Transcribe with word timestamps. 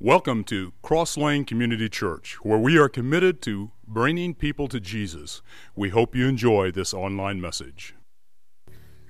Welcome 0.00 0.44
to 0.44 0.74
Cross 0.82 1.16
Lane 1.16 1.46
Community 1.46 1.88
Church, 1.88 2.36
where 2.42 2.58
we 2.58 2.76
are 2.76 2.86
committed 2.86 3.40
to 3.42 3.70
bringing 3.88 4.34
people 4.34 4.68
to 4.68 4.78
Jesus. 4.78 5.40
We 5.74 5.88
hope 5.88 6.14
you 6.14 6.28
enjoy 6.28 6.70
this 6.70 6.92
online 6.92 7.40
message. 7.40 7.94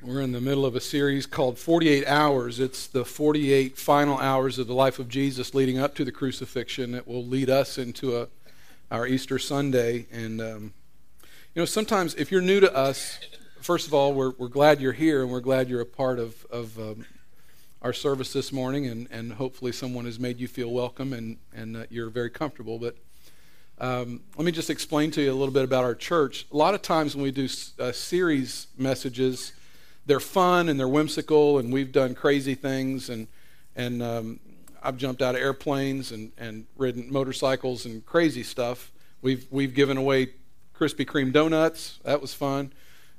We're 0.01 0.21
in 0.21 0.31
the 0.31 0.41
middle 0.41 0.65
of 0.65 0.77
a 0.77 0.81
series 0.81 1.27
called 1.27 1.59
48 1.59 2.07
Hours. 2.07 2.61
It's 2.61 2.87
the 2.87 3.05
48 3.05 3.77
final 3.77 4.17
hours 4.19 4.61
of 4.61 4.69
the 4.69 4.75
life 4.75 5.01
of 5.01 5.09
Jesus 5.09 5.57
leading 5.57 5.77
up 5.77 5.97
to 5.97 6.05
the 6.05 6.13
crucifixion. 6.13 6.95
It 6.95 7.09
will 7.09 7.27
lead 7.27 7.51
us 7.51 7.79
into 7.79 8.17
a, 8.17 8.29
our 8.89 9.09
Easter 9.09 9.41
Sunday. 9.41 10.07
And, 10.13 10.41
um, 10.41 10.73
you 11.57 11.63
know, 11.63 11.65
sometimes 11.65 12.15
if 12.15 12.31
you're 12.31 12.41
new 12.41 12.61
to 12.61 12.73
us, 12.73 13.19
first 13.61 13.89
of 13.89 13.93
all, 13.93 14.15
we're, 14.15 14.35
we're 14.39 14.47
glad 14.47 14.81
you're 14.81 14.93
here 14.93 15.25
and 15.25 15.33
we're 15.33 15.41
glad 15.41 15.69
you're 15.69 15.81
a 15.81 15.85
part 15.85 16.21
of, 16.21 16.47
of 16.49 16.79
um, 16.79 17.07
our 17.83 17.93
service 17.93 18.33
this 18.33 18.53
morning, 18.53 18.87
and, 18.87 19.09
and 19.11 19.33
hopefully 19.33 19.73
someone 19.73 20.05
has 20.05 20.19
made 20.19 20.41
you 20.41 20.49
feel 20.49 20.71
welcome 20.71 21.13
and, 21.13 21.39
and 21.55 21.87
you're 21.91 22.11
very 22.11 22.31
comfortable. 22.31 22.79
But 22.79 22.97
um, 23.79 24.23
let 24.37 24.45
me 24.45 24.53
just 24.53 24.71
explain 24.71 25.11
to 25.13 25.23
you 25.23 25.31
a 25.31 25.35
little 25.35 25.53
bit 25.53 25.65
about 25.65 25.85
our 25.85 25.95
church. 25.95 26.47
A 26.53 26.57
lot 26.57 26.75
of 26.75 26.83
times 26.83 27.15
when 27.15 27.23
we 27.23 27.31
do 27.31 27.49
uh, 27.79 27.93
series 27.93 28.69
messages, 28.79 29.53
they're 30.07 30.21
fun 30.21 30.69
and 30.69 30.81
they're 30.81 30.89
whimsical, 30.89 31.59
and 31.59 31.73
we've 31.73 31.93
done 31.93 32.15
crazy 32.15 32.55
things, 32.55 33.11
and 33.11 33.27
and 33.75 34.03
um, 34.03 34.41
I've 34.83 34.97
jumped 34.97 35.21
out 35.21 35.35
of 35.35 35.43
airplanes 35.43 36.13
and, 36.13 36.33
and 36.39 36.67
ridden 36.77 37.13
motorcycles 37.13 37.85
and 37.85 38.07
crazy 38.07 38.43
stuff. 38.43 38.93
We've 39.21 39.47
we've 39.51 39.75
given 39.75 39.97
away 39.97 40.31
Krispy 40.75 41.05
Kreme 41.05 41.33
donuts. 41.33 41.99
That 42.05 42.23
was 42.23 42.33
fun 42.33 42.73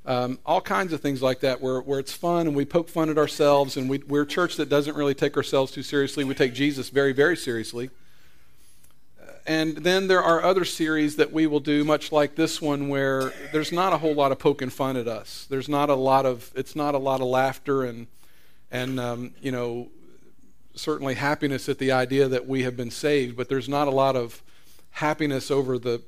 um, 0.06 0.38
all 0.46 0.60
kinds 0.60 0.92
of 0.92 1.00
things 1.00 1.22
like 1.22 1.40
that 1.40 1.60
where, 1.60 1.80
where 1.80 1.98
it's 1.98 2.12
fun 2.12 2.46
and 2.46 2.56
we 2.56 2.64
poke 2.64 2.88
fun 2.88 3.10
at 3.10 3.18
ourselves 3.18 3.76
and 3.76 3.90
we, 3.90 3.98
we're 4.08 4.22
a 4.22 4.26
church 4.26 4.56
that 4.56 4.68
doesn't 4.68 4.96
really 4.96 5.14
take 5.14 5.36
ourselves 5.36 5.70
too 5.72 5.82
seriously. 5.82 6.24
We 6.24 6.34
take 6.34 6.54
jesus 6.54 6.88
very 6.88 7.12
very 7.12 7.36
seriously. 7.36 7.90
And 9.46 9.78
then 9.78 10.08
there 10.08 10.22
are 10.22 10.42
other 10.42 10.66
series 10.66 11.16
that 11.16 11.32
we 11.32 11.46
will 11.46 11.60
do 11.60 11.82
much 11.82 12.12
like 12.12 12.34
this 12.34 12.60
one 12.60 12.88
where 12.88 13.32
there's 13.50 13.72
not 13.72 13.94
a 13.94 13.98
whole 13.98 14.14
lot 14.14 14.30
of 14.30 14.38
poking 14.38 14.68
fun 14.68 14.96
at 14.98 15.08
us. 15.08 15.46
There's 15.48 15.70
not 15.70 15.88
a 15.88 15.94
lot 15.94 16.26
of 16.26 16.52
it's 16.54 16.76
not 16.76 16.94
a 16.94 16.98
lot 16.98 17.20
of 17.20 17.28
laughter 17.28 17.84
and 17.84 18.06
and 18.70 19.00
um, 19.00 19.34
you 19.40 19.52
know 19.52 19.88
certainly 20.74 21.14
happiness 21.14 21.68
at 21.68 21.78
the 21.78 21.90
idea 21.90 22.28
that 22.28 22.46
we 22.46 22.62
have 22.62 22.76
been 22.76 22.90
saved 22.90 23.36
but 23.36 23.48
there's 23.48 23.68
not 23.68 23.88
a 23.88 23.90
lot 23.90 24.14
of 24.14 24.42
happiness 24.92 25.50
over 25.50 25.78
the 25.78 26.00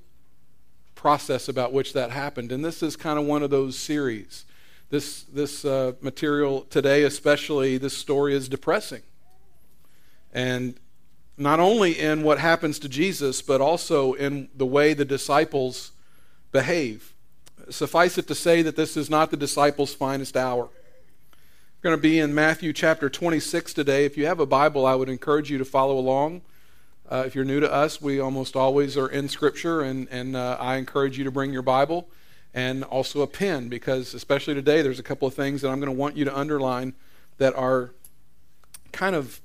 process 1.00 1.48
about 1.48 1.72
which 1.72 1.94
that 1.94 2.10
happened. 2.10 2.52
And 2.52 2.62
this 2.62 2.82
is 2.82 2.94
kind 2.94 3.18
of 3.18 3.24
one 3.24 3.42
of 3.42 3.48
those 3.48 3.74
series. 3.74 4.44
This, 4.90 5.22
this 5.22 5.64
uh, 5.64 5.92
material 6.02 6.66
today, 6.68 7.04
especially, 7.04 7.78
this 7.78 7.96
story 7.96 8.34
is 8.34 8.50
depressing. 8.50 9.00
And 10.34 10.78
not 11.38 11.58
only 11.58 11.98
in 11.98 12.22
what 12.22 12.38
happens 12.38 12.78
to 12.80 12.88
Jesus, 12.88 13.40
but 13.40 13.62
also 13.62 14.12
in 14.12 14.50
the 14.54 14.66
way 14.66 14.92
the 14.92 15.06
disciples 15.06 15.92
behave. 16.52 17.14
Suffice 17.70 18.18
it 18.18 18.28
to 18.28 18.34
say 18.34 18.60
that 18.60 18.76
this 18.76 18.94
is 18.94 19.08
not 19.08 19.30
the 19.30 19.38
disciples' 19.38 19.94
finest 19.94 20.36
hour. 20.36 20.64
We're 20.64 21.82
going 21.82 21.96
to 21.96 22.02
be 22.02 22.18
in 22.18 22.34
Matthew 22.34 22.74
chapter 22.74 23.08
26 23.08 23.72
today. 23.72 24.04
If 24.04 24.18
you 24.18 24.26
have 24.26 24.38
a 24.38 24.44
Bible, 24.44 24.84
I 24.84 24.96
would 24.96 25.08
encourage 25.08 25.50
you 25.50 25.56
to 25.56 25.64
follow 25.64 25.98
along. 25.98 26.42
Uh, 27.10 27.24
if 27.26 27.34
you're 27.34 27.44
new 27.44 27.58
to 27.58 27.70
us, 27.70 28.00
we 28.00 28.20
almost 28.20 28.54
always 28.54 28.96
are 28.96 29.08
in 29.08 29.28
Scripture, 29.28 29.80
and, 29.80 30.06
and 30.12 30.36
uh, 30.36 30.56
I 30.60 30.76
encourage 30.76 31.18
you 31.18 31.24
to 31.24 31.32
bring 31.32 31.52
your 31.52 31.62
Bible 31.62 32.08
and 32.54 32.84
also 32.84 33.22
a 33.22 33.26
pen 33.26 33.68
because, 33.68 34.14
especially 34.14 34.54
today, 34.54 34.80
there's 34.80 35.00
a 35.00 35.02
couple 35.02 35.26
of 35.26 35.34
things 35.34 35.62
that 35.62 35.70
I'm 35.70 35.80
going 35.80 35.92
to 35.92 35.98
want 35.98 36.16
you 36.16 36.24
to 36.24 36.36
underline 36.36 36.94
that 37.38 37.52
are 37.56 37.90
kind 38.92 39.16
of 39.16 39.40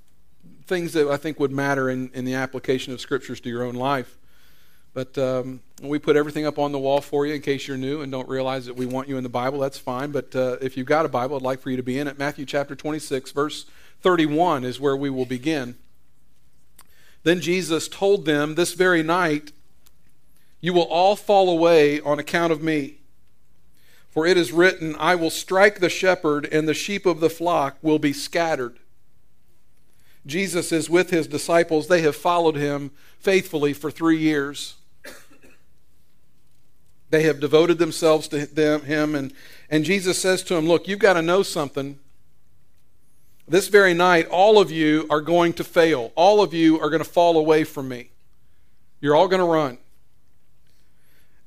things 0.68 0.94
that 0.94 1.08
I 1.08 1.18
think 1.18 1.40
would 1.40 1.52
matter 1.52 1.90
in, 1.90 2.12
in 2.14 2.24
the 2.24 2.36
application 2.36 2.94
of 2.94 3.02
Scriptures 3.02 3.40
to 3.42 3.50
your 3.50 3.64
own 3.64 3.74
life. 3.74 4.16
But 4.94 5.18
um, 5.18 5.62
we 5.82 5.98
put 5.98 6.16
everything 6.16 6.46
up 6.46 6.60
on 6.60 6.72
the 6.72 6.80
wall 6.80 7.02
for 7.02 7.26
you 7.26 7.34
in 7.34 7.42
case 7.42 7.68
you're 7.68 7.78
new 7.78 8.02
and 8.02 8.12
don't 8.12 8.30
realize 8.30 8.68
that 8.68 8.76
we 8.76 8.86
want 8.86 9.10
you 9.10 9.18
in 9.18 9.24
the 9.24 9.30
Bible. 9.30 9.58
That's 9.58 9.80
fine. 9.80 10.12
But 10.12 10.36
uh, 10.36 10.58
if 10.62 10.78
you've 10.78 10.86
got 10.86 11.06
a 11.06 11.10
Bible, 11.10 11.36
I'd 11.36 11.42
like 11.42 11.62
for 11.62 11.72
you 11.72 11.78
to 11.78 11.84
be 11.84 11.98
in 11.98 12.08
it. 12.08 12.20
Matthew 12.20 12.46
chapter 12.46 12.76
26, 12.76 13.32
verse 13.32 13.66
31 14.02 14.64
is 14.64 14.80
where 14.80 14.96
we 14.96 15.10
will 15.10 15.26
begin. 15.26 15.78
Then 17.26 17.42
Jesus 17.42 17.88
told 17.88 18.26
them, 18.26 18.54
This 18.54 18.74
very 18.74 19.02
night 19.02 19.52
you 20.62 20.74
will 20.74 20.84
all 20.84 21.16
fall 21.16 21.50
away 21.50 22.00
on 22.00 22.20
account 22.20 22.54
of 22.54 22.62
me. 22.62 23.00
For 24.12 24.28
it 24.28 24.38
is 24.38 24.52
written, 24.52 24.96
I 25.00 25.16
will 25.16 25.32
strike 25.32 25.80
the 25.80 25.90
shepherd, 25.90 26.48
and 26.52 26.68
the 26.68 26.76
sheep 26.76 27.04
of 27.08 27.20
the 27.20 27.30
flock 27.30 27.78
will 27.82 27.98
be 27.98 28.14
scattered. 28.14 28.78
Jesus 30.28 30.72
is 30.72 30.88
with 30.88 31.10
his 31.10 31.26
disciples. 31.26 31.88
They 31.88 32.02
have 32.04 32.16
followed 32.16 32.56
him 32.56 32.92
faithfully 33.20 33.74
for 33.74 33.90
three 33.90 34.18
years. 34.18 34.76
They 37.10 37.24
have 37.24 37.40
devoted 37.40 37.80
themselves 37.80 38.28
to 38.28 38.46
them, 38.46 38.84
him, 38.84 39.16
and, 39.16 39.34
and 39.70 39.84
Jesus 39.84 40.20
says 40.20 40.44
to 40.44 40.56
him, 40.56 40.68
Look, 40.68 40.88
you've 40.88 41.00
got 41.00 41.14
to 41.14 41.22
know 41.24 41.42
something. 41.42 41.98
This 43.48 43.68
very 43.68 43.94
night, 43.94 44.28
all 44.28 44.60
of 44.60 44.72
you 44.72 45.06
are 45.10 45.22
going 45.22 45.54
to 45.54 45.64
fail. 45.64 46.12
All 46.16 46.42
of 46.42 46.54
you 46.54 46.80
are 46.80 46.90
going 46.90 47.04
to 47.04 47.10
fall 47.10 47.38
away 47.38 47.64
from 47.64 47.88
me. 47.88 48.10
You're 49.02 49.16
all 49.16 49.28
going 49.28 49.42
to 49.42 49.46
run. 49.46 49.78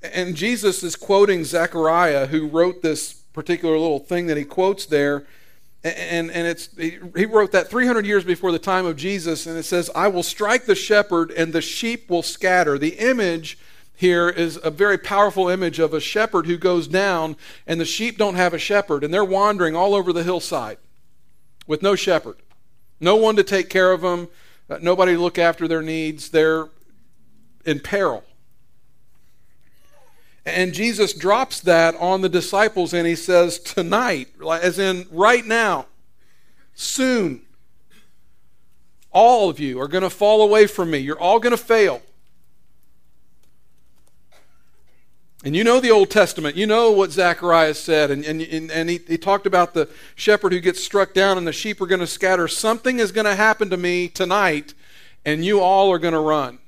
And 0.01 0.37
Jesus 0.37 0.85
is 0.85 0.95
quoting 0.95 1.43
Zechariah, 1.43 2.27
who 2.29 2.47
wrote 2.47 2.83
this 2.83 3.15
particular 3.33 3.77
little 3.77 3.99
thing 3.99 4.29
that 4.29 4.37
he 4.37 4.45
quotes 4.45 4.87
there. 4.87 5.27
And, 5.83 6.31
and 6.31 6.47
it's, 6.47 6.69
he 6.77 7.27
wrote 7.27 7.51
that 7.51 7.69
300 7.69 8.07
years 8.07 8.23
before 8.23 8.53
the 8.53 8.61
time 8.61 8.87
of 8.87 8.97
Jesus, 8.97 9.47
and 9.47 9.59
it 9.59 9.65
says, 9.65 9.91
I 9.93 10.07
will 10.07 10.23
strike 10.23 10.67
the 10.67 10.77
shepherd, 10.77 11.33
and 11.33 11.53
the 11.53 11.61
sheep 11.61 12.09
will 12.09 12.23
scatter. 12.23 12.79
The 12.79 12.95
image 12.95 13.59
here 13.97 14.29
is 14.29 14.61
a 14.63 14.71
very 14.71 14.99
powerful 14.99 15.49
image 15.49 15.81
of 15.81 15.93
a 15.93 16.01
shepherd 16.01 16.47
who 16.47 16.59
goes 16.59 16.87
down, 16.87 17.37
and 17.67 17.81
the 17.81 17.85
sheep 17.85 18.19
don't 18.19 18.37
have 18.37 18.55
a 18.55 18.59
shepherd, 18.59 19.03
and 19.03 19.13
they're 19.13 19.25
wandering 19.25 19.75
all 19.75 19.95
over 19.95 20.13
the 20.13 20.23
hillside 20.23 20.79
with 21.69 21.83
no 21.83 21.95
shepherd, 21.95 22.39
no 22.99 23.15
one 23.15 23.37
to 23.37 23.45
take 23.45 23.71
care 23.71 23.93
of 23.93 24.01
them, 24.01 24.27
uh, 24.69 24.79
nobody 24.83 25.15
to 25.15 25.21
look 25.21 25.39
after 25.39 25.69
their 25.69 25.83
needs. 25.83 26.31
They're 26.31 26.69
in 27.65 27.79
peril. 27.79 28.25
And 30.45 30.73
Jesus 30.73 31.13
drops 31.13 31.61
that 31.61 31.95
on 31.97 32.23
the 32.23 32.29
disciples 32.29 32.95
and 32.95 33.07
he 33.07 33.15
says, 33.15 33.59
Tonight, 33.59 34.29
as 34.43 34.79
in 34.79 35.07
right 35.11 35.45
now, 35.45 35.87
soon, 36.75 37.43
all 39.11 39.51
of 39.51 39.61
you 39.61 39.81
are 39.81 39.89
going 39.89 40.03
to 40.03 40.11
fall 40.11 40.43
away 40.43 40.67
from 40.67 40.91
me. 40.91 40.99
You're 40.99 41.21
all 41.21 41.39
going 41.39 41.51
to 41.51 41.63
fail. 41.63 42.03
And 45.49 45.57
you 45.57 45.65
know 45.65 45.81
the 45.81 45.91
Old 45.91 46.11
Testament. 46.11 46.57
You 46.57 46.67
know 46.67 46.91
what 46.91 47.11
Zacharias 47.11 47.81
said. 47.81 48.11
And, 48.11 48.23
and, 48.23 48.71
and 48.71 48.91
he, 48.91 49.01
he 49.09 49.17
talked 49.17 49.47
about 49.47 49.73
the 49.73 49.89
shepherd 50.15 50.53
who 50.53 50.61
gets 50.61 50.85
struck 50.85 51.15
down 51.15 51.39
and 51.39 51.47
the 51.47 51.55
sheep 51.55 51.81
are 51.81 51.87
going 51.87 52.03
to 52.03 52.07
scatter. 52.07 52.47
Something 52.49 52.99
is 52.99 53.13
going 53.13 53.25
to 53.25 53.35
happen 53.35 53.71
to 53.71 53.79
me 53.79 54.09
tonight, 54.09 54.75
and 55.25 55.43
you 55.43 55.61
all 55.61 55.91
are 55.91 55.99
going 55.99 56.13
to 56.13 56.21
run. 56.21 56.59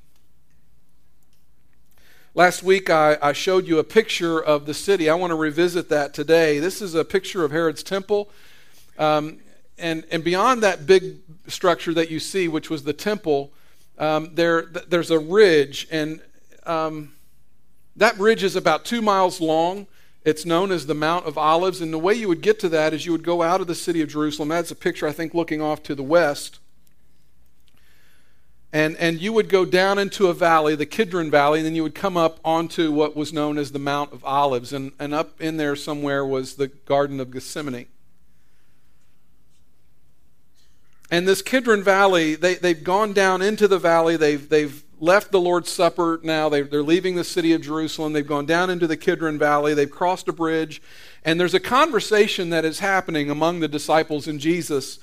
Last 2.35 2.63
week, 2.63 2.89
I, 2.89 3.19
I 3.21 3.35
showed 3.35 3.69
you 3.69 3.79
a 3.79 3.85
picture 3.85 4.43
of 4.43 4.65
the 4.65 4.73
city. 4.73 5.11
I 5.11 5.15
want 5.15 5.33
to 5.33 5.37
revisit 5.37 5.91
that 5.91 6.15
today. 6.15 6.59
This 6.59 6.81
is 6.81 6.95
a 6.95 7.05
picture 7.05 7.45
of 7.45 7.51
Herod's 7.51 7.83
temple. 7.83 8.31
Um, 8.99 9.41
and, 9.77 10.07
and 10.11 10.25
beyond 10.25 10.63
that 10.63 10.87
big 10.87 11.19
structure 11.49 11.93
that 11.93 12.11
you 12.11 12.19
see, 12.19 12.49
which 12.49 12.71
was 12.71 12.85
the 12.85 12.95
temple, 12.95 13.53
um, 13.99 14.31
there, 14.37 14.63
there's 14.63 15.11
a 15.11 15.19
ridge. 15.19 15.87
And. 15.91 16.23
Um, 16.65 17.13
that 18.01 18.17
bridge 18.17 18.43
is 18.43 18.57
about 18.57 18.87
two 18.87 19.03
miles 19.03 19.43
long. 19.43 19.87
It's 20.25 20.47
known 20.47 20.73
as 20.73 20.87
the 20.87 20.95
Mount 20.95 21.27
of 21.27 21.37
Olives. 21.37 21.83
And 21.83 21.93
the 21.93 21.99
way 21.99 22.15
you 22.15 22.29
would 22.29 22.41
get 22.41 22.59
to 22.61 22.69
that 22.71 22.95
is 22.95 23.05
you 23.05 23.13
would 23.13 23.23
go 23.23 23.43
out 23.43 23.61
of 23.61 23.67
the 23.67 23.75
city 23.75 24.01
of 24.01 24.09
Jerusalem. 24.09 24.49
That's 24.49 24.71
a 24.71 24.75
picture, 24.75 25.07
I 25.07 25.13
think, 25.13 25.35
looking 25.35 25.61
off 25.61 25.83
to 25.83 25.95
the 25.95 26.03
west. 26.03 26.61
And, 28.73 28.97
and 28.97 29.21
you 29.21 29.35
would 29.35 29.51
go 29.51 29.67
down 29.67 29.99
into 29.99 30.29
a 30.29 30.35
valley, 30.35 30.75
the 30.75 30.87
Kidron 30.87 31.31
Valley, 31.31 31.59
and 31.59 31.67
then 31.67 31.75
you 31.75 31.83
would 31.83 31.95
come 31.95 32.17
up 32.17 32.41
onto 32.43 32.91
what 32.91 33.15
was 33.15 33.35
known 33.35 33.59
as 33.59 33.73
the 33.73 33.79
Mount 33.79 34.15
of 34.15 34.25
Olives. 34.25 34.73
And, 34.73 34.93
and 34.99 35.13
up 35.13 35.39
in 35.39 35.59
there 35.59 35.77
somewhere 35.77 36.25
was 36.25 36.55
the 36.55 36.69
Garden 36.69 37.21
of 37.21 37.31
Gethsemane. 37.31 37.87
And 41.11 41.29
this 41.29 41.43
Kidron 41.43 41.83
Valley, 41.83 42.35
they, 42.35 42.55
they've 42.55 42.83
gone 42.83 43.13
down 43.13 43.43
into 43.43 43.69
the 43.69 43.79
valley. 43.79 44.17
They've, 44.17 44.49
they've 44.49 44.83
left 45.01 45.33
the 45.33 45.41
Lord's 45.41 45.71
Supper 45.71 46.21
now. 46.23 46.49
They, 46.49 46.63
they're 46.63 46.83
leaving 46.83 47.17
the 47.17 47.25
city 47.25 47.53
of 47.53 47.63
Jerusalem. 47.63 48.13
They've 48.13 48.27
gone 48.27 48.47
down 48.47 48.71
into 48.71 48.87
the 48.87 48.97
Kidron 48.97 49.39
Valley. 49.39 49.75
They've 49.75 49.91
crossed 49.91 50.29
a 50.29 50.33
bridge. 50.33 50.81
And 51.25 51.41
there's 51.41 51.55
a 51.55 51.61
conversation 51.61 52.51
that 52.51 52.65
is 52.65 52.79
happening 52.79 53.31
among 53.31 53.61
the 53.61 53.69
disciples 53.69 54.29
and 54.29 54.39
Jesus. 54.39 54.99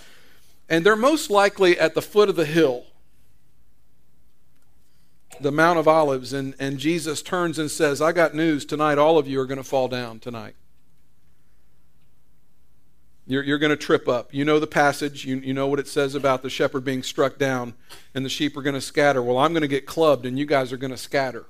And 0.69 0.85
they're 0.85 0.95
most 0.95 1.29
likely 1.29 1.77
at 1.79 1.95
the 1.95 2.01
foot 2.01 2.29
of 2.29 2.35
the 2.35 2.45
hill, 2.45 2.85
the 5.41 5.51
Mount 5.51 5.79
of 5.79 5.87
Olives. 5.87 6.31
And, 6.31 6.55
and 6.59 6.77
Jesus 6.77 7.21
turns 7.21 7.59
and 7.59 7.69
says, 7.69 8.01
I 8.01 8.11
got 8.11 8.35
news 8.35 8.65
tonight. 8.65 8.97
All 8.97 9.17
of 9.17 9.27
you 9.27 9.39
are 9.41 9.45
going 9.45 9.57
to 9.57 9.63
fall 9.63 9.87
down 9.87 10.19
tonight. 10.19 10.55
You're, 13.27 13.43
you're 13.43 13.57
going 13.57 13.71
to 13.71 13.77
trip 13.77 14.07
up. 14.07 14.33
You 14.33 14.45
know 14.45 14.57
the 14.57 14.67
passage. 14.67 15.25
You, 15.25 15.37
you 15.37 15.53
know 15.53 15.67
what 15.67 15.79
it 15.79 15.87
says 15.87 16.15
about 16.15 16.41
the 16.41 16.49
shepherd 16.49 16.85
being 16.85 17.03
struck 17.03 17.37
down 17.37 17.73
and 18.15 18.23
the 18.23 18.29
sheep 18.29 18.55
are 18.55 18.61
going 18.61 18.73
to 18.73 18.81
scatter. 18.81 19.21
Well, 19.21 19.37
I'm 19.37 19.51
going 19.51 19.61
to 19.61 19.67
get 19.67 19.85
clubbed 19.85 20.25
and 20.25 20.39
you 20.39 20.45
guys 20.45 20.71
are 20.71 20.77
going 20.77 20.91
to 20.91 20.97
scatter. 20.97 21.45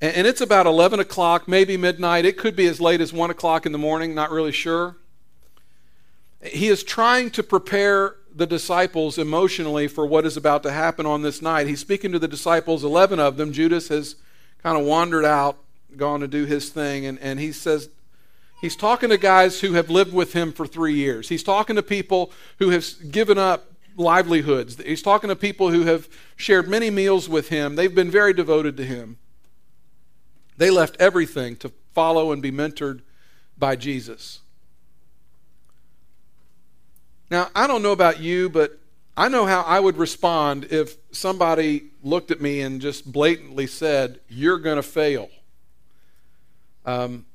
And, 0.00 0.16
and 0.16 0.26
it's 0.26 0.40
about 0.40 0.66
11 0.66 0.98
o'clock, 0.98 1.46
maybe 1.46 1.76
midnight. 1.76 2.24
It 2.24 2.36
could 2.36 2.56
be 2.56 2.66
as 2.66 2.80
late 2.80 3.00
as 3.00 3.12
1 3.12 3.30
o'clock 3.30 3.66
in 3.66 3.72
the 3.72 3.78
morning, 3.78 4.16
not 4.16 4.32
really 4.32 4.52
sure. 4.52 4.96
He 6.42 6.66
is 6.68 6.82
trying 6.82 7.30
to 7.32 7.42
prepare 7.44 8.16
the 8.34 8.46
disciples 8.46 9.16
emotionally 9.16 9.86
for 9.86 10.06
what 10.06 10.26
is 10.26 10.36
about 10.36 10.64
to 10.64 10.72
happen 10.72 11.06
on 11.06 11.22
this 11.22 11.40
night. 11.40 11.68
He's 11.68 11.80
speaking 11.80 12.12
to 12.12 12.18
the 12.18 12.28
disciples, 12.28 12.82
11 12.82 13.20
of 13.20 13.36
them. 13.36 13.52
Judas 13.52 13.88
has 13.88 14.16
kind 14.62 14.76
of 14.76 14.84
wandered 14.84 15.24
out, 15.24 15.58
gone 15.96 16.20
to 16.20 16.28
do 16.28 16.44
his 16.44 16.70
thing, 16.70 17.06
and, 17.06 17.18
and 17.20 17.38
he 17.38 17.52
says, 17.52 17.88
He's 18.60 18.74
talking 18.74 19.10
to 19.10 19.18
guys 19.18 19.60
who 19.60 19.74
have 19.74 19.88
lived 19.88 20.12
with 20.12 20.32
him 20.32 20.52
for 20.52 20.66
three 20.66 20.94
years. 20.94 21.28
He's 21.28 21.44
talking 21.44 21.76
to 21.76 21.82
people 21.82 22.32
who 22.58 22.70
have 22.70 22.84
given 23.10 23.38
up 23.38 23.72
livelihoods. 23.96 24.76
He's 24.82 25.02
talking 25.02 25.28
to 25.28 25.36
people 25.36 25.70
who 25.70 25.84
have 25.84 26.08
shared 26.36 26.68
many 26.68 26.90
meals 26.90 27.28
with 27.28 27.48
him. 27.50 27.76
They've 27.76 27.94
been 27.94 28.10
very 28.10 28.32
devoted 28.32 28.76
to 28.78 28.84
him. 28.84 29.18
They 30.56 30.70
left 30.70 30.96
everything 30.98 31.56
to 31.56 31.72
follow 31.94 32.32
and 32.32 32.42
be 32.42 32.50
mentored 32.50 33.02
by 33.56 33.76
Jesus. 33.76 34.40
Now, 37.30 37.48
I 37.54 37.66
don't 37.66 37.82
know 37.82 37.92
about 37.92 38.20
you, 38.20 38.48
but 38.48 38.78
I 39.16 39.28
know 39.28 39.46
how 39.46 39.62
I 39.62 39.78
would 39.78 39.96
respond 39.96 40.68
if 40.70 40.96
somebody 41.12 41.90
looked 42.02 42.30
at 42.30 42.40
me 42.40 42.60
and 42.60 42.80
just 42.80 43.10
blatantly 43.10 43.66
said, 43.66 44.20
You're 44.28 44.58
going 44.58 44.76
to 44.76 44.82
fail. 44.82 45.28
Um, 46.86 47.26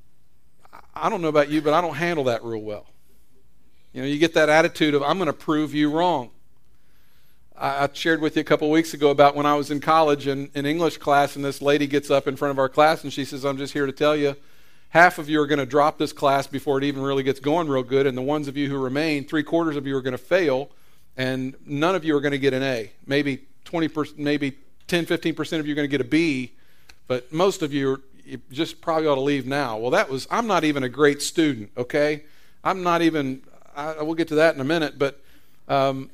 I 0.95 1.09
don't 1.09 1.21
know 1.21 1.27
about 1.27 1.49
you, 1.49 1.61
but 1.61 1.73
I 1.73 1.81
don't 1.81 1.95
handle 1.95 2.25
that 2.25 2.43
real 2.43 2.61
well. 2.61 2.85
You 3.93 4.01
know, 4.01 4.07
you 4.07 4.17
get 4.17 4.33
that 4.33 4.49
attitude 4.49 4.93
of, 4.93 5.03
I'm 5.03 5.17
going 5.17 5.27
to 5.27 5.33
prove 5.33 5.73
you 5.73 5.89
wrong. 5.91 6.31
I, 7.57 7.83
I 7.83 7.89
shared 7.93 8.21
with 8.21 8.35
you 8.35 8.41
a 8.41 8.45
couple 8.45 8.69
weeks 8.69 8.93
ago 8.93 9.09
about 9.09 9.35
when 9.35 9.45
I 9.45 9.55
was 9.55 9.71
in 9.71 9.79
college 9.79 10.27
in, 10.27 10.49
in 10.53 10.65
English 10.65 10.97
class, 10.97 11.35
and 11.35 11.43
this 11.45 11.61
lady 11.61 11.87
gets 11.87 12.09
up 12.09 12.27
in 12.27 12.35
front 12.35 12.51
of 12.51 12.59
our 12.59 12.69
class 12.69 13.03
and 13.03 13.13
she 13.13 13.25
says, 13.25 13.45
I'm 13.45 13.57
just 13.57 13.73
here 13.73 13.85
to 13.85 13.91
tell 13.91 14.15
you, 14.15 14.35
half 14.89 15.17
of 15.17 15.29
you 15.29 15.41
are 15.41 15.47
going 15.47 15.59
to 15.59 15.65
drop 15.65 15.97
this 15.97 16.13
class 16.13 16.47
before 16.47 16.77
it 16.77 16.83
even 16.83 17.01
really 17.01 17.23
gets 17.23 17.39
going 17.39 17.67
real 17.67 17.83
good, 17.83 18.05
and 18.05 18.17
the 18.17 18.21
ones 18.21 18.47
of 18.47 18.55
you 18.55 18.69
who 18.69 18.77
remain, 18.77 19.25
three 19.25 19.43
quarters 19.43 19.75
of 19.75 19.87
you 19.87 19.95
are 19.95 20.01
going 20.01 20.13
to 20.13 20.17
fail, 20.17 20.69
and 21.17 21.55
none 21.65 21.95
of 21.95 22.05
you 22.05 22.15
are 22.15 22.21
going 22.21 22.31
to 22.31 22.39
get 22.39 22.53
an 22.53 22.63
A. 22.63 22.91
Maybe 23.05 23.45
20%, 23.65 24.17
maybe 24.17 24.57
10, 24.87 25.05
15% 25.05 25.59
of 25.59 25.67
you 25.67 25.73
are 25.73 25.75
going 25.75 25.89
to 25.89 25.91
get 25.91 26.01
a 26.01 26.09
B, 26.09 26.53
but 27.07 27.31
most 27.31 27.61
of 27.61 27.73
you 27.73 28.01
you 28.25 28.41
just 28.51 28.81
probably 28.81 29.07
ought 29.07 29.15
to 29.15 29.21
leave 29.21 29.45
now. 29.45 29.77
Well, 29.77 29.91
that 29.91 30.09
was, 30.09 30.27
I'm 30.31 30.47
not 30.47 30.63
even 30.63 30.83
a 30.83 30.89
great 30.89 31.21
student, 31.21 31.71
okay? 31.77 32.23
I'm 32.63 32.83
not 32.83 33.01
even, 33.01 33.41
I, 33.75 34.01
we'll 34.01 34.15
get 34.15 34.29
to 34.29 34.35
that 34.35 34.55
in 34.55 34.61
a 34.61 34.65
minute, 34.65 34.97
but 34.97 35.21
um, 35.67 36.09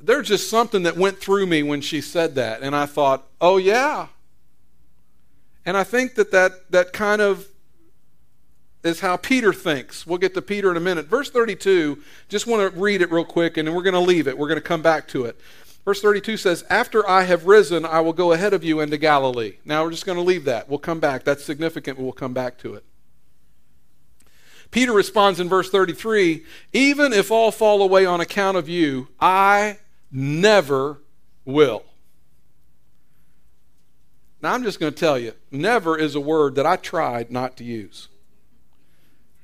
there's 0.00 0.28
just 0.28 0.48
something 0.48 0.84
that 0.84 0.96
went 0.96 1.18
through 1.18 1.46
me 1.46 1.62
when 1.62 1.80
she 1.80 2.00
said 2.00 2.34
that. 2.36 2.62
And 2.62 2.76
I 2.76 2.86
thought, 2.86 3.26
oh, 3.40 3.56
yeah. 3.56 4.08
And 5.64 5.76
I 5.76 5.84
think 5.84 6.14
that 6.14 6.30
that, 6.30 6.70
that 6.70 6.92
kind 6.92 7.20
of 7.20 7.48
is 8.84 9.00
how 9.00 9.16
Peter 9.16 9.52
thinks. 9.52 10.06
We'll 10.06 10.18
get 10.18 10.34
to 10.34 10.42
Peter 10.42 10.70
in 10.70 10.76
a 10.76 10.80
minute. 10.80 11.06
Verse 11.06 11.28
32, 11.30 12.02
just 12.28 12.46
want 12.46 12.72
to 12.72 12.80
read 12.80 13.02
it 13.02 13.10
real 13.10 13.24
quick, 13.24 13.56
and 13.56 13.66
then 13.66 13.74
we're 13.74 13.82
going 13.82 13.94
to 13.94 14.00
leave 14.00 14.28
it. 14.28 14.38
We're 14.38 14.48
going 14.48 14.60
to 14.60 14.66
come 14.66 14.82
back 14.82 15.08
to 15.08 15.24
it. 15.24 15.40
Verse 15.86 16.02
32 16.02 16.36
says, 16.36 16.64
After 16.68 17.08
I 17.08 17.22
have 17.22 17.46
risen, 17.46 17.86
I 17.86 18.00
will 18.00 18.12
go 18.12 18.32
ahead 18.32 18.52
of 18.52 18.64
you 18.64 18.80
into 18.80 18.98
Galilee. 18.98 19.58
Now 19.64 19.84
we're 19.84 19.92
just 19.92 20.04
going 20.04 20.18
to 20.18 20.22
leave 20.22 20.44
that. 20.44 20.68
We'll 20.68 20.80
come 20.80 20.98
back. 20.98 21.22
That's 21.22 21.44
significant, 21.44 21.96
we'll 21.96 22.10
come 22.10 22.34
back 22.34 22.58
to 22.58 22.74
it. 22.74 22.84
Peter 24.72 24.92
responds 24.92 25.38
in 25.38 25.48
verse 25.48 25.70
33 25.70 26.44
Even 26.72 27.12
if 27.12 27.30
all 27.30 27.52
fall 27.52 27.80
away 27.82 28.04
on 28.04 28.20
account 28.20 28.56
of 28.56 28.68
you, 28.68 29.06
I 29.20 29.78
never 30.10 30.98
will. 31.44 31.84
Now 34.42 34.54
I'm 34.54 34.64
just 34.64 34.80
going 34.80 34.92
to 34.92 34.98
tell 34.98 35.16
you, 35.16 35.34
never 35.52 35.96
is 35.96 36.16
a 36.16 36.20
word 36.20 36.56
that 36.56 36.66
I 36.66 36.74
tried 36.74 37.30
not 37.30 37.56
to 37.58 37.64
use. 37.64 38.08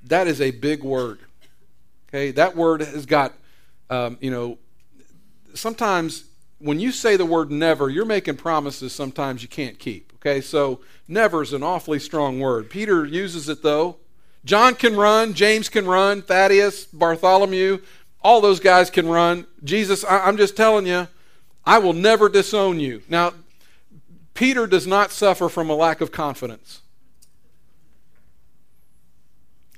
That 0.02 0.26
is 0.26 0.40
a 0.40 0.50
big 0.50 0.82
word. 0.82 1.20
Okay, 2.08 2.32
that 2.32 2.56
word 2.56 2.80
has 2.80 3.06
got, 3.06 3.32
um, 3.88 4.18
you 4.20 4.30
know, 4.32 4.58
sometimes 5.54 6.24
when 6.62 6.80
you 6.80 6.92
say 6.92 7.16
the 7.16 7.26
word 7.26 7.50
never, 7.50 7.90
you're 7.90 8.04
making 8.04 8.36
promises 8.36 8.94
sometimes 8.94 9.42
you 9.42 9.48
can't 9.48 9.78
keep. 9.78 10.12
Okay, 10.16 10.40
so 10.40 10.80
never 11.08 11.42
is 11.42 11.52
an 11.52 11.62
awfully 11.62 11.98
strong 11.98 12.38
word. 12.38 12.70
Peter 12.70 13.04
uses 13.04 13.48
it 13.48 13.62
though. 13.62 13.96
John 14.44 14.74
can 14.74 14.96
run, 14.96 15.34
James 15.34 15.68
can 15.68 15.86
run, 15.86 16.22
Thaddeus, 16.22 16.86
Bartholomew, 16.86 17.78
all 18.22 18.40
those 18.40 18.60
guys 18.60 18.90
can 18.90 19.08
run. 19.08 19.46
Jesus, 19.64 20.04
I, 20.04 20.26
I'm 20.26 20.36
just 20.36 20.56
telling 20.56 20.86
you, 20.86 21.08
I 21.64 21.78
will 21.78 21.92
never 21.92 22.28
disown 22.28 22.80
you. 22.80 23.02
Now, 23.08 23.34
Peter 24.34 24.66
does 24.66 24.86
not 24.86 25.10
suffer 25.10 25.48
from 25.48 25.70
a 25.70 25.74
lack 25.74 26.00
of 26.00 26.10
confidence. 26.10 26.80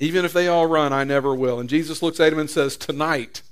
Even 0.01 0.25
if 0.25 0.33
they 0.33 0.49
all 0.49 0.67
run, 0.67 0.93
I 0.93 1.05
never 1.05 1.35
will. 1.35 1.61
And 1.61 1.69
Jesus 1.69 2.03
looks 2.03 2.21
at 2.21 2.33
him 2.33 2.39
and 2.39 2.51
says, 2.51 2.77
Tonight, 2.77 3.43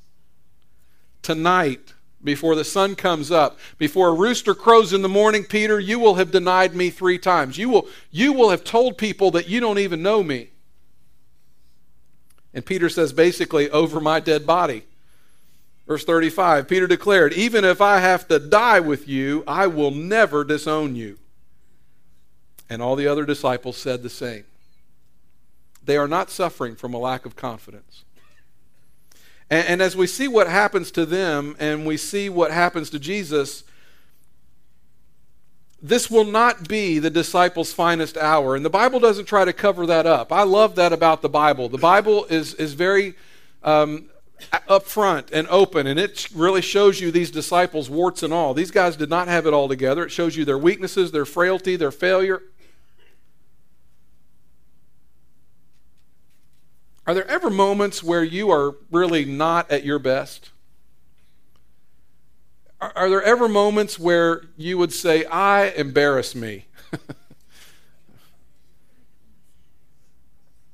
tonight, 1.23 1.94
before 2.24 2.54
the 2.54 2.64
sun 2.64 2.94
comes 2.94 3.30
up, 3.30 3.58
before 3.78 4.08
a 4.08 4.14
rooster 4.14 4.54
crows 4.54 4.92
in 4.92 5.02
the 5.02 5.08
morning, 5.08 5.44
Peter, 5.44 5.80
you 5.80 5.98
will 5.98 6.14
have 6.14 6.30
denied 6.30 6.74
me 6.74 6.90
three 6.90 7.19
times. 7.19 7.58
You 7.58 7.69
will, 7.69 7.88
you 8.10 8.32
will 8.32 8.50
have 8.50 8.64
told 8.64 8.98
people 8.98 9.30
that 9.32 9.48
you 9.48 9.60
don't 9.60 9.78
even 9.78 10.02
know 10.02 10.22
me. 10.22 10.50
And 12.54 12.64
Peter 12.64 12.88
says 12.88 13.12
basically, 13.12 13.70
over 13.70 14.00
my 14.00 14.20
dead 14.20 14.46
body. 14.46 14.84
Verse 15.86 16.04
35 16.04 16.69
Peter 16.69 16.86
declared, 16.86 17.32
Even 17.32 17.64
if 17.64 17.80
I 17.80 17.98
have 17.98 18.28
to 18.28 18.38
die 18.38 18.80
with 18.80 19.08
you, 19.08 19.42
I 19.46 19.66
will 19.66 19.90
never 19.90 20.44
disown 20.44 20.94
you. 20.96 21.18
And 22.70 22.80
all 22.80 22.96
the 22.96 23.08
other 23.08 23.25
disciples 23.25 23.76
said 23.76 24.02
the 24.02 24.10
same. 24.10 24.44
They 25.84 25.96
are 25.96 26.08
not 26.08 26.30
suffering 26.30 26.76
from 26.76 26.94
a 26.94 26.98
lack 26.98 27.26
of 27.26 27.36
confidence. 27.36 28.04
And, 29.52 29.69
and 29.69 29.82
as 29.82 29.94
we 29.94 30.06
see 30.06 30.28
what 30.28 30.49
happens 30.49 30.90
to 30.93 31.04
them 31.04 31.56
and 31.58 31.84
we 31.84 31.99
see 31.99 32.31
what 32.31 32.50
happens 32.50 32.88
to 32.88 32.99
Jesus, 32.99 33.64
this 35.82 36.10
will 36.10 36.25
not 36.25 36.69
be 36.69 36.99
the 36.99 37.10
disciples' 37.10 37.70
finest 37.70 38.16
hour. 38.16 38.56
And 38.56 38.64
the 38.64 38.70
Bible 38.70 38.99
doesn't 38.99 39.26
try 39.26 39.44
to 39.44 39.52
cover 39.52 39.84
that 39.84 40.06
up. 40.06 40.32
I 40.32 40.44
love 40.44 40.76
that 40.76 40.94
about 40.94 41.20
the 41.20 41.28
Bible. 41.28 41.69
The 41.69 41.76
Bible 41.76 42.25
is, 42.31 42.54
is 42.54 42.72
very 42.72 43.14
um, 43.62 44.08
upfront 44.70 45.31
and 45.32 45.46
open, 45.49 45.87
and 45.87 46.00
it 46.00 46.28
really 46.34 46.62
shows 46.62 46.99
you 46.99 47.10
these 47.10 47.31
disciples, 47.31 47.90
warts 47.90 48.22
and 48.22 48.32
all. 48.32 48.54
These 48.54 48.70
guys 48.70 48.96
did 48.96 49.10
not 49.10 49.28
have 49.28 49.46
it 49.46 49.52
all 49.52 49.68
together. 49.68 50.06
It 50.06 50.11
shows 50.11 50.35
you 50.35 50.47
their 50.47 50.56
weaknesses, 50.56 51.12
their 51.12 51.26
frailty, 51.26 51.76
their 51.76 51.92
failure. 51.92 52.42
Are 57.12 57.14
there 57.14 57.28
ever 57.28 57.50
moments 57.50 58.02
where 58.02 58.25
you 58.25 58.50
are 58.50 58.75
really 58.90 59.26
not 59.26 59.71
at 59.71 59.85
your 59.85 59.99
best? 59.99 60.49
Are, 62.81 62.90
are 62.97 63.11
there 63.11 63.23
ever 63.23 63.50
moments 63.50 63.99
where 63.99 64.45
you 64.57 64.78
would 64.78 64.95
say, 64.95 65.26
I 65.26 65.66
embarrass 65.73 66.35
me? 66.35 66.64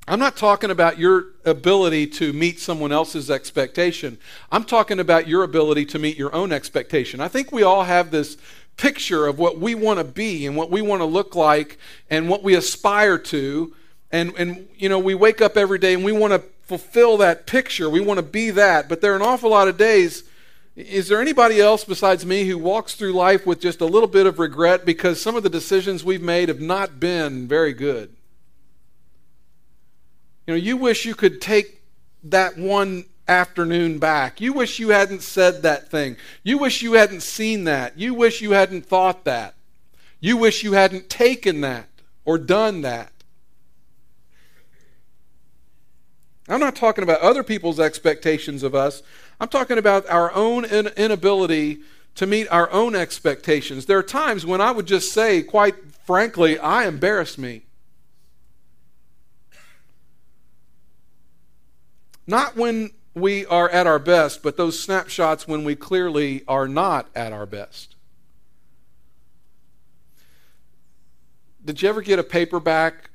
I'm 0.07 0.21
not 0.21 0.37
talking 0.37 0.71
about 0.71 0.97
your 0.97 1.25
ability 1.45 2.07
to 2.07 2.33
meet 2.33 2.61
someone 2.61 2.93
else's 2.93 3.33
expectation. 3.33 4.17
I'm 4.53 4.63
talking 4.63 5.01
about 5.01 5.27
your 5.27 5.43
ability 5.43 5.87
to 5.87 5.99
meet 5.99 6.17
your 6.17 6.33
own 6.33 6.53
expectation. 6.53 7.21
I 7.21 7.27
think 7.27 7.51
we 7.51 7.65
all 7.65 7.83
have 7.83 8.13
this 8.13 8.37
picture 8.77 9.27
of 9.27 9.41
what 9.41 9.59
we 9.59 9.75
want 9.75 9.99
to 9.99 10.05
be 10.05 10.47
and 10.47 10.57
what 10.57 10.71
we 10.71 10.83
want 10.83 11.01
to 11.01 11.07
look 11.07 11.35
like 11.35 11.79
and 12.09 12.29
what 12.29 12.45
we 12.45 12.55
aspire 12.55 13.19
to 13.19 13.75
and, 14.11 14.33
and 14.39 14.69
you 14.77 14.89
know, 14.89 14.99
we 14.99 15.15
wake 15.15 15.41
up 15.41 15.57
every 15.57 15.79
day 15.79 15.95
and 15.95 16.05
we 16.05 16.13
want 16.13 16.33
to 16.33 16.43
fulfill 16.63 17.17
that 17.19 17.47
picture. 17.47 17.89
We 17.91 18.01
want 18.01 18.19
to 18.19 18.23
be 18.23 18.51
that. 18.51 18.89
But 18.89 19.01
there 19.01 19.13
are 19.13 19.17
an 19.17 19.23
awful 19.23 19.51
lot 19.51 19.69
of 19.69 19.77
days. 19.77 20.25
Is 20.77 21.09
there 21.09 21.21
anybody 21.21 21.61
else 21.61 21.85
besides 21.85 22.25
me 22.25 22.45
who 22.45 22.57
walks 22.57 22.95
through 22.95 23.13
life 23.13 23.47
with 23.47 23.61
just 23.61 23.81
a 23.81 23.87
little 23.87 24.09
bit 24.09 24.27
of 24.27 24.39
regret 24.39 24.85
because 24.85 25.21
some 25.21 25.35
of 25.35 25.43
the 25.43 25.51
decisions 25.51 26.05
we've 26.05 26.23
made 26.23 26.49
have 26.49 26.61
not 26.61 27.01
been 27.01 27.49
very 27.49 27.73
good? 27.73 28.15
You 30.47 30.55
know, 30.55 30.59
you 30.59 30.77
wish 30.77 31.05
you 31.05 31.15
could 31.15 31.41
take 31.41 31.83
that 32.25 32.57
one 32.57 33.05
afternoon 33.27 33.99
back. 33.99 34.41
You 34.41 34.53
wish 34.55 34.79
you 34.79 34.89
hadn't 34.89 35.23
said 35.23 35.63
that 35.63 35.91
thing. 35.91 36.17
You 36.43 36.59
wish 36.59 36.81
you 36.81 36.95
hadn't 36.95 37.21
seen 37.21 37.65
that. 37.65 37.99
You 37.99 38.15
wish 38.15 38.41
you 38.41 38.53
hadn't 38.53 38.87
thought 38.87 39.25
that. 39.25 39.55
You 40.21 40.37
wish 40.37 40.65
you 40.65 40.73
hadn't 40.73 41.11
taken 41.11 41.61
that 41.61 41.89
or 42.25 42.39
done 42.39 42.81
that. 42.83 43.13
I'm 46.49 46.61
not 46.61 46.77
talking 46.77 47.05
about 47.05 47.21
other 47.21 47.43
people's 47.43 47.79
expectations 47.79 48.63
of 48.63 48.75
us. 48.75 49.03
I'm 49.39 49.49
talking 49.49 49.79
about 49.79 50.09
our 50.09 50.33
own 50.33 50.65
inability 50.65 51.81
to 52.15 52.27
meet 52.27 52.49
our 52.49 52.71
own 52.71 52.95
expectations. 52.97 53.87
There 53.87 53.99
are 53.99 54.03
times 54.03 54.47
when 54.47 54.61
I 54.61 54.71
would 54.71 54.87
just 54.87 55.13
say, 55.13 55.43
quite 55.43 55.75
frankly, 56.05 56.59
I 56.59 56.87
embarrass 56.87 57.37
me. 57.39 57.63
Not 62.27 62.57
when 62.57 62.91
we 63.15 63.47
are 63.47 63.69
at 63.69 63.87
our 63.87 63.99
best, 63.99 64.43
but 64.43 64.57
those 64.57 64.79
snapshots 64.79 65.47
when 65.47 65.65
we 65.65 65.77
clearly 65.77 66.45
are 66.49 66.67
not 66.67 67.09
at 67.15 67.33
our 67.33 67.47
best. 67.47 67.95
Did 71.65 71.83
you 71.83 71.89
ever 71.89 72.01
get 72.01 72.19
a 72.19 72.25
paperback 72.25 73.11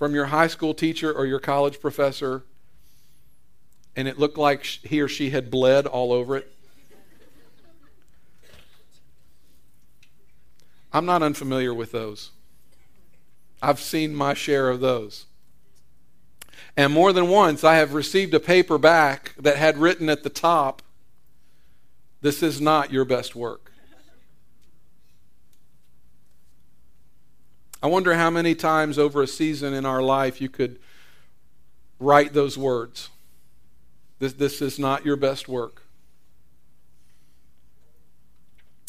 from 0.00 0.14
your 0.14 0.24
high 0.24 0.46
school 0.46 0.72
teacher 0.72 1.12
or 1.12 1.26
your 1.26 1.38
college 1.38 1.78
professor 1.78 2.42
and 3.94 4.08
it 4.08 4.18
looked 4.18 4.38
like 4.38 4.64
he 4.64 4.98
or 5.02 5.08
she 5.08 5.28
had 5.28 5.50
bled 5.50 5.86
all 5.86 6.10
over 6.10 6.38
it? 6.38 6.50
I'm 10.90 11.04
not 11.04 11.22
unfamiliar 11.22 11.74
with 11.74 11.92
those. 11.92 12.30
I've 13.60 13.78
seen 13.78 14.14
my 14.14 14.32
share 14.32 14.70
of 14.70 14.80
those. 14.80 15.26
And 16.78 16.94
more 16.94 17.12
than 17.12 17.28
once, 17.28 17.62
I 17.62 17.74
have 17.74 17.92
received 17.92 18.32
a 18.32 18.40
paper 18.40 18.78
back 18.78 19.34
that 19.38 19.58
had 19.58 19.76
written 19.76 20.08
at 20.08 20.22
the 20.22 20.30
top, 20.30 20.80
This 22.22 22.42
is 22.42 22.58
not 22.58 22.90
your 22.90 23.04
best 23.04 23.36
work. 23.36 23.69
I 27.82 27.86
wonder 27.86 28.14
how 28.14 28.28
many 28.28 28.54
times 28.54 28.98
over 28.98 29.22
a 29.22 29.26
season 29.26 29.72
in 29.72 29.86
our 29.86 30.02
life 30.02 30.40
you 30.40 30.50
could 30.50 30.78
write 31.98 32.34
those 32.34 32.58
words. 32.58 33.08
This, 34.18 34.34
this 34.34 34.60
is 34.60 34.78
not 34.78 35.06
your 35.06 35.16
best 35.16 35.48
work. 35.48 35.82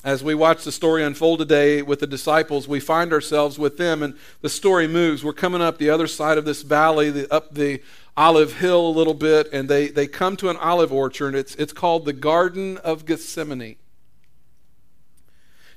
As 0.03 0.23
we 0.23 0.33
watch 0.33 0.63
the 0.63 0.71
story 0.71 1.03
unfold 1.03 1.39
today 1.39 1.83
with 1.83 1.99
the 1.99 2.07
disciples, 2.07 2.67
we 2.67 2.79
find 2.79 3.13
ourselves 3.13 3.59
with 3.59 3.77
them, 3.77 4.01
and 4.01 4.17
the 4.41 4.49
story 4.49 4.87
moves. 4.87 5.23
We're 5.23 5.33
coming 5.33 5.61
up 5.61 5.77
the 5.77 5.91
other 5.91 6.07
side 6.07 6.39
of 6.39 6.43
this 6.45 6.63
valley, 6.63 7.11
the, 7.11 7.31
up 7.31 7.53
the 7.53 7.81
olive 8.17 8.57
hill 8.57 8.87
a 8.87 8.89
little 8.89 9.13
bit, 9.13 9.53
and 9.53 9.69
they, 9.69 9.89
they 9.89 10.07
come 10.07 10.35
to 10.37 10.49
an 10.49 10.57
olive 10.57 10.91
orchard. 10.91 11.35
It's, 11.35 11.53
it's 11.55 11.71
called 11.71 12.05
the 12.05 12.13
Garden 12.13 12.77
of 12.79 13.05
Gethsemane. 13.05 13.75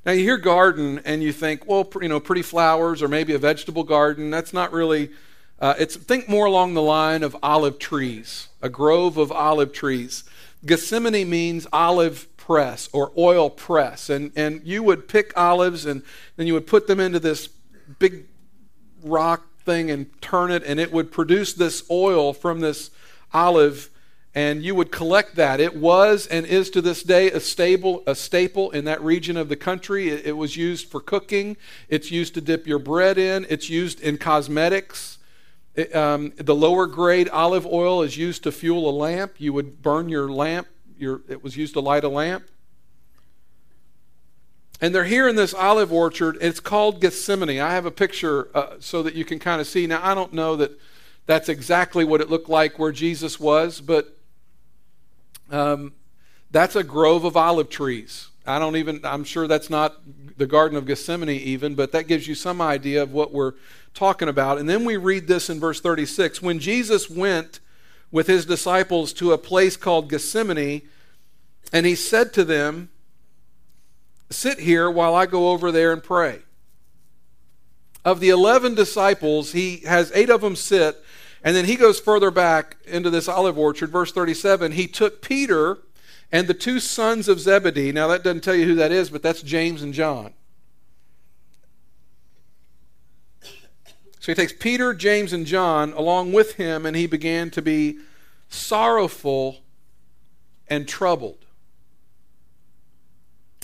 Now, 0.05 0.13
you 0.13 0.23
hear 0.23 0.37
garden 0.37 1.01
and 1.05 1.23
you 1.23 1.33
think, 1.33 1.67
well, 1.67 1.89
you 2.01 2.09
know, 2.09 2.21
pretty 2.21 2.43
flowers 2.43 3.03
or 3.03 3.09
maybe 3.09 3.33
a 3.33 3.39
vegetable 3.39 3.85
garden. 3.85 4.31
That's 4.31 4.53
not 4.53 4.73
really, 4.73 5.11
uh, 5.59 5.75
it's, 5.79 5.97
think 5.97 6.29
more 6.29 6.47
along 6.47 6.75
the 6.75 6.83
line 6.83 7.23
of 7.23 7.35
olive 7.43 7.79
trees, 7.79 8.49
a 8.61 8.69
grove 8.69 9.17
of 9.17 9.33
olive 9.33 9.73
trees. 9.73 10.25
Gethsemane 10.67 11.29
means 11.29 11.67
olive 11.73 12.29
press 12.37 12.89
or 12.93 13.13
oil 13.17 13.49
press. 13.49 14.11
And, 14.11 14.31
and 14.37 14.61
you 14.65 14.83
would 14.83 15.09
pick 15.09 15.33
olives 15.39 15.87
and 15.87 16.03
then 16.37 16.47
you 16.47 16.53
would 16.53 16.67
put 16.67 16.87
them 16.87 17.01
into 17.01 17.19
this 17.19 17.49
big 17.99 18.27
rock 19.03 19.47
thing 19.65 19.91
and 19.91 20.21
turn 20.21 20.51
it, 20.51 20.63
and 20.65 20.79
it 20.79 20.93
would 20.93 21.11
produce 21.11 21.55
this 21.55 21.83
oil 21.91 22.33
from 22.33 22.61
this 22.61 22.91
olive 23.33 23.91
and 24.35 24.65
you 24.65 24.75
would 24.75 24.91
collect 24.91 25.37
that. 25.37 25.61
It 25.61 25.77
was 25.77 26.27
and 26.27 26.45
is 26.45 26.69
to 26.71 26.83
this 26.83 27.03
day 27.03 27.31
a 27.31 27.39
staple, 27.39 28.03
a 28.07 28.15
staple 28.15 28.71
in 28.73 28.85
that 28.87 29.01
region 29.01 29.37
of 29.37 29.49
the 29.49 29.57
country. 29.57 30.09
It, 30.09 30.27
it, 30.27 30.33
was 30.33 30.57
used 30.57 30.89
for 30.91 31.01
cooking. 31.01 31.57
It's 31.89 32.11
used 32.11 32.35
to 32.35 32.41
dip 32.41 32.67
your 32.67 32.81
bread 32.81 33.17
in. 33.17 33.47
It's 33.49 33.71
used 33.71 34.01
in 34.01 34.19
cosmetics. 34.19 35.19
It, 35.77 35.95
um, 35.95 36.33
the 36.37 36.55
lower 36.55 36.87
grade 36.87 37.29
olive 37.29 37.65
oil 37.65 38.03
is 38.03 38.17
used 38.17 38.43
to 38.43 38.53
fuel 38.53 38.89
a 38.89 38.93
lamp. 38.93 39.35
You 39.39 39.53
would 39.53 39.83
burn 39.83 40.09
your 40.09 40.29
lamp. 40.29 40.67
Your, 40.99 41.23
it 41.29 41.45
was 41.45 41.57
used 41.57 41.75
to 41.75 41.81
light 41.81 42.03
a 42.03 42.09
lamp. 42.09 42.45
And 44.81 44.93
they're 44.93 45.05
here 45.05 45.29
in 45.29 45.37
this 45.37 45.55
olive 45.55 45.93
orchard. 45.93 46.39
It's 46.41 46.59
called 46.59 47.01
Gethsemane. 47.01 47.61
I 47.61 47.71
have 47.71 47.87
a 47.87 47.91
picture 47.93 48.49
uh, 48.55 48.75
so 48.81 49.05
that 49.05 49.15
you 49.15 49.25
can 49.25 49.39
kind 49.39 49.61
of 49.61 49.69
see. 49.69 49.87
Now, 49.87 50.01
I 50.03 50.15
don't 50.15 50.33
know 50.33 50.57
that 50.57 50.73
that's 51.27 51.49
exactly 51.49 52.05
what 52.05 52.21
it 52.21 52.29
looked 52.29 52.49
like 52.49 52.79
where 52.79 52.93
Jesus 52.93 53.39
was, 53.39 53.81
but 53.81 54.19
um, 55.55 55.93
that's 56.51 56.77
a 56.77 56.85
grove 56.85 57.25
of 57.25 57.37
olive 57.37 57.71
trees. 57.71 58.29
I 58.47 58.59
don't 58.59 58.77
even, 58.77 59.01
I'm 59.05 59.25
sure 59.25 59.47
that's 59.47 59.71
not 59.71 59.97
the 60.37 60.47
Garden 60.47 60.77
of 60.77 60.87
Gethsemane 60.87 61.31
even, 61.31 61.75
but 61.75 61.93
that 61.93 62.09
gives 62.09 62.29
you 62.29 62.35
some 62.35 62.61
idea 62.61 63.03
of 63.03 63.13
what 63.13 63.33
we're 63.33 63.55
talking 63.95 64.29
about. 64.29 64.59
And 64.59 64.69
then 64.69 64.85
we 64.85 64.97
read 64.97 65.29
this 65.29 65.49
in 65.49 65.61
verse 65.61 65.81
36. 65.81 66.43
When 66.43 66.59
Jesus 66.59 67.09
went 67.09 67.61
with 68.11 68.27
his 68.27 68.45
disciples 68.45 69.13
to 69.15 69.33
a 69.33 69.39
place 69.39 69.77
called 69.77 70.11
Gethsemane, 70.11 70.83
and 71.73 71.87
he 71.87 71.95
said 71.95 72.33
to 72.35 72.45
them, 72.45 72.91
Sit 74.31 74.61
here 74.61 74.91
while 74.91 75.15
I 75.15 75.27
go 75.27 75.51
over 75.51 75.71
there 75.71 75.93
and 75.93 76.03
pray. 76.03 76.41
Of 78.05 78.21
the 78.21 78.31
11 78.31 78.75
disciples, 78.75 79.53
he 79.53 79.79
has 79.87 80.11
eight 80.15 80.31
of 80.31 80.41
them 80.41 80.57
sit 80.57 81.03
and 81.45 81.55
then 81.55 81.67
he 81.67 81.77
goes 81.77 82.01
further 82.01 82.31
back 82.31 82.79
into 82.87 83.11
this 83.11 83.29
olive 83.29 83.59
orchard, 83.59 83.91
verse 83.91 84.11
37. 84.11 84.73
He 84.73 84.89
took 84.89 85.21
Peter 85.21 85.79
and 86.33 86.49
the 86.49 86.55
two 86.55 86.81
sons 86.81 87.29
of 87.29 87.39
Zebedee. 87.39 87.93
Now, 87.93 88.09
that 88.09 88.25
doesn't 88.25 88.43
tell 88.43 88.55
you 88.55 88.65
who 88.65 88.75
that 88.77 88.91
is, 88.91 89.11
but 89.11 89.23
that's 89.23 89.43
James 89.43 89.83
and 89.83 89.93
John. 89.93 90.33
So 93.43 94.33
he 94.33 94.35
takes 94.35 94.55
Peter, 94.55 94.95
James, 94.95 95.35
and 95.35 95.45
John 95.45 95.93
along 95.93 96.33
with 96.33 96.55
him, 96.55 96.87
and 96.87 96.97
he 96.97 97.07
began 97.07 97.51
to 97.51 97.61
be 97.61 97.99
sorrowful 98.49 99.59
and 100.67 100.89
troubled. 100.89 101.45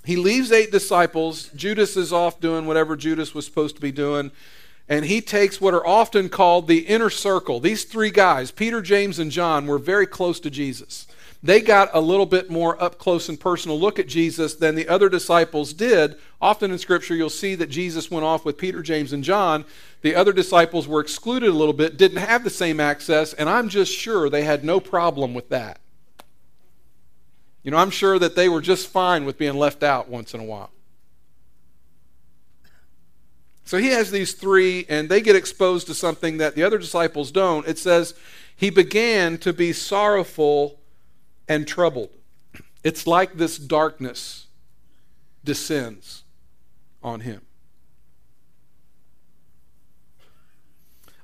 He 0.04 0.16
leaves 0.16 0.52
eight 0.52 0.70
disciples. 0.70 1.48
Judas 1.56 1.96
is 1.96 2.12
off 2.12 2.40
doing 2.40 2.66
whatever 2.66 2.94
Judas 2.94 3.34
was 3.34 3.46
supposed 3.46 3.74
to 3.76 3.80
be 3.80 3.90
doing 3.90 4.32
and 4.90 5.04
he 5.04 5.20
takes 5.20 5.60
what 5.60 5.72
are 5.72 5.86
often 5.86 6.28
called 6.28 6.66
the 6.66 6.80
inner 6.80 7.10
circle. 7.10 7.60
These 7.60 7.84
three 7.84 8.10
guys, 8.10 8.50
Peter, 8.50 8.82
James, 8.82 9.20
and 9.20 9.30
John, 9.30 9.68
were 9.68 9.78
very 9.78 10.06
close 10.06 10.40
to 10.40 10.50
Jesus. 10.50 11.06
They 11.44 11.60
got 11.60 11.90
a 11.94 12.00
little 12.00 12.26
bit 12.26 12.50
more 12.50 12.80
up 12.82 12.98
close 12.98 13.28
and 13.28 13.38
personal 13.38 13.78
look 13.78 14.00
at 14.00 14.08
Jesus 14.08 14.56
than 14.56 14.74
the 14.74 14.88
other 14.88 15.08
disciples 15.08 15.72
did. 15.72 16.16
Often 16.42 16.72
in 16.72 16.78
Scripture, 16.78 17.14
you'll 17.14 17.30
see 17.30 17.54
that 17.54 17.70
Jesus 17.70 18.10
went 18.10 18.26
off 18.26 18.44
with 18.44 18.58
Peter, 18.58 18.82
James, 18.82 19.12
and 19.12 19.22
John. 19.22 19.64
The 20.02 20.16
other 20.16 20.32
disciples 20.32 20.88
were 20.88 21.00
excluded 21.00 21.48
a 21.48 21.52
little 21.52 21.72
bit, 21.72 21.96
didn't 21.96 22.18
have 22.18 22.42
the 22.42 22.50
same 22.50 22.80
access, 22.80 23.32
and 23.32 23.48
I'm 23.48 23.68
just 23.68 23.92
sure 23.92 24.28
they 24.28 24.42
had 24.42 24.64
no 24.64 24.80
problem 24.80 25.34
with 25.34 25.50
that. 25.50 25.78
You 27.62 27.70
know, 27.70 27.76
I'm 27.76 27.90
sure 27.90 28.18
that 28.18 28.34
they 28.34 28.48
were 28.48 28.60
just 28.60 28.88
fine 28.88 29.24
with 29.24 29.38
being 29.38 29.54
left 29.54 29.84
out 29.84 30.08
once 30.08 30.34
in 30.34 30.40
a 30.40 30.44
while. 30.44 30.70
So 33.70 33.78
he 33.78 33.90
has 33.90 34.10
these 34.10 34.32
three, 34.32 34.84
and 34.88 35.08
they 35.08 35.20
get 35.20 35.36
exposed 35.36 35.86
to 35.86 35.94
something 35.94 36.38
that 36.38 36.56
the 36.56 36.64
other 36.64 36.76
disciples 36.76 37.30
don't. 37.30 37.68
It 37.68 37.78
says, 37.78 38.14
He 38.56 38.68
began 38.68 39.38
to 39.38 39.52
be 39.52 39.72
sorrowful 39.72 40.80
and 41.48 41.68
troubled. 41.68 42.10
It's 42.82 43.06
like 43.06 43.34
this 43.34 43.58
darkness 43.58 44.48
descends 45.44 46.24
on 47.00 47.20
him. 47.20 47.42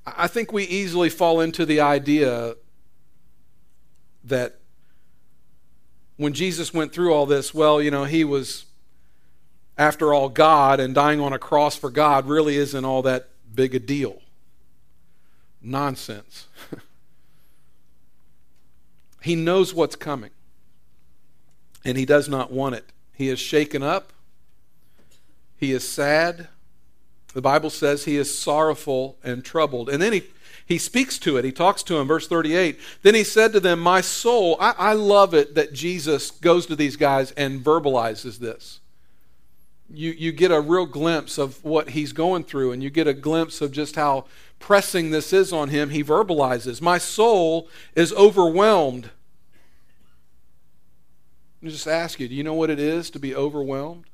I 0.06 0.28
think 0.28 0.52
we 0.52 0.62
easily 0.62 1.10
fall 1.10 1.40
into 1.40 1.66
the 1.66 1.80
idea 1.80 2.54
that 4.22 4.60
when 6.16 6.32
Jesus 6.32 6.72
went 6.72 6.92
through 6.92 7.12
all 7.12 7.26
this, 7.26 7.52
well, 7.52 7.82
you 7.82 7.90
know, 7.90 8.04
he 8.04 8.22
was 8.22 8.65
after 9.78 10.14
all, 10.14 10.28
God 10.28 10.80
and 10.80 10.94
dying 10.94 11.20
on 11.20 11.32
a 11.32 11.38
cross 11.38 11.76
for 11.76 11.90
God 11.90 12.26
really 12.26 12.56
isn't 12.56 12.84
all 12.84 13.02
that 13.02 13.28
big 13.54 13.74
a 13.74 13.78
deal. 13.78 14.22
Nonsense. 15.60 16.46
he 19.22 19.34
knows 19.34 19.74
what's 19.74 19.96
coming, 19.96 20.30
and 21.84 21.98
he 21.98 22.06
does 22.06 22.28
not 22.28 22.50
want 22.50 22.74
it. 22.74 22.90
He 23.12 23.28
is 23.28 23.38
shaken 23.38 23.82
up, 23.82 24.12
he 25.56 25.72
is 25.72 25.86
sad. 25.86 26.48
The 27.34 27.42
Bible 27.42 27.68
says 27.68 28.04
he 28.04 28.16
is 28.16 28.36
sorrowful 28.36 29.18
and 29.22 29.44
troubled. 29.44 29.90
And 29.90 30.00
then 30.00 30.14
he, 30.14 30.22
he 30.64 30.78
speaks 30.78 31.18
to 31.18 31.36
it. 31.36 31.44
He 31.44 31.52
talks 31.52 31.82
to 31.82 31.98
him, 31.98 32.06
verse 32.06 32.26
38. 32.26 32.78
Then 33.02 33.14
he 33.14 33.24
said 33.24 33.52
to 33.52 33.60
them, 33.60 33.78
My 33.78 34.00
soul, 34.00 34.56
I, 34.58 34.74
I 34.78 34.92
love 34.94 35.34
it 35.34 35.54
that 35.54 35.74
Jesus 35.74 36.30
goes 36.30 36.64
to 36.64 36.76
these 36.76 36.96
guys 36.96 37.32
and 37.32 37.62
verbalizes 37.62 38.38
this 38.38 38.80
you, 39.92 40.10
you 40.12 40.32
get 40.32 40.50
a 40.50 40.60
real 40.60 40.86
glimpse 40.86 41.38
of 41.38 41.62
what 41.64 41.90
he's 41.90 42.12
going 42.12 42.44
through, 42.44 42.72
and 42.72 42.82
you 42.82 42.90
get 42.90 43.06
a 43.06 43.14
glimpse 43.14 43.60
of 43.60 43.72
just 43.72 43.96
how 43.96 44.24
pressing 44.58 45.10
this 45.10 45.32
is 45.32 45.52
on 45.52 45.68
him. 45.68 45.90
He 45.90 46.02
verbalizes, 46.02 46.80
My 46.80 46.98
soul 46.98 47.68
is 47.94 48.12
overwhelmed. 48.12 49.10
Me 51.60 51.70
just 51.70 51.88
ask 51.88 52.20
you 52.20 52.28
do 52.28 52.34
you 52.34 52.44
know 52.44 52.54
what 52.54 52.70
it 52.70 52.78
is 52.78 53.10
to 53.10 53.18
be 53.18 53.34
overwhelmed? 53.34 54.04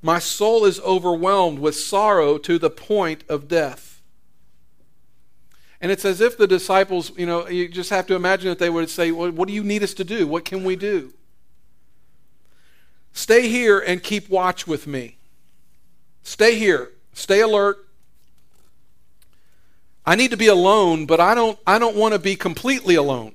My 0.00 0.18
soul 0.18 0.64
is 0.64 0.80
overwhelmed 0.80 1.60
with 1.60 1.76
sorrow 1.76 2.36
to 2.38 2.58
the 2.58 2.70
point 2.70 3.22
of 3.28 3.46
death. 3.46 4.02
And 5.80 5.92
it's 5.92 6.04
as 6.04 6.20
if 6.20 6.36
the 6.36 6.46
disciples, 6.46 7.16
you 7.16 7.26
know, 7.26 7.48
you 7.48 7.68
just 7.68 7.90
have 7.90 8.06
to 8.06 8.14
imagine 8.14 8.48
that 8.48 8.58
they 8.58 8.70
would 8.70 8.90
say, 8.90 9.10
well, 9.10 9.30
What 9.30 9.48
do 9.48 9.54
you 9.54 9.64
need 9.64 9.82
us 9.82 9.94
to 9.94 10.04
do? 10.04 10.26
What 10.26 10.44
can 10.44 10.64
we 10.64 10.76
do? 10.76 11.12
Stay 13.12 13.48
here 13.48 13.78
and 13.78 14.02
keep 14.02 14.28
watch 14.28 14.66
with 14.66 14.86
me. 14.86 15.16
Stay 16.22 16.58
here. 16.58 16.90
Stay 17.12 17.40
alert. 17.40 17.86
I 20.04 20.16
need 20.16 20.30
to 20.30 20.36
be 20.36 20.48
alone, 20.48 21.06
but 21.06 21.20
I 21.20 21.34
don't 21.34 21.58
I 21.66 21.78
don't 21.78 21.96
want 21.96 22.14
to 22.14 22.18
be 22.18 22.34
completely 22.34 22.94
alone. 22.94 23.34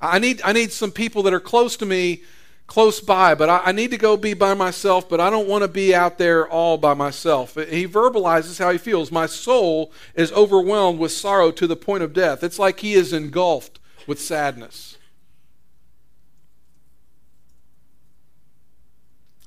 I 0.00 0.18
need 0.18 0.42
I 0.44 0.52
need 0.52 0.72
some 0.72 0.90
people 0.90 1.22
that 1.22 1.32
are 1.32 1.40
close 1.40 1.76
to 1.78 1.86
me, 1.86 2.22
close 2.66 3.00
by, 3.00 3.34
but 3.34 3.48
I, 3.48 3.62
I 3.66 3.72
need 3.72 3.90
to 3.92 3.96
go 3.96 4.16
be 4.16 4.34
by 4.34 4.52
myself, 4.52 5.08
but 5.08 5.20
I 5.20 5.30
don't 5.30 5.48
want 5.48 5.62
to 5.62 5.68
be 5.68 5.94
out 5.94 6.18
there 6.18 6.46
all 6.46 6.76
by 6.76 6.92
myself. 6.92 7.54
He 7.54 7.86
verbalizes 7.88 8.58
how 8.58 8.70
he 8.70 8.78
feels. 8.78 9.10
My 9.10 9.26
soul 9.26 9.92
is 10.14 10.32
overwhelmed 10.32 10.98
with 10.98 11.12
sorrow 11.12 11.50
to 11.52 11.66
the 11.66 11.76
point 11.76 12.02
of 12.02 12.12
death. 12.12 12.42
It's 12.42 12.58
like 12.58 12.80
he 12.80 12.94
is 12.94 13.12
engulfed 13.12 13.78
with 14.06 14.20
sadness. 14.20 14.98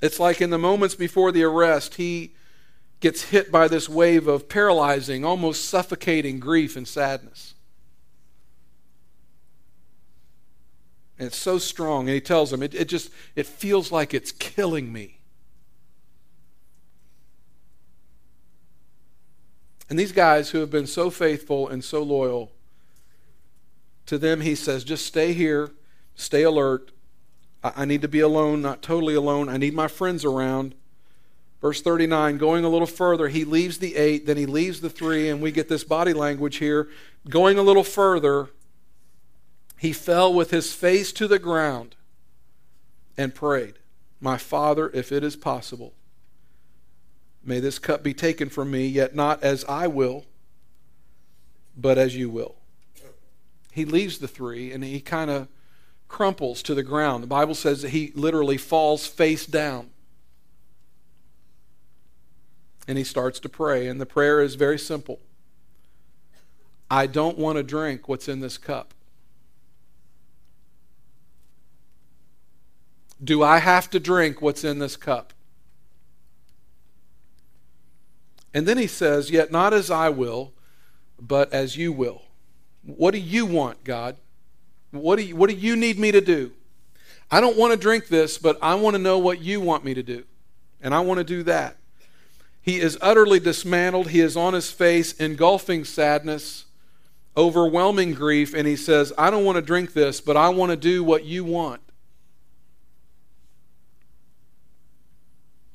It's 0.00 0.20
like 0.20 0.40
in 0.40 0.50
the 0.50 0.58
moments 0.58 0.94
before 0.94 1.32
the 1.32 1.42
arrest, 1.44 1.94
he 1.96 2.34
gets 3.00 3.24
hit 3.24 3.50
by 3.50 3.68
this 3.68 3.88
wave 3.88 4.28
of 4.28 4.48
paralyzing, 4.48 5.24
almost 5.24 5.64
suffocating 5.64 6.38
grief 6.38 6.76
and 6.76 6.86
sadness. 6.86 7.54
And 11.18 11.26
it's 11.26 11.36
so 11.36 11.58
strong. 11.58 12.02
And 12.08 12.14
he 12.14 12.20
tells 12.20 12.50
them, 12.50 12.62
it, 12.62 12.74
it 12.74 12.88
just, 12.88 13.10
it 13.34 13.46
feels 13.46 13.90
like 13.90 14.14
it's 14.14 14.30
killing 14.30 14.92
me. 14.92 15.18
And 19.90 19.98
these 19.98 20.12
guys 20.12 20.50
who 20.50 20.58
have 20.58 20.70
been 20.70 20.86
so 20.86 21.10
faithful 21.10 21.66
and 21.68 21.82
so 21.82 22.02
loyal, 22.02 22.52
to 24.06 24.18
them 24.18 24.42
he 24.42 24.54
says, 24.54 24.84
just 24.84 25.06
stay 25.06 25.32
here, 25.32 25.70
stay 26.14 26.42
alert. 26.42 26.92
I, 27.62 27.84
need 27.84 28.02
to 28.02 28.08
be 28.08 28.20
alone, 28.20 28.62
not 28.62 28.82
totally 28.82 29.14
alone. 29.14 29.48
I 29.48 29.56
need 29.56 29.74
my 29.74 29.88
friends 29.88 30.24
around. 30.24 30.74
Verse 31.60 31.82
39, 31.82 32.38
going 32.38 32.64
a 32.64 32.68
little 32.68 32.86
further, 32.86 33.28
he 33.28 33.44
leaves 33.44 33.78
the 33.78 33.96
eight, 33.96 34.26
then 34.26 34.36
he 34.36 34.46
leaves 34.46 34.80
the 34.80 34.90
three, 34.90 35.28
and 35.28 35.42
we 35.42 35.50
get 35.50 35.68
this 35.68 35.82
body 35.82 36.12
language 36.12 36.58
here. 36.58 36.88
Going 37.28 37.58
a 37.58 37.62
little 37.62 37.82
further, 37.82 38.50
he 39.76 39.92
fell 39.92 40.32
with 40.32 40.52
his 40.52 40.72
face 40.72 41.12
to 41.12 41.26
the 41.26 41.40
ground 41.40 41.96
and 43.16 43.34
prayed, 43.34 43.80
My 44.20 44.38
Father, 44.38 44.88
if 44.94 45.10
it 45.10 45.24
is 45.24 45.34
possible, 45.34 45.94
may 47.42 47.58
this 47.58 47.80
cup 47.80 48.04
be 48.04 48.14
taken 48.14 48.48
from 48.48 48.70
me, 48.70 48.86
yet 48.86 49.16
not 49.16 49.42
as 49.42 49.64
I 49.64 49.88
will, 49.88 50.26
but 51.76 51.98
as 51.98 52.16
you 52.16 52.30
will. 52.30 52.54
He 53.72 53.84
leaves 53.84 54.18
the 54.18 54.28
three 54.28 54.72
and 54.72 54.82
he 54.84 55.00
kind 55.00 55.30
of 55.30 55.48
crumples 56.08 56.62
to 56.64 56.74
the 56.74 56.82
ground. 56.82 57.22
The 57.22 57.28
Bible 57.28 57.54
says 57.54 57.82
that 57.82 57.90
he 57.90 58.12
literally 58.14 58.56
falls 58.56 59.06
face 59.06 59.46
down 59.46 59.90
and 62.88 62.96
he 62.96 63.04
starts 63.04 63.38
to 63.40 63.48
pray. 63.48 63.86
And 63.86 64.00
the 64.00 64.06
prayer 64.06 64.40
is 64.40 64.54
very 64.54 64.78
simple 64.78 65.20
I 66.90 67.06
don't 67.06 67.38
want 67.38 67.56
to 67.58 67.62
drink 67.62 68.08
what's 68.08 68.28
in 68.28 68.40
this 68.40 68.56
cup. 68.56 68.94
Do 73.22 73.42
I 73.42 73.58
have 73.58 73.90
to 73.90 74.00
drink 74.00 74.40
what's 74.40 74.64
in 74.64 74.78
this 74.78 74.96
cup? 74.96 75.34
And 78.54 78.66
then 78.66 78.78
he 78.78 78.86
says, 78.86 79.30
Yet 79.30 79.52
not 79.52 79.74
as 79.74 79.90
I 79.90 80.08
will, 80.08 80.52
but 81.20 81.52
as 81.52 81.76
you 81.76 81.92
will. 81.92 82.22
What 82.82 83.10
do 83.10 83.18
you 83.18 83.44
want, 83.44 83.84
God? 83.84 84.16
What 84.90 85.16
do 85.16 85.22
you, 85.22 85.36
what 85.36 85.50
do 85.50 85.56
you 85.56 85.76
need 85.76 85.98
me 85.98 86.12
to 86.12 86.20
do? 86.20 86.52
I 87.30 87.40
don't 87.40 87.56
want 87.56 87.72
to 87.72 87.78
drink 87.78 88.08
this, 88.08 88.38
but 88.38 88.58
I 88.62 88.74
want 88.74 88.94
to 88.94 89.02
know 89.02 89.18
what 89.18 89.42
you 89.42 89.60
want 89.60 89.84
me 89.84 89.94
to 89.94 90.02
do. 90.02 90.24
And 90.80 90.94
I 90.94 91.00
want 91.00 91.18
to 91.18 91.24
do 91.24 91.42
that. 91.44 91.76
He 92.62 92.80
is 92.80 92.98
utterly 93.00 93.40
dismantled. 93.40 94.08
He 94.08 94.20
is 94.20 94.36
on 94.36 94.54
his 94.54 94.70
face, 94.70 95.12
engulfing 95.14 95.84
sadness, 95.84 96.66
overwhelming 97.36 98.14
grief, 98.14 98.54
and 98.54 98.66
he 98.66 98.76
says, 98.76 99.12
I 99.16 99.30
don't 99.30 99.44
want 99.44 99.56
to 99.56 99.62
drink 99.62 99.92
this, 99.92 100.20
but 100.20 100.36
I 100.36 100.48
want 100.48 100.70
to 100.70 100.76
do 100.76 101.04
what 101.04 101.24
you 101.24 101.44
want. 101.44 101.80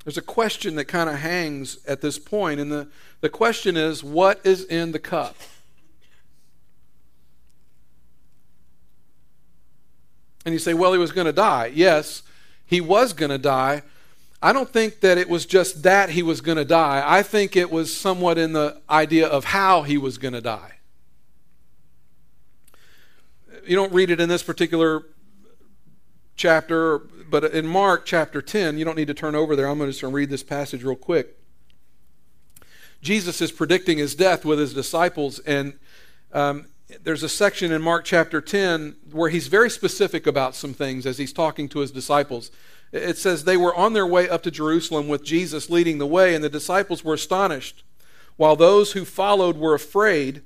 There's 0.04 0.18
a 0.18 0.22
question 0.22 0.76
that 0.76 0.86
kind 0.86 1.10
of 1.10 1.20
hangs 1.20 1.78
at 1.88 2.02
this 2.02 2.20
point, 2.20 2.60
and 2.60 2.72
the, 2.72 2.90
the 3.22 3.30
question 3.30 3.78
is 3.78 4.04
what 4.04 4.42
is 4.44 4.66
in 4.66 4.92
the 4.92 5.00
cup? 5.00 5.36
And 10.46 10.54
you 10.54 10.60
say, 10.60 10.74
well, 10.74 10.94
he 10.94 11.00
was 11.00 11.12
going 11.12 11.26
to 11.26 11.34
die. 11.34 11.72
Yes, 11.74 12.24
he 12.66 12.82
was 12.82 13.14
going 13.14 13.32
to 13.32 13.38
die, 13.38 13.84
I 14.44 14.52
don't 14.52 14.70
think 14.70 15.00
that 15.00 15.18
it 15.18 15.30
was 15.30 15.46
just 15.46 15.84
that 15.84 16.10
he 16.10 16.22
was 16.22 16.42
going 16.42 16.58
to 16.58 16.66
die. 16.66 17.02
I 17.06 17.24
think 17.24 17.56
it 17.56 17.72
was 17.72 17.96
somewhat 17.96 18.38
in 18.38 18.52
the 18.52 18.82
idea 18.90 19.26
of 19.26 19.46
how 19.46 19.84
he 19.84 19.98
was 19.98 20.18
going 20.18 20.34
to 20.34 20.42
die. 20.42 20.80
You 23.66 23.78
don't 23.78 23.94
read 23.94 24.10
it 24.10 24.20
in 24.20 24.28
this 24.28 24.44
particular 24.44 25.06
chapter, 26.36 27.00
but 27.00 27.46
in 27.46 27.66
Mark 27.66 28.06
chapter 28.06 28.42
10, 28.42 28.78
you 28.78 28.84
don't 28.84 28.98
need 28.98 29.08
to 29.08 29.14
turn 29.14 29.34
over 29.34 29.56
there. 29.56 29.70
I'm 29.70 29.78
going 29.78 29.90
to 29.90 29.98
just 29.98 30.04
read 30.04 30.30
this 30.30 30.44
passage 30.44 30.84
real 30.84 30.98
quick. 30.98 31.40
Jesus 33.02 33.40
is 33.40 33.54
predicting 33.54 33.98
his 33.98 34.14
death 34.14 34.44
with 34.44 34.60
his 34.60 34.74
disciples, 34.74 35.40
and 35.40 35.80
um, 36.34 36.66
there's 37.02 37.24
a 37.24 37.30
section 37.30 37.72
in 37.72 37.82
Mark 37.82 38.06
chapter 38.06 38.42
10 38.42 38.96
where 39.12 39.30
he's 39.30 39.48
very 39.48 39.70
specific 39.70 40.28
about 40.28 40.56
some 40.56 40.74
things 40.74 41.06
as 41.06 41.18
he's 41.18 41.34
talking 41.34 41.68
to 41.70 41.80
his 41.80 41.92
disciples. 41.92 42.52
It 42.92 43.18
says 43.18 43.44
they 43.44 43.58
were 43.58 43.76
on 43.76 43.94
their 43.94 44.06
way 44.06 44.30
up 44.30 44.44
to 44.44 44.52
Jerusalem 44.52 45.08
with 45.08 45.24
Jesus 45.24 45.70
leading 45.70 45.98
the 45.98 46.06
way, 46.06 46.36
and 46.36 46.44
the 46.44 46.50
disciples 46.50 47.04
were 47.04 47.16
astonished, 47.16 47.84
while 48.36 48.56
those 48.56 48.92
who 48.92 49.06
followed 49.06 49.58
were 49.58 49.74
afraid. 49.74 50.44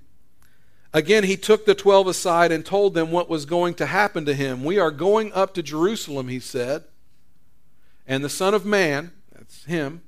Again, 0.93 1.25
he 1.25 1.35
took 1.35 1.65
the 1.65 1.75
twelve 1.75 2.07
aside 2.07 2.51
and 2.51 2.65
told 2.65 2.93
them 2.93 3.11
what 3.11 3.29
was 3.29 3.45
going 3.45 3.73
to 3.75 3.85
happen 3.85 4.25
to 4.25 4.33
him. 4.33 4.63
We 4.63 4.79
are 4.79 4.91
going 4.91 5.33
up 5.33 5.53
to 5.55 5.63
Jerusalem, 5.63 6.29
he 6.29 6.39
said, 6.39 6.85
and 8.05 8.23
the 8.23 8.29
Son 8.29 8.53
of 8.53 8.65
Man, 8.65 9.11
that's 9.33 9.65
him, 9.65 10.01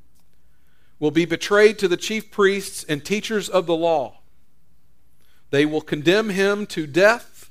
will 0.98 1.12
be 1.12 1.26
betrayed 1.26 1.78
to 1.80 1.90
the 1.90 1.98
chief 1.98 2.32
priests 2.32 2.86
and 2.88 3.04
teachers 3.04 3.50
of 3.50 3.66
the 3.66 3.76
law. 3.76 4.19
They 5.50 5.66
will 5.66 5.82
condemn 5.82 6.30
him 6.30 6.66
to 6.68 6.86
death 6.86 7.50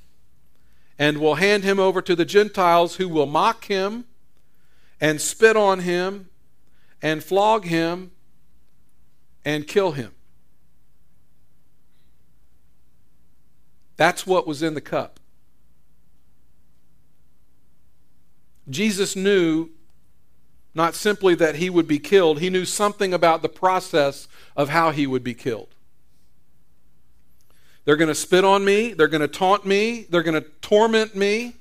and 0.99 1.19
will 1.19 1.37
hand 1.37 1.65
him 1.65 1.79
over 1.79 2.03
to 2.03 2.17
the 2.17 2.25
Gentiles 2.25 2.97
who 2.97 3.09
will 3.09 3.27
mock 3.27 3.67
him 3.67 4.05
and 5.01 5.21
spit 5.21 5.57
on 5.57 5.81
him 5.81 6.29
and 7.01 7.23
flog 7.23 7.65
him 7.65 8.11
and 9.45 9.67
kill 9.67 9.93
him. 9.93 10.13
That's 13.97 14.27
what 14.27 14.47
was 14.47 14.63
in 14.63 14.75
the 14.75 14.81
cup. 14.81 15.19
Jesus 18.69 19.17
knew 19.17 19.71
not 20.75 20.95
simply 20.95 21.35
that 21.35 21.57
he 21.57 21.71
would 21.71 21.89
be 21.89 21.99
killed, 21.99 22.39
he 22.39 22.51
knew 22.51 22.65
something 22.65 23.13
about 23.13 23.43
the 23.43 23.49
process 23.49 24.29
of 24.57 24.69
how 24.69 24.91
he 24.91 25.07
would 25.07 25.25
be 25.25 25.35
killed. 25.35 25.75
They're 27.88 27.96
going 27.96 28.09
to 28.09 28.14
spit 28.14 28.44
on 28.44 28.66
me, 28.66 28.92
they're 28.92 29.09
going 29.09 29.22
to 29.22 29.29
taunt 29.29 29.64
me, 29.64 30.07
they're 30.11 30.22
going 30.22 30.35
to 30.35 30.46
torment 30.61 31.16
me, 31.16 31.55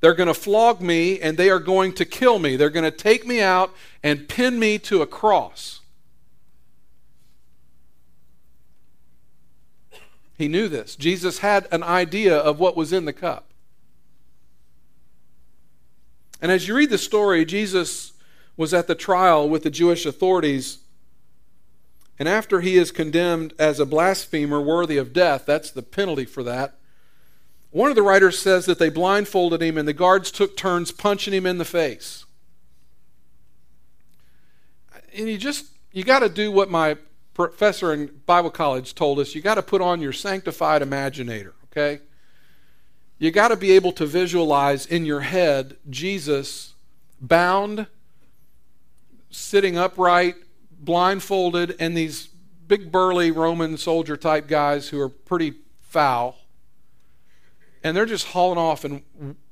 they're 0.00 0.14
going 0.14 0.28
to 0.28 0.32
flog 0.32 0.80
me 0.80 1.20
and 1.20 1.36
they 1.36 1.50
are 1.50 1.58
going 1.58 1.92
to 1.96 2.06
kill 2.06 2.38
me. 2.38 2.56
They're 2.56 2.70
going 2.70 2.90
to 2.90 2.90
take 2.90 3.26
me 3.26 3.42
out 3.42 3.70
and 4.02 4.26
pin 4.26 4.58
me 4.58 4.78
to 4.78 5.02
a 5.02 5.06
cross. 5.06 5.82
He 10.38 10.48
knew 10.48 10.66
this. 10.66 10.96
Jesus 10.96 11.40
had 11.40 11.68
an 11.70 11.82
idea 11.82 12.34
of 12.34 12.58
what 12.58 12.74
was 12.74 12.90
in 12.90 13.04
the 13.04 13.12
cup. 13.12 13.50
And 16.40 16.50
as 16.50 16.66
you 16.66 16.74
read 16.74 16.88
the 16.88 16.96
story, 16.96 17.44
Jesus 17.44 18.14
was 18.56 18.72
at 18.72 18.86
the 18.86 18.94
trial 18.94 19.46
with 19.46 19.62
the 19.62 19.70
Jewish 19.70 20.06
authorities. 20.06 20.78
And 22.18 22.28
after 22.28 22.60
he 22.60 22.76
is 22.76 22.92
condemned 22.92 23.54
as 23.58 23.80
a 23.80 23.86
blasphemer 23.86 24.60
worthy 24.60 24.96
of 24.96 25.12
death, 25.12 25.44
that's 25.46 25.70
the 25.70 25.82
penalty 25.82 26.24
for 26.24 26.42
that. 26.44 26.76
One 27.70 27.90
of 27.90 27.96
the 27.96 28.02
writers 28.02 28.38
says 28.38 28.66
that 28.66 28.78
they 28.78 28.88
blindfolded 28.88 29.60
him 29.60 29.76
and 29.76 29.88
the 29.88 29.92
guards 29.92 30.30
took 30.30 30.56
turns 30.56 30.92
punching 30.92 31.34
him 31.34 31.44
in 31.44 31.58
the 31.58 31.64
face. 31.64 32.24
And 35.16 35.28
you 35.28 35.36
just, 35.36 35.66
you 35.92 36.04
got 36.04 36.20
to 36.20 36.28
do 36.28 36.52
what 36.52 36.70
my 36.70 36.96
professor 37.34 37.92
in 37.92 38.20
Bible 38.26 38.50
college 38.50 38.94
told 38.94 39.18
us. 39.18 39.34
You 39.34 39.42
got 39.42 39.56
to 39.56 39.62
put 39.62 39.82
on 39.82 40.00
your 40.00 40.12
sanctified 40.12 40.82
imaginator, 40.82 41.52
okay? 41.72 42.00
You 43.18 43.32
got 43.32 43.48
to 43.48 43.56
be 43.56 43.72
able 43.72 43.92
to 43.92 44.06
visualize 44.06 44.86
in 44.86 45.04
your 45.04 45.20
head 45.20 45.76
Jesus 45.90 46.74
bound, 47.20 47.88
sitting 49.30 49.76
upright, 49.76 50.36
blindfolded, 50.84 51.76
and 51.78 51.96
these 51.96 52.28
big 52.66 52.90
burly 52.90 53.30
Roman 53.30 53.76
soldier 53.76 54.16
type 54.16 54.48
guys 54.48 54.88
who 54.88 55.00
are 55.00 55.08
pretty 55.08 55.54
foul 55.80 56.36
and 57.84 57.94
they're 57.94 58.06
just 58.06 58.28
hauling 58.28 58.58
off 58.58 58.84
and 58.84 59.02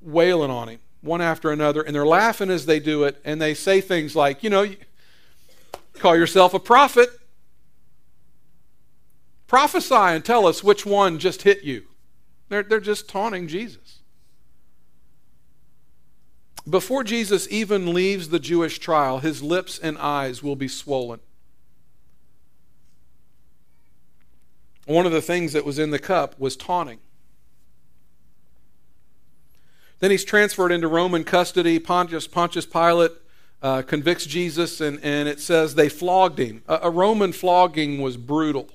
wailing 0.00 0.50
on 0.50 0.68
him 0.68 0.80
one 1.02 1.20
after 1.20 1.50
another, 1.50 1.82
and 1.82 1.94
they're 1.94 2.06
laughing 2.06 2.48
as 2.48 2.64
they 2.64 2.78
do 2.78 3.04
it, 3.04 3.20
and 3.24 3.42
they 3.42 3.54
say 3.54 3.80
things 3.80 4.14
like, 4.16 4.42
you 4.42 4.48
know, 4.48 4.66
call 5.98 6.16
yourself 6.16 6.54
a 6.54 6.60
prophet. 6.60 7.08
Prophesy 9.48 9.94
and 9.94 10.24
tell 10.24 10.46
us 10.46 10.62
which 10.62 10.86
one 10.86 11.18
just 11.18 11.42
hit 11.42 11.64
you. 11.64 11.84
They're, 12.48 12.62
they're 12.62 12.80
just 12.80 13.08
taunting 13.08 13.48
Jesus. 13.48 13.98
Before 16.68 17.02
Jesus 17.02 17.48
even 17.50 17.92
leaves 17.92 18.28
the 18.28 18.38
Jewish 18.38 18.78
trial, 18.78 19.18
his 19.18 19.42
lips 19.42 19.78
and 19.78 19.98
eyes 19.98 20.42
will 20.42 20.56
be 20.56 20.68
swollen. 20.68 21.20
One 24.86 25.06
of 25.06 25.12
the 25.12 25.22
things 25.22 25.52
that 25.52 25.64
was 25.64 25.78
in 25.78 25.90
the 25.90 25.98
cup 25.98 26.38
was 26.38 26.56
taunting. 26.56 26.98
Then 29.98 30.10
he's 30.10 30.24
transferred 30.24 30.72
into 30.72 30.88
Roman 30.88 31.22
custody. 31.22 31.78
Pontius, 31.78 32.26
Pontius 32.26 32.66
Pilate 32.66 33.12
uh, 33.62 33.82
convicts 33.82 34.26
Jesus, 34.26 34.80
and, 34.80 34.98
and 35.02 35.28
it 35.28 35.38
says 35.38 35.76
they 35.76 35.88
flogged 35.88 36.38
him. 36.38 36.62
A, 36.66 36.80
a 36.82 36.90
Roman 36.90 37.32
flogging 37.32 38.00
was 38.00 38.16
brutal. 38.16 38.68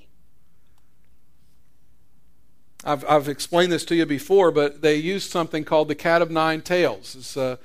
I've, 2.84 3.04
I've 3.06 3.28
explained 3.28 3.72
this 3.72 3.84
to 3.86 3.94
you 3.94 4.06
before, 4.06 4.50
but 4.50 4.80
they 4.80 4.96
used 4.96 5.30
something 5.30 5.64
called 5.64 5.88
the 5.88 5.94
cat 5.94 6.22
of 6.22 6.30
nine 6.30 6.62
tails. 6.62 7.14
It's 7.14 7.36
a 7.36 7.58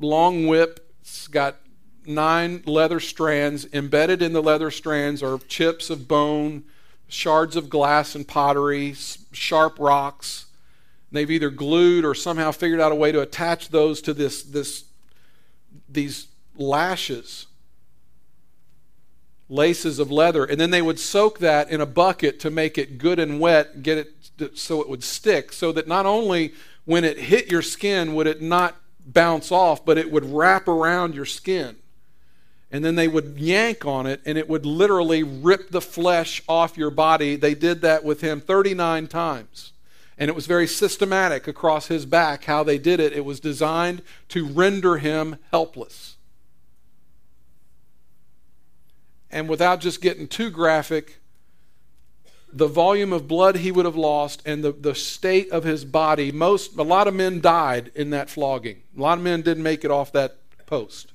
long 0.00 0.46
whip. 0.46 0.92
It's 1.00 1.26
got 1.26 1.56
nine 2.06 2.62
leather 2.66 3.00
strands. 3.00 3.66
Embedded 3.72 4.22
in 4.22 4.32
the 4.32 4.42
leather 4.42 4.70
strands 4.70 5.22
are 5.22 5.38
chips 5.38 5.90
of 5.90 6.08
bone, 6.08 6.64
shards 7.08 7.56
of 7.56 7.68
glass 7.68 8.14
and 8.14 8.26
pottery, 8.26 8.94
sharp 9.32 9.78
rocks. 9.78 10.46
They've 11.12 11.30
either 11.30 11.50
glued 11.50 12.04
or 12.04 12.14
somehow 12.14 12.50
figured 12.50 12.80
out 12.80 12.90
a 12.90 12.96
way 12.96 13.12
to 13.12 13.20
attach 13.20 13.68
those 13.68 14.02
to 14.02 14.12
this, 14.12 14.42
this, 14.42 14.84
these 15.88 16.26
lashes, 16.56 17.46
laces 19.48 20.00
of 20.00 20.10
leather, 20.10 20.44
and 20.44 20.60
then 20.60 20.70
they 20.70 20.82
would 20.82 20.98
soak 20.98 21.38
that 21.38 21.70
in 21.70 21.80
a 21.80 21.86
bucket 21.86 22.40
to 22.40 22.50
make 22.50 22.76
it 22.78 22.98
good 22.98 23.20
and 23.20 23.38
wet, 23.38 23.82
get 23.82 23.98
it 23.98 24.58
so 24.58 24.80
it 24.80 24.88
would 24.88 25.04
stick, 25.04 25.52
so 25.52 25.70
that 25.70 25.86
not 25.86 26.06
only 26.06 26.52
when 26.84 27.04
it 27.04 27.18
hit 27.18 27.50
your 27.50 27.62
skin 27.62 28.14
would 28.14 28.26
it 28.26 28.42
not 28.42 28.76
bounce 29.06 29.52
off, 29.52 29.84
but 29.84 29.98
it 29.98 30.10
would 30.10 30.24
wrap 30.24 30.68
around 30.68 31.14
your 31.14 31.24
skin. 31.24 31.76
And 32.70 32.84
then 32.84 32.96
they 32.96 33.08
would 33.08 33.38
yank 33.38 33.84
on 33.86 34.06
it, 34.06 34.20
and 34.24 34.36
it 34.36 34.48
would 34.48 34.66
literally 34.66 35.22
rip 35.22 35.70
the 35.70 35.80
flesh 35.80 36.42
off 36.48 36.76
your 36.76 36.90
body. 36.90 37.36
They 37.36 37.54
did 37.54 37.82
that 37.82 38.04
with 38.04 38.20
him 38.20 38.40
39 38.40 39.06
times. 39.06 39.72
And 40.18 40.28
it 40.28 40.34
was 40.34 40.46
very 40.46 40.66
systematic 40.66 41.46
across 41.46 41.88
his 41.88 42.06
back 42.06 42.44
how 42.44 42.62
they 42.62 42.78
did 42.78 43.00
it. 43.00 43.12
It 43.12 43.24
was 43.24 43.40
designed 43.40 44.02
to 44.28 44.46
render 44.46 44.98
him 44.98 45.36
helpless. 45.50 46.16
And 49.30 49.48
without 49.48 49.80
just 49.80 50.00
getting 50.00 50.28
too 50.28 50.50
graphic, 50.50 51.20
the 52.54 52.68
volume 52.68 53.12
of 53.12 53.26
blood 53.26 53.56
he 53.56 53.72
would 53.72 53.84
have 53.84 53.96
lost 53.96 54.40
and 54.46 54.62
the, 54.62 54.70
the 54.70 54.94
state 54.94 55.50
of 55.50 55.64
his 55.64 55.84
body, 55.84 56.30
most 56.30 56.76
a 56.76 56.82
lot 56.82 57.08
of 57.08 57.14
men 57.14 57.40
died 57.40 57.90
in 57.96 58.10
that 58.10 58.30
flogging. 58.30 58.82
A 58.96 59.00
lot 59.00 59.18
of 59.18 59.24
men 59.24 59.42
didn't 59.42 59.64
make 59.64 59.84
it 59.84 59.90
off 59.90 60.12
that 60.12 60.38
post. 60.64 61.12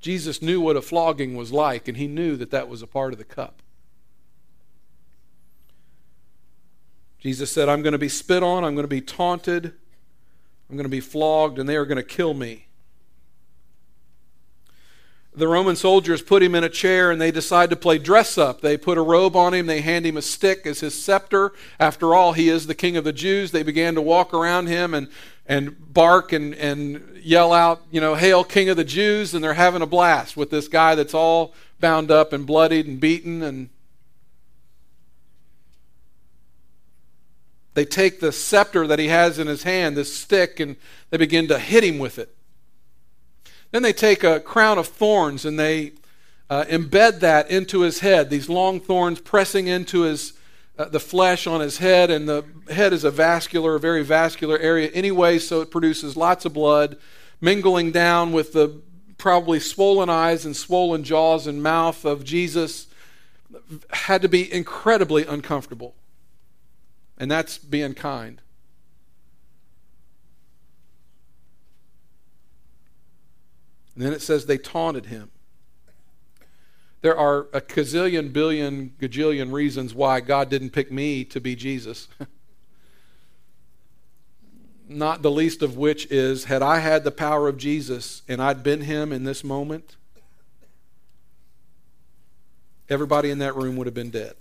Jesus 0.00 0.40
knew 0.40 0.60
what 0.60 0.76
a 0.76 0.80
flogging 0.80 1.36
was 1.36 1.52
like, 1.52 1.88
and 1.88 1.96
he 1.96 2.06
knew 2.06 2.36
that 2.36 2.52
that 2.52 2.68
was 2.68 2.82
a 2.82 2.86
part 2.86 3.12
of 3.12 3.18
the 3.18 3.24
cup. 3.24 3.62
Jesus 7.18 7.50
said, 7.50 7.68
I'm 7.68 7.82
going 7.82 7.92
to 7.92 7.98
be 7.98 8.08
spit 8.08 8.44
on, 8.44 8.64
I'm 8.64 8.74
going 8.74 8.84
to 8.84 8.88
be 8.88 9.00
taunted, 9.00 9.74
I'm 10.70 10.76
going 10.76 10.84
to 10.84 10.88
be 10.88 11.00
flogged, 11.00 11.58
and 11.58 11.68
they 11.68 11.74
are 11.74 11.84
going 11.84 11.96
to 11.96 12.04
kill 12.04 12.32
me. 12.32 12.67
The 15.38 15.48
Roman 15.48 15.76
soldiers 15.76 16.20
put 16.20 16.42
him 16.42 16.54
in 16.54 16.64
a 16.64 16.68
chair 16.68 17.10
and 17.10 17.20
they 17.20 17.30
decide 17.30 17.70
to 17.70 17.76
play 17.76 17.98
dress 17.98 18.36
up. 18.36 18.60
They 18.60 18.76
put 18.76 18.98
a 18.98 19.02
robe 19.02 19.36
on 19.36 19.54
him, 19.54 19.66
they 19.66 19.80
hand 19.80 20.04
him 20.04 20.16
a 20.16 20.22
stick 20.22 20.66
as 20.66 20.80
his 20.80 21.00
scepter. 21.00 21.52
After 21.78 22.14
all, 22.14 22.32
he 22.32 22.48
is 22.48 22.66
the 22.66 22.74
king 22.74 22.96
of 22.96 23.04
the 23.04 23.12
Jews. 23.12 23.52
They 23.52 23.62
began 23.62 23.94
to 23.94 24.02
walk 24.02 24.34
around 24.34 24.66
him 24.66 24.94
and, 24.94 25.08
and 25.46 25.92
bark 25.92 26.32
and, 26.32 26.54
and 26.54 27.20
yell 27.22 27.52
out, 27.52 27.82
you 27.90 28.00
know, 28.00 28.14
Hail, 28.14 28.42
King 28.42 28.68
of 28.68 28.76
the 28.76 28.84
Jews, 28.84 29.32
and 29.32 29.42
they're 29.42 29.54
having 29.54 29.82
a 29.82 29.86
blast 29.86 30.36
with 30.36 30.50
this 30.50 30.68
guy 30.68 30.94
that's 30.94 31.14
all 31.14 31.54
bound 31.80 32.10
up 32.10 32.32
and 32.32 32.46
bloodied 32.46 32.86
and 32.86 33.00
beaten 33.00 33.42
and 33.42 33.70
They 37.78 37.84
take 37.84 38.18
the 38.18 38.32
scepter 38.32 38.88
that 38.88 38.98
he 38.98 39.06
has 39.06 39.38
in 39.38 39.46
his 39.46 39.62
hand, 39.62 39.96
this 39.96 40.12
stick, 40.12 40.58
and 40.58 40.74
they 41.10 41.16
begin 41.16 41.46
to 41.46 41.60
hit 41.60 41.84
him 41.84 42.00
with 42.00 42.18
it. 42.18 42.34
Then 43.70 43.82
they 43.82 43.92
take 43.92 44.24
a 44.24 44.40
crown 44.40 44.78
of 44.78 44.88
thorns 44.88 45.44
and 45.44 45.58
they 45.58 45.92
uh, 46.50 46.64
embed 46.64 47.20
that 47.20 47.50
into 47.50 47.80
his 47.80 48.00
head, 48.00 48.30
these 48.30 48.48
long 48.48 48.80
thorns 48.80 49.20
pressing 49.20 49.66
into 49.66 50.02
his 50.02 50.32
uh, 50.78 50.84
the 50.84 51.00
flesh 51.00 51.46
on 51.48 51.60
his 51.60 51.78
head, 51.78 52.08
and 52.08 52.28
the 52.28 52.44
head 52.70 52.92
is 52.92 53.02
a 53.02 53.10
vascular, 53.10 53.78
very 53.78 54.04
vascular 54.04 54.56
area 54.58 54.88
anyway, 54.94 55.36
so 55.38 55.60
it 55.60 55.72
produces 55.72 56.16
lots 56.16 56.44
of 56.44 56.52
blood 56.52 56.96
mingling 57.40 57.90
down 57.90 58.32
with 58.32 58.52
the 58.52 58.80
probably 59.16 59.58
swollen 59.58 60.08
eyes 60.08 60.44
and 60.44 60.56
swollen 60.56 61.02
jaws 61.02 61.46
and 61.46 61.62
mouth 61.62 62.04
of 62.04 62.24
Jesus. 62.24 62.86
Had 63.90 64.22
to 64.22 64.28
be 64.28 64.52
incredibly 64.52 65.24
uncomfortable. 65.24 65.94
And 67.18 67.28
that's 67.28 67.58
being 67.58 67.94
kind. 67.94 68.40
And 73.98 74.06
then 74.06 74.12
it 74.12 74.22
says 74.22 74.46
they 74.46 74.58
taunted 74.58 75.06
him. 75.06 75.32
There 77.00 77.18
are 77.18 77.48
a 77.52 77.60
gazillion, 77.60 78.32
billion, 78.32 78.94
gajillion 79.00 79.52
reasons 79.52 79.92
why 79.92 80.20
God 80.20 80.48
didn't 80.48 80.70
pick 80.70 80.92
me 80.92 81.24
to 81.24 81.40
be 81.40 81.56
Jesus. 81.56 82.06
Not 84.88 85.22
the 85.22 85.32
least 85.32 85.62
of 85.62 85.76
which 85.76 86.06
is 86.12 86.44
had 86.44 86.62
I 86.62 86.78
had 86.78 87.02
the 87.02 87.10
power 87.10 87.48
of 87.48 87.56
Jesus 87.56 88.22
and 88.28 88.40
I'd 88.40 88.62
been 88.62 88.82
him 88.82 89.12
in 89.12 89.24
this 89.24 89.42
moment, 89.42 89.96
everybody 92.88 93.30
in 93.30 93.40
that 93.40 93.56
room 93.56 93.74
would 93.74 93.88
have 93.88 93.94
been 93.94 94.10
dead. 94.10 94.34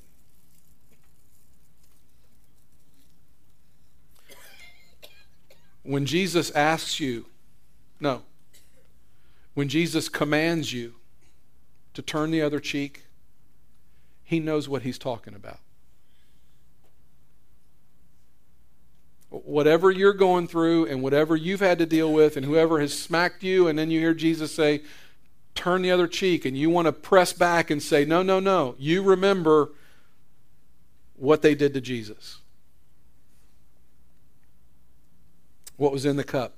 When 5.82 6.06
Jesus 6.06 6.52
asks 6.52 7.00
you, 7.00 7.26
no, 8.00 8.22
when 9.58 9.70
Jesus 9.70 10.08
commands 10.08 10.72
you 10.72 10.94
to 11.96 12.04
turn 12.04 12.30
the 12.30 12.44
other 12.44 12.60
cheek, 12.60 13.06
he 14.24 14.40
knows 14.40 14.70
what 14.70 14.84
he's 14.84 15.00
talking 15.00 15.34
about. 15.34 15.58
Whatever 19.32 19.90
you're 19.90 20.14
going 20.14 20.48
through 20.48 20.86
and 20.86 21.02
whatever 21.02 21.36
you've 21.36 21.60
had 21.60 21.80
to 21.80 21.88
deal 21.88 22.14
with, 22.14 22.38
and 22.38 22.46
whoever 22.46 22.80
has 22.80 22.96
smacked 22.96 23.42
you, 23.42 23.68
and 23.68 23.80
then 23.80 23.90
you 23.90 24.00
hear 24.00 24.14
Jesus 24.14 24.54
say, 24.54 24.84
turn 25.56 25.82
the 25.82 25.90
other 25.90 26.08
cheek, 26.08 26.46
and 26.46 26.56
you 26.56 26.70
want 26.70 26.86
to 26.86 26.92
press 26.92 27.34
back 27.34 27.72
and 27.72 27.82
say, 27.82 28.06
no, 28.06 28.22
no, 28.22 28.40
no. 28.40 28.76
You 28.78 29.02
remember 29.02 29.72
what 31.16 31.42
they 31.42 31.56
did 31.56 31.74
to 31.74 31.82
Jesus. 31.82 32.42
what 35.78 35.92
was 35.92 36.06
in 36.06 36.18
the 36.18 36.24
cup. 36.24 36.57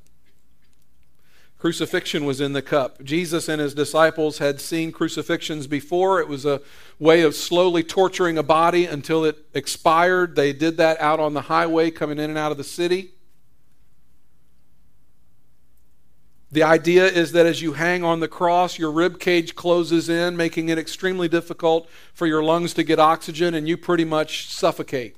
Crucifixion 1.60 2.24
was 2.24 2.39
in 2.39 2.54
the 2.54 2.62
cup. 2.62 3.04
Jesus 3.04 3.50
and 3.50 3.60
his 3.60 3.74
disciples 3.74 4.38
had 4.38 4.62
seen 4.62 4.93
crucifixions 4.93 5.67
before. 5.67 6.22
It 6.22 6.30
was 6.30 6.45
a 6.45 6.62
way 7.00 7.22
of 7.22 7.36
slowly 7.36 7.84
torturing 7.84 8.38
a 8.38 8.43
body 8.43 8.86
until 8.86 9.26
it 9.26 9.45
expired. 9.54 10.38
They 10.38 10.54
did 10.54 10.78
that 10.78 11.00
out 11.02 11.19
on 11.19 11.34
the 11.34 11.41
highway 11.41 11.91
coming 11.91 12.17
in 12.17 12.30
and 12.30 12.39
out 12.39 12.54
of 12.54 12.58
the 12.58 12.63
city. 12.63 13.12
The 16.50 16.63
idea 16.63 17.06
is 17.06 17.34
that 17.34 17.45
as 17.45 17.62
you 17.62 17.74
hang 17.74 18.06
on 18.06 18.22
the 18.22 18.30
cross, 18.30 18.80
your 18.80 18.91
rib 18.91 19.19
cage 19.19 19.54
closes 19.54 20.08
in, 20.08 20.38
making 20.38 20.69
it 20.69 20.80
extremely 20.80 21.28
difficult 21.28 21.89
for 22.13 22.26
your 22.26 22.41
lungs 22.41 22.74
to 22.76 22.84
get 22.84 23.00
oxygen, 23.00 23.54
and 23.54 23.67
you 23.67 23.76
pretty 23.78 24.06
much 24.06 24.48
suffocate. 24.48 25.17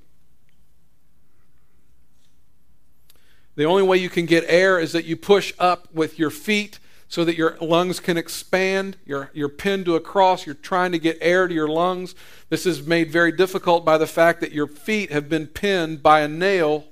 The 3.61 3.67
only 3.67 3.83
way 3.83 3.97
you 3.97 4.09
can 4.09 4.25
get 4.25 4.43
air 4.47 4.79
is 4.79 4.91
that 4.93 5.05
you 5.05 5.15
push 5.15 5.53
up 5.59 5.87
with 5.93 6.17
your 6.17 6.31
feet 6.31 6.79
so 7.07 7.23
that 7.23 7.37
your 7.37 7.59
lungs 7.61 7.99
can 7.99 8.17
expand. 8.17 8.97
You're, 9.05 9.29
you're 9.35 9.49
pinned 9.49 9.85
to 9.85 9.95
a 9.95 9.99
cross. 9.99 10.47
You're 10.47 10.55
trying 10.55 10.93
to 10.93 10.97
get 10.97 11.19
air 11.21 11.47
to 11.47 11.53
your 11.53 11.67
lungs. 11.67 12.15
This 12.49 12.65
is 12.65 12.87
made 12.87 13.11
very 13.11 13.31
difficult 13.31 13.85
by 13.85 13.99
the 13.99 14.07
fact 14.07 14.41
that 14.41 14.51
your 14.51 14.65
feet 14.65 15.11
have 15.11 15.29
been 15.29 15.45
pinned 15.45 16.01
by 16.01 16.21
a 16.21 16.27
nail 16.27 16.85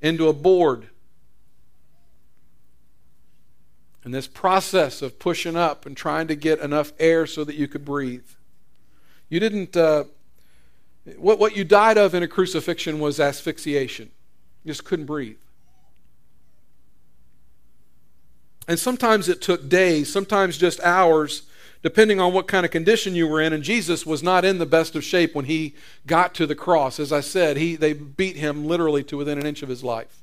into 0.00 0.28
a 0.28 0.32
board. 0.32 0.88
And 4.02 4.14
this 4.14 4.26
process 4.26 5.02
of 5.02 5.18
pushing 5.18 5.56
up 5.56 5.84
and 5.84 5.94
trying 5.94 6.26
to 6.28 6.34
get 6.34 6.58
enough 6.58 6.94
air 6.98 7.26
so 7.26 7.44
that 7.44 7.56
you 7.56 7.68
could 7.68 7.84
breathe. 7.84 8.30
You 9.28 9.40
didn't, 9.40 9.76
uh, 9.76 10.04
what, 11.18 11.38
what 11.38 11.54
you 11.54 11.64
died 11.64 11.98
of 11.98 12.14
in 12.14 12.22
a 12.22 12.28
crucifixion 12.28 12.98
was 12.98 13.20
asphyxiation. 13.20 14.10
You 14.64 14.70
just 14.70 14.86
couldn't 14.86 15.04
breathe. 15.04 15.36
And 18.66 18.78
sometimes 18.78 19.28
it 19.28 19.40
took 19.40 19.68
days, 19.68 20.12
sometimes 20.12 20.56
just 20.56 20.80
hours, 20.80 21.42
depending 21.82 22.18
on 22.18 22.32
what 22.32 22.48
kind 22.48 22.64
of 22.64 22.72
condition 22.72 23.14
you 23.14 23.28
were 23.28 23.40
in. 23.40 23.52
And 23.52 23.62
Jesus 23.62 24.06
was 24.06 24.22
not 24.22 24.44
in 24.44 24.58
the 24.58 24.66
best 24.66 24.96
of 24.96 25.04
shape 25.04 25.34
when 25.34 25.44
he 25.44 25.74
got 26.06 26.34
to 26.34 26.46
the 26.46 26.54
cross. 26.54 26.98
As 26.98 27.12
I 27.12 27.20
said, 27.20 27.56
he, 27.56 27.76
they 27.76 27.92
beat 27.92 28.36
him 28.36 28.64
literally 28.64 29.04
to 29.04 29.18
within 29.18 29.38
an 29.38 29.46
inch 29.46 29.62
of 29.62 29.68
his 29.68 29.84
life. 29.84 30.22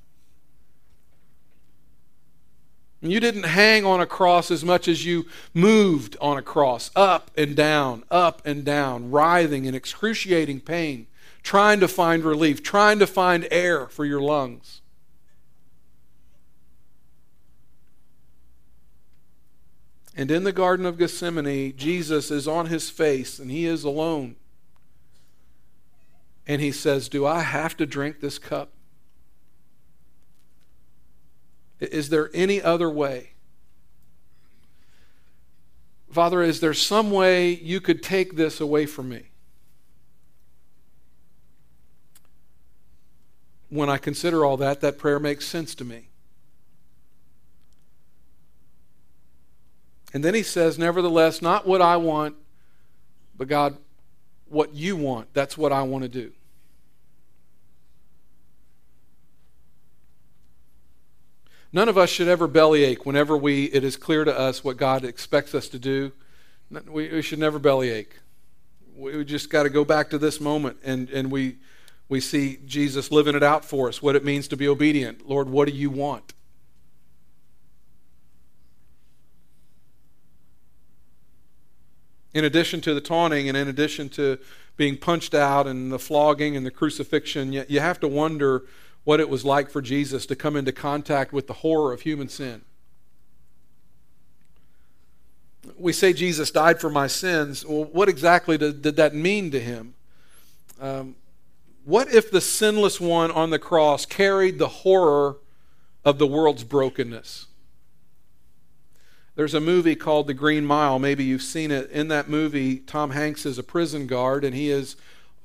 You 3.04 3.20
didn't 3.20 3.44
hang 3.44 3.84
on 3.84 4.00
a 4.00 4.06
cross 4.06 4.52
as 4.52 4.64
much 4.64 4.88
as 4.88 5.06
you 5.06 5.26
moved 5.56 6.16
on 6.22 6.38
a 6.38 6.44
cross, 6.44 6.92
up 6.96 7.32
and 7.36 7.56
down, 7.56 8.04
up 8.12 8.44
and 8.46 8.64
down, 8.64 9.10
writhing 9.10 9.66
in 9.66 9.74
excruciating 9.74 10.62
pain, 10.62 11.08
trying 11.42 11.80
to 11.80 11.88
find 11.88 12.24
relief, 12.24 12.62
trying 12.62 13.00
to 13.00 13.08
find 13.08 13.48
air 13.50 13.88
for 13.88 14.06
your 14.06 14.22
lungs. 14.22 14.81
And 20.16 20.30
in 20.30 20.44
the 20.44 20.52
Garden 20.52 20.86
of 20.86 20.98
Gethsemane, 20.98 21.76
Jesus 21.78 22.32
is 22.32 22.48
on 22.48 22.66
his 22.66 22.90
face 22.90 23.40
and 23.40 23.50
he 23.50 23.66
is 23.66 23.84
alone. 23.84 24.36
And 26.46 26.62
he 26.62 26.72
says, 26.72 27.08
Do 27.08 27.26
I 27.26 27.42
have 27.42 27.78
to 27.78 27.86
drink 27.86 28.20
this 28.20 28.38
cup? 28.38 28.72
Is 31.80 32.10
there 32.10 32.30
any 32.34 32.62
other 32.62 32.90
way? 32.90 33.32
Father, 36.12 36.44
is 36.44 36.60
there 36.60 36.74
some 36.74 37.10
way 37.10 37.54
you 37.54 37.80
could 37.80 38.04
take 38.04 38.36
this 38.36 38.60
away 38.60 38.86
from 38.86 39.10
me? 39.10 39.30
When 43.70 43.90
I 43.90 43.98
consider 43.98 44.44
all 44.44 44.58
that, 44.58 44.82
that 44.82 44.98
prayer 44.98 45.20
makes 45.20 45.48
sense 45.48 45.74
to 45.76 45.86
me. 45.86 46.11
And 50.14 50.24
then 50.24 50.34
he 50.34 50.44
says, 50.44 50.78
Nevertheless, 50.78 51.42
not 51.42 51.66
what 51.66 51.82
I 51.82 51.98
want, 51.98 52.36
but 53.38 53.48
God, 53.48 53.78
what 54.50 54.74
you 54.74 54.96
want. 54.96 55.34
That's 55.34 55.58
what 55.58 55.72
I 55.72 55.84
want 55.84 56.04
to 56.04 56.10
do. 56.10 56.32
None 61.74 61.88
of 61.88 61.98
us 61.98 62.10
should 62.10 62.28
ever 62.28 62.48
bellyache 62.48 63.06
whenever 63.06 63.38
we, 63.38 63.66
it 63.66 63.84
is 63.84 63.96
clear 63.96 64.26
to 64.26 64.38
us 64.38 64.62
what 64.64 64.76
God 64.76 65.06
expects 65.06 65.56
us 65.56 65.70
to 65.70 65.80
do. 65.80 66.12
We, 66.70 67.08
we 67.08 67.22
should 67.22 67.40
never 67.40 67.60
bellyache. 67.60 68.20
We 68.94 69.24
just 69.24 69.50
got 69.50 69.64
to 69.64 69.70
go 69.70 69.86
back 69.86 70.10
to 70.10 70.18
this 70.18 70.42
moment 70.42 70.78
and, 70.84 71.10
and 71.10 71.32
we, 71.32 71.58
we 72.10 72.20
see 72.20 72.60
Jesus 72.66 73.10
living 73.10 73.36
it 73.36 73.44
out 73.44 73.64
for 73.64 73.88
us, 73.88 74.02
what 74.02 74.18
it 74.18 74.26
means 74.26 74.50
to 74.50 74.58
be 74.58 74.68
obedient. 74.68 75.28
Lord, 75.28 75.50
what 75.50 75.70
do 75.70 75.74
you 75.74 75.90
want? 75.90 76.34
In 82.34 82.46
addition 82.46 82.82
to 82.82 82.94
the 82.94 83.02
taunting 83.02 83.50
and 83.50 83.58
in 83.58 83.68
addition 83.68 84.10
to 84.10 84.40
being 84.78 84.98
punched 84.98 85.34
out 85.34 85.68
and 85.68 85.92
the 85.92 86.00
flogging 86.00 86.56
and 86.56 86.66
the 86.66 86.72
crucifixion, 86.72 87.52
you, 87.52 87.80
have 87.80 88.00
to 88.00 88.08
wonder 88.08 88.64
what 89.04 89.20
it 89.20 89.30
was 89.30 89.44
like 89.44 89.70
for 89.70 89.82
Jesus 89.82 90.26
to 90.28 90.36
come 90.36 90.56
into 90.56 90.72
contact 90.72 91.34
with 91.34 91.48
the 91.48 91.54
horror 91.54 91.92
of 91.92 92.02
human 92.02 92.30
sin. 92.30 92.62
We 95.78 95.94
say 95.94 96.14
Jesus 96.14 96.52
died 96.52 96.80
for 96.80 96.90
my 96.90 97.08
sins. 97.08 97.66
Well, 97.66 97.86
what 97.86 98.10
exactly 98.10 98.58
did, 98.58 98.82
did 98.82 98.96
that 98.96 99.14
mean 99.14 99.52
to 99.52 99.60
him? 99.60 99.94
Um, 100.80 101.16
what 101.84 102.14
if 102.14 102.32
the 102.32 102.42
sinless 102.42 103.00
one 103.00 103.32
on 103.32 103.50
the 103.50 103.60
cross 103.60 104.06
carried 104.06 104.58
the 104.58 104.68
horror 104.68 105.38
of 106.06 106.18
the 106.18 106.28
world's 106.28 106.64
brokenness? 106.64 107.48
There's 109.42 109.56
a 109.56 109.60
movie 109.60 109.96
called 109.96 110.28
The 110.28 110.36
Green 110.36 110.68
Mile. 110.68 111.00
Maybe 111.00 111.24
you've 111.24 111.42
seen 111.42 111.72
it. 111.72 111.90
In 111.90 112.10
that 112.10 112.30
movie, 112.30 112.78
Tom 112.78 113.10
Hanks 113.10 113.44
is 113.44 113.58
a 113.58 113.64
prison 113.64 114.06
guard, 114.06 114.46
and 114.46 114.54
he 114.54 114.70
is 114.70 114.96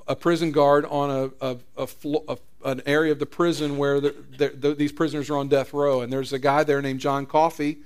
a 0.06 0.14
prison 0.14 0.52
guard 0.52 0.84
on 0.84 1.32
a, 1.40 1.52
a, 1.52 1.56
a, 1.78 1.88
a 2.28 2.38
an 2.66 2.82
area 2.84 3.10
of 3.10 3.18
the 3.18 3.24
prison 3.24 3.78
where 3.78 3.98
the, 3.98 4.14
the, 4.36 4.48
the, 4.50 4.74
these 4.74 4.92
prisoners 4.92 5.30
are 5.30 5.38
on 5.38 5.48
death 5.48 5.72
row. 5.72 6.02
And 6.02 6.12
there's 6.12 6.34
a 6.34 6.38
guy 6.38 6.62
there 6.62 6.82
named 6.82 7.00
John 7.00 7.24
Coffey, 7.24 7.78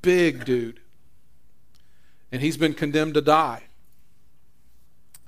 big 0.00 0.44
dude. 0.44 0.78
And 2.30 2.40
he's 2.40 2.56
been 2.56 2.72
condemned 2.72 3.14
to 3.14 3.20
die. 3.20 3.64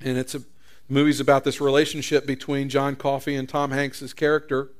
And 0.00 0.16
it's 0.16 0.36
a 0.36 0.44
movie's 0.88 1.18
about 1.18 1.42
this 1.42 1.60
relationship 1.60 2.24
between 2.24 2.68
John 2.68 2.94
Coffey 2.94 3.34
and 3.34 3.48
Tom 3.48 3.72
Hanks's 3.72 4.12
character. 4.12 4.70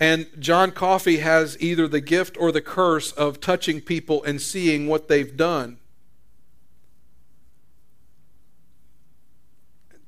And 0.00 0.28
John 0.38 0.70
Coffey 0.70 1.18
has 1.18 1.56
either 1.60 1.88
the 1.88 2.00
gift 2.00 2.36
or 2.38 2.52
the 2.52 2.60
curse 2.60 3.12
of 3.12 3.40
touching 3.40 3.80
people 3.80 4.22
and 4.22 4.40
seeing 4.40 4.86
what 4.86 5.08
they've 5.08 5.36
done. 5.36 5.78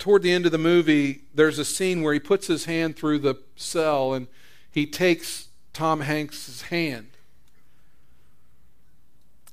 toward 0.01 0.23
the 0.23 0.33
end 0.33 0.47
of 0.47 0.53
the 0.53 0.59
movie, 0.59 1.21
there's 1.33 1.59
a 1.59 1.65
scene 1.65 2.03
where 2.03 2.15
he 2.15 2.19
puts 2.19 2.49
his 2.49 2.65
hand 2.65 2.97
through 2.97 3.19
the 3.19 3.37
cell 3.55 4.15
and 4.15 4.27
he 4.71 4.87
takes 4.87 5.49
Tom 5.73 6.01
Hanks's 6.01 6.63
hand. 6.63 7.11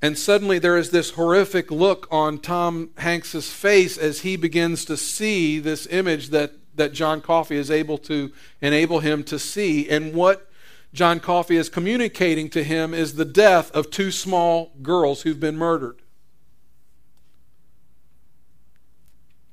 And 0.02 0.18
suddenly 0.18 0.58
there 0.58 0.78
is 0.78 0.92
this 0.92 1.12
horrific 1.12 1.70
look 1.70 2.08
on 2.10 2.40
Tom 2.40 2.92
Hanks's 2.98 3.52
face 3.52 3.98
as 3.98 4.22
he 4.22 4.38
begins 4.38 4.86
to 4.86 4.96
see 4.96 5.60
this 5.60 5.86
image 5.88 6.30
that, 6.30 6.54
that 6.78 6.94
John 6.94 7.22
Coffey 7.22 7.58
is 7.58 7.70
able 7.70 7.98
to 8.00 8.32
enable 8.62 9.00
him 9.00 9.24
to 9.26 9.38
see. 9.38 9.90
And 9.90 10.14
what 10.14 10.50
John 10.94 11.20
Coffey 11.20 11.58
is 11.58 11.70
communicating 11.70 12.50
to 12.52 12.64
him 12.64 12.94
is 12.94 13.16
the 13.16 13.26
death 13.26 13.70
of 13.72 13.92
two 13.92 14.12
small 14.12 14.72
girls 14.82 15.22
who've 15.24 15.40
been 15.40 15.58
murdered. 15.58 16.02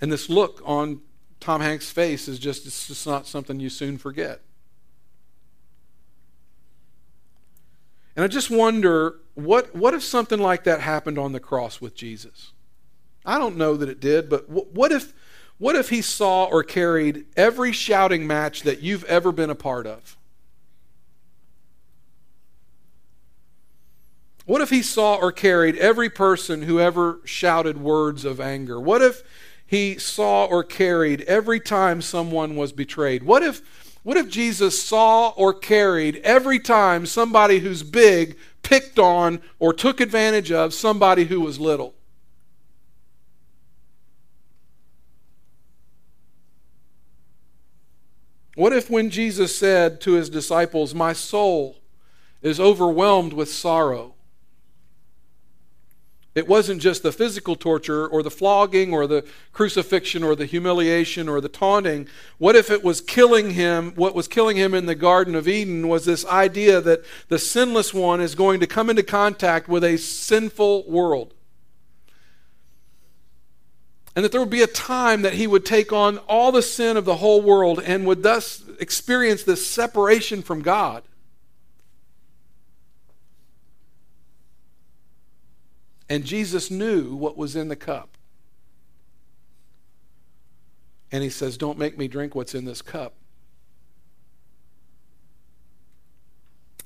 And 0.01 0.13
this 0.13 0.29
look 0.29 0.63
on 0.65 1.01
Tom 1.41 1.61
Hanks' 1.61 1.91
face 1.91 2.29
is 2.29 2.39
just, 2.39 2.67
it's 2.67 2.89
just 2.89 3.07
not 3.07 3.27
something 3.27 3.61
you 3.61 3.71
soon 3.71 3.99
forget. 3.99 4.41
And 8.17 8.25
I 8.25 8.29
just 8.29 8.51
wonder 8.51 9.17
what, 9.35 9.75
what 9.75 9.95
if 9.95 10.03
something 10.03 10.39
like 10.39 10.65
that 10.65 10.81
happened 10.81 11.19
on 11.19 11.33
the 11.33 11.41
cross 11.41 11.81
with 11.81 11.95
Jesus? 11.95 12.53
I 13.27 13.39
don't 13.39 13.57
know 13.57 13.77
that 13.77 13.89
it 13.89 14.01
did, 14.01 14.29
but 14.29 14.49
what 14.49 14.93
if, 14.93 15.13
what 15.59 15.77
if 15.77 15.91
he 15.91 16.03
saw 16.03 16.45
or 16.45 16.63
carried 16.63 17.27
every 17.37 17.73
shouting 17.73 18.27
match 18.27 18.63
that 18.63 18.81
you've 18.81 19.05
ever 19.05 19.33
been 19.33 19.51
a 19.51 19.55
part 19.55 19.87
of? 19.87 20.17
What 24.47 24.61
if 24.61 24.71
he 24.71 24.83
saw 24.83 25.15
or 25.15 25.33
carried 25.33 25.77
every 25.77 26.11
person 26.11 26.63
who 26.63 26.79
ever 26.79 27.21
shouted 27.25 27.79
words 27.79 28.25
of 28.25 28.41
anger? 28.41 28.79
What 28.79 29.01
if 29.01 29.23
he 29.67 29.97
saw 29.97 30.45
or 30.45 30.63
carried 30.63 31.23
every 31.23 31.61
time 31.61 32.03
someone 32.03 32.55
was 32.57 32.73
betrayed? 32.73 33.23
What 33.23 33.43
if, 33.43 33.63
what 34.03 34.19
if 34.19 34.29
Jesus 34.29 34.83
saw 34.83 35.31
or 35.31 35.55
carried 35.55 36.17
every 36.17 36.59
time 36.59 37.07
somebody 37.07 37.61
who's 37.61 37.83
big 37.83 38.37
picked 38.63 38.99
on 38.99 39.41
or 39.59 39.73
took 39.73 40.01
advantage 40.01 40.53
of 40.53 40.75
somebody 40.75 41.25
who 41.25 41.41
was 41.41 41.59
little? 41.59 41.95
What 48.55 48.73
if, 48.73 48.89
when 48.89 49.11
Jesus 49.11 49.57
said 49.57 50.01
to 50.03 50.13
his 50.13 50.29
disciples, 50.29 50.95
My 50.95 51.13
soul 51.13 51.79
is 52.43 52.61
overwhelmed 52.61 53.33
with 53.33 53.49
sorrow, 53.49 54.15
it 56.35 56.49
wasn't 56.49 56.83
just 56.83 57.05
the 57.05 57.13
physical 57.13 57.55
torture 57.55 58.09
or 58.09 58.23
the 58.23 58.31
flogging 58.31 58.93
or 58.93 59.07
the 59.07 59.25
crucifixion 59.53 60.25
or 60.25 60.35
the 60.35 60.47
humiliation 60.47 61.29
or 61.29 61.41
the 61.41 61.49
taunting. 61.49 62.09
What 62.39 62.57
if 62.57 62.71
it 62.71 62.83
was 62.83 63.01
killing 63.01 63.51
him? 63.51 63.93
What 63.95 64.17
was 64.17 64.27
killing 64.27 64.57
him 64.57 64.75
in 64.75 64.87
the 64.87 64.97
Garden 64.97 65.37
of 65.37 65.47
Eden 65.47 65.87
was 65.87 66.05
this 66.05 66.27
idea 66.27 66.81
that 66.81 67.05
the 67.29 67.39
sinless 67.39 67.95
one 67.95 68.21
is 68.21 68.35
going 68.35 68.59
to 68.61 68.67
come 68.67 68.91
into 68.91 69.05
contact 69.05 69.69
with 69.69 69.85
a 69.85 69.97
sinful 69.97 70.91
world. 70.91 71.35
And 74.17 74.25
that 74.25 74.31
there 74.31 74.41
would 74.41 74.51
be 74.51 74.63
a 74.63 74.69
time 74.69 75.23
that 75.23 75.35
he 75.35 75.47
would 75.47 75.65
take 75.65 75.93
on 75.93 76.19
all 76.19 76.53
the 76.53 76.63
sin 76.63 76.97
of 76.97 77.05
the 77.05 77.17
whole 77.17 77.43
world 77.43 77.81
and 77.85 78.07
would 78.07 78.23
thus 78.23 78.63
experience 78.79 79.43
this 79.43 79.67
separation 79.67 80.43
from 80.43 80.63
God. 80.63 81.03
And 86.09 86.25
Jesus 86.25 86.71
knew 86.71 87.15
what 87.15 87.37
was 87.37 87.57
in 87.57 87.69
the 87.69 87.77
cup. 87.77 88.17
And 91.11 91.23
he 91.23 91.31
says, 91.31 91.57
Don't 91.57 91.79
make 91.79 91.97
me 91.97 92.09
drink 92.09 92.35
what's 92.35 92.55
in 92.55 92.65
this 92.65 92.83
cup. 92.83 93.15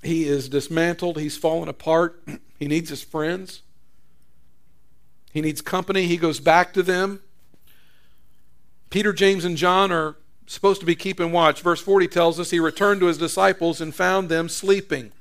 He 0.03 0.25
is 0.25 0.49
dismantled. 0.49 1.19
He's 1.19 1.37
fallen 1.37 1.69
apart. 1.69 2.23
He 2.59 2.67
needs 2.67 2.91
his 2.91 3.05
friends. 3.05 3.63
He 5.33 5.41
needs 5.41 5.61
company. 5.61 6.07
He 6.07 6.17
goes 6.17 6.41
back 6.41 6.73
to 6.75 6.83
them. 6.83 7.21
Peter, 8.91 9.13
James, 9.13 9.45
and 9.45 9.57
John 9.57 9.93
are 9.93 10.17
supposed 10.47 10.81
to 10.81 10.87
be 10.87 10.97
keeping 10.97 11.33
watch. 11.33 11.61
Verse 11.61 11.81
40 11.81 12.09
tells 12.09 12.41
us 12.41 12.51
he 12.51 12.61
returned 12.61 13.01
to 13.01 13.07
his 13.07 13.19
disciples 13.19 13.81
and 13.81 13.95
found 13.95 14.29
them 14.29 14.49
sleeping. 14.49 15.13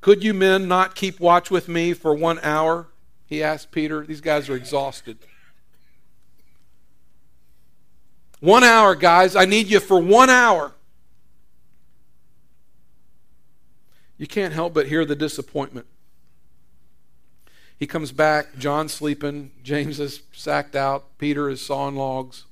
Could 0.00 0.22
you 0.22 0.34
men 0.34 0.68
not 0.68 0.94
keep 0.94 1.20
watch 1.20 1.50
with 1.50 1.68
me 1.68 1.92
for 1.92 2.14
one 2.14 2.38
hour? 2.42 2.88
He 3.26 3.42
asked 3.42 3.70
Peter. 3.70 4.04
These 4.04 4.20
guys 4.20 4.48
are 4.48 4.56
exhausted. 4.56 5.18
One 8.40 8.64
hour, 8.64 8.94
guys. 8.94 9.34
I 9.34 9.44
need 9.44 9.66
you 9.66 9.80
for 9.80 10.00
one 10.00 10.30
hour. 10.30 10.72
You 14.16 14.26
can't 14.26 14.52
help 14.52 14.74
but 14.74 14.88
hear 14.88 15.04
the 15.04 15.16
disappointment. 15.16 15.86
He 17.78 17.86
comes 17.86 18.10
back, 18.10 18.58
John's 18.58 18.92
sleeping, 18.92 19.52
James 19.62 20.00
is 20.00 20.22
sacked 20.32 20.74
out, 20.74 21.16
Peter 21.18 21.48
is 21.48 21.64
sawing 21.64 21.94
logs. 21.94 22.44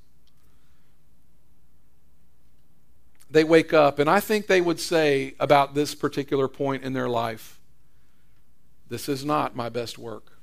They 3.28 3.42
wake 3.42 3.72
up, 3.72 3.98
and 3.98 4.08
I 4.08 4.20
think 4.20 4.46
they 4.46 4.60
would 4.60 4.78
say 4.78 5.34
about 5.40 5.74
this 5.74 5.94
particular 5.94 6.46
point 6.46 6.84
in 6.84 6.92
their 6.92 7.08
life 7.08 7.56
this 8.88 9.08
is 9.08 9.24
not 9.24 9.56
my 9.56 9.68
best 9.68 9.98
work. 9.98 10.38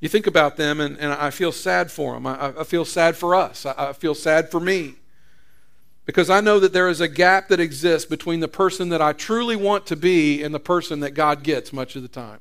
You 0.00 0.08
think 0.08 0.26
about 0.26 0.56
them, 0.56 0.80
and, 0.80 0.98
and 0.98 1.12
I 1.12 1.30
feel 1.30 1.50
sad 1.50 1.90
for 1.90 2.14
them. 2.14 2.26
I, 2.26 2.52
I 2.60 2.64
feel 2.64 2.84
sad 2.84 3.16
for 3.16 3.34
us. 3.34 3.64
I, 3.64 3.74
I 3.88 3.92
feel 3.92 4.14
sad 4.14 4.50
for 4.50 4.60
me. 4.60 4.96
Because 6.06 6.28
I 6.28 6.40
know 6.40 6.60
that 6.60 6.72
there 6.72 6.88
is 6.88 7.00
a 7.00 7.08
gap 7.08 7.48
that 7.48 7.60
exists 7.60 8.08
between 8.08 8.40
the 8.40 8.48
person 8.48 8.90
that 8.90 9.00
I 9.00 9.12
truly 9.12 9.56
want 9.56 9.86
to 9.86 9.96
be 9.96 10.42
and 10.42 10.54
the 10.54 10.60
person 10.60 11.00
that 11.00 11.12
God 11.12 11.42
gets 11.42 11.72
much 11.72 11.96
of 11.96 12.02
the 12.02 12.08
time. 12.08 12.40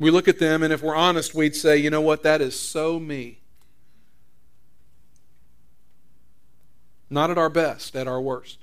We 0.00 0.10
look 0.10 0.28
at 0.28 0.38
them, 0.38 0.62
and 0.62 0.72
if 0.72 0.82
we're 0.82 0.94
honest, 0.94 1.34
we'd 1.34 1.56
say, 1.56 1.76
you 1.76 1.90
know 1.90 2.00
what, 2.00 2.22
that 2.22 2.40
is 2.40 2.58
so 2.58 3.00
me. 3.00 3.38
Not 7.10 7.30
at 7.30 7.38
our 7.38 7.48
best, 7.48 7.96
at 7.96 8.06
our 8.06 8.20
worst. 8.20 8.58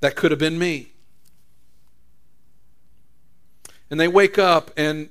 That 0.00 0.16
could 0.16 0.30
have 0.30 0.40
been 0.40 0.58
me. 0.58 0.92
And 3.90 4.00
they 4.00 4.08
wake 4.08 4.38
up 4.38 4.70
and 4.76 5.08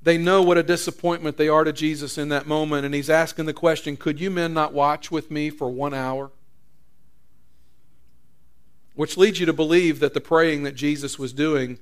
they 0.00 0.16
know 0.16 0.42
what 0.42 0.58
a 0.58 0.62
disappointment 0.62 1.36
they 1.36 1.48
are 1.48 1.64
to 1.64 1.72
Jesus 1.72 2.18
in 2.18 2.28
that 2.28 2.46
moment, 2.46 2.84
and 2.84 2.94
he's 2.94 3.10
asking 3.10 3.46
the 3.46 3.52
question 3.52 3.96
Could 3.96 4.20
you 4.20 4.30
men 4.30 4.54
not 4.54 4.72
watch 4.72 5.10
with 5.10 5.30
me 5.30 5.50
for 5.50 5.68
one 5.68 5.94
hour? 5.94 6.30
Which 8.94 9.16
leads 9.16 9.40
you 9.40 9.46
to 9.46 9.52
believe 9.52 10.00
that 10.00 10.14
the 10.14 10.20
praying 10.20 10.64
that 10.64 10.74
Jesus 10.74 11.18
was 11.18 11.32
doing, 11.32 11.78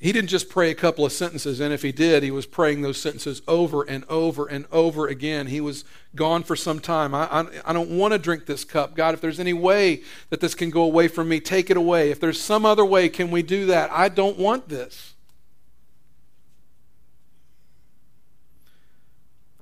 he 0.00 0.12
didn't 0.12 0.30
just 0.30 0.48
pray 0.48 0.70
a 0.70 0.74
couple 0.74 1.04
of 1.04 1.12
sentences, 1.12 1.58
and 1.58 1.72
if 1.72 1.82
he 1.82 1.90
did, 1.90 2.22
he 2.22 2.30
was 2.30 2.46
praying 2.46 2.82
those 2.82 3.00
sentences 3.00 3.42
over 3.48 3.82
and 3.82 4.04
over 4.08 4.46
and 4.46 4.66
over 4.70 5.08
again. 5.08 5.48
He 5.48 5.60
was 5.60 5.84
gone 6.14 6.44
for 6.44 6.54
some 6.54 6.78
time. 6.78 7.14
I, 7.14 7.24
I, 7.24 7.46
I 7.66 7.72
don't 7.72 7.90
want 7.90 8.12
to 8.12 8.18
drink 8.18 8.46
this 8.46 8.64
cup. 8.64 8.94
God, 8.94 9.14
if 9.14 9.20
there's 9.20 9.40
any 9.40 9.52
way 9.52 10.02
that 10.30 10.40
this 10.40 10.54
can 10.54 10.70
go 10.70 10.82
away 10.82 11.08
from 11.08 11.28
me, 11.28 11.40
take 11.40 11.70
it 11.70 11.76
away. 11.76 12.10
If 12.10 12.20
there's 12.20 12.40
some 12.40 12.64
other 12.64 12.84
way, 12.84 13.08
can 13.08 13.30
we 13.30 13.42
do 13.42 13.66
that? 13.66 13.90
I 13.92 14.08
don't 14.08 14.38
want 14.38 14.68
this. 14.68 15.14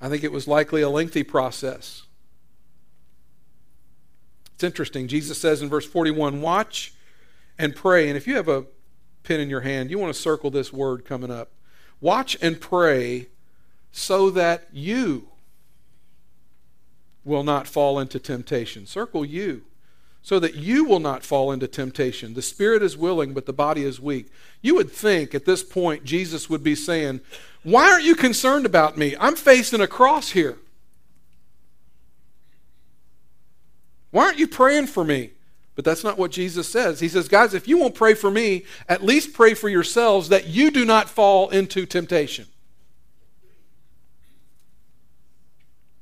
I 0.01 0.09
think 0.09 0.25
it 0.25 0.33
was 0.33 0.47
likely 0.47 0.83
a 0.83 0.91
lengthy 0.91 1.23
process. 1.23 2.03
It's 4.55 4.65
interesting. 4.65 5.09
Jesus 5.09 5.39
says 5.39 5.63
in 5.63 5.69
verse 5.69 5.87
41 5.87 6.41
watch 6.41 6.95
and 7.59 7.75
pray. 7.75 8.09
And 8.09 8.17
if 8.17 8.27
you 8.27 8.37
have 8.37 8.49
a 8.49 8.67
pen 9.23 9.41
in 9.41 9.51
your 9.51 9.61
hand, 9.61 9.91
you 9.91 9.99
want 9.99 10.15
to 10.15 10.21
circle 10.21 10.51
this 10.51 10.73
word 10.73 11.05
coming 11.05 11.31
up. 11.31 11.51
Watch 12.01 12.37
and 12.41 12.61
pray 12.61 13.29
so 13.91 14.31
that 14.31 14.69
you 14.73 15.29
will 17.25 17.43
not 17.43 17.67
fall 17.67 17.99
into 17.99 18.19
temptation. 18.19 18.87
Circle 18.87 19.25
you 19.25 19.65
so 20.27 20.41
that 20.41 20.57
you 20.57 20.85
will 20.85 20.99
not 20.99 21.23
fall 21.23 21.53
into 21.53 21.69
temptation. 21.69 22.35
The 22.35 22.43
spirit 22.43 22.83
is 22.83 22.97
willing, 22.97 23.33
but 23.33 23.47
the 23.47 23.53
body 23.53 23.85
is 23.85 24.01
weak. 24.01 24.27
You 24.61 24.75
would 24.75 24.91
think 24.91 25.37
at 25.37 25.45
this 25.45 25.63
point 25.63 26.03
Jesus 26.03 26.51
would 26.51 26.65
be 26.65 26.75
saying, 26.75 27.21
Why 27.63 27.93
aren't 27.93 28.03
you 28.03 28.17
concerned 28.17 28.67
about 28.67 28.97
me? 28.97 29.15
I'm 29.21 29.37
facing 29.37 29.81
a 29.81 29.87
cross 29.87 30.31
here. 30.31 30.59
Why 34.11 34.25
aren't 34.25 34.41
you 34.41 34.49
praying 34.49 34.89
for 34.89 35.05
me? 35.05 35.31
But 35.77 35.85
that's 35.85 36.03
not 36.03 36.19
what 36.19 36.33
Jesus 36.33 36.69
says. 36.69 36.99
He 36.99 37.09
says, 37.09 37.29
Guys, 37.29 37.55
if 37.55 37.69
you 37.69 37.79
won't 37.79 37.95
pray 37.95 38.15
for 38.15 38.29
me, 38.29 38.65
at 38.89 39.05
least 39.05 39.33
pray 39.33 39.55
for 39.55 39.69
yourselves 39.69 40.29
that 40.31 40.49
you 40.49 40.73
do 40.73 40.85
not 40.85 41.09
fall 41.09 41.51
into 41.51 41.87
temptation. 41.87 42.49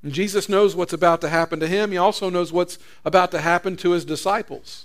And 0.04 0.12
Jesus 0.12 0.50
knows 0.50 0.76
what's 0.76 0.92
about 0.92 1.22
to 1.22 1.30
happen 1.30 1.58
to 1.60 1.66
him. 1.66 1.90
He 1.90 1.96
also 1.96 2.28
knows 2.28 2.52
what's 2.52 2.78
about 3.06 3.30
to 3.30 3.40
happen 3.40 3.74
to 3.78 3.92
his 3.92 4.04
disciples. 4.04 4.84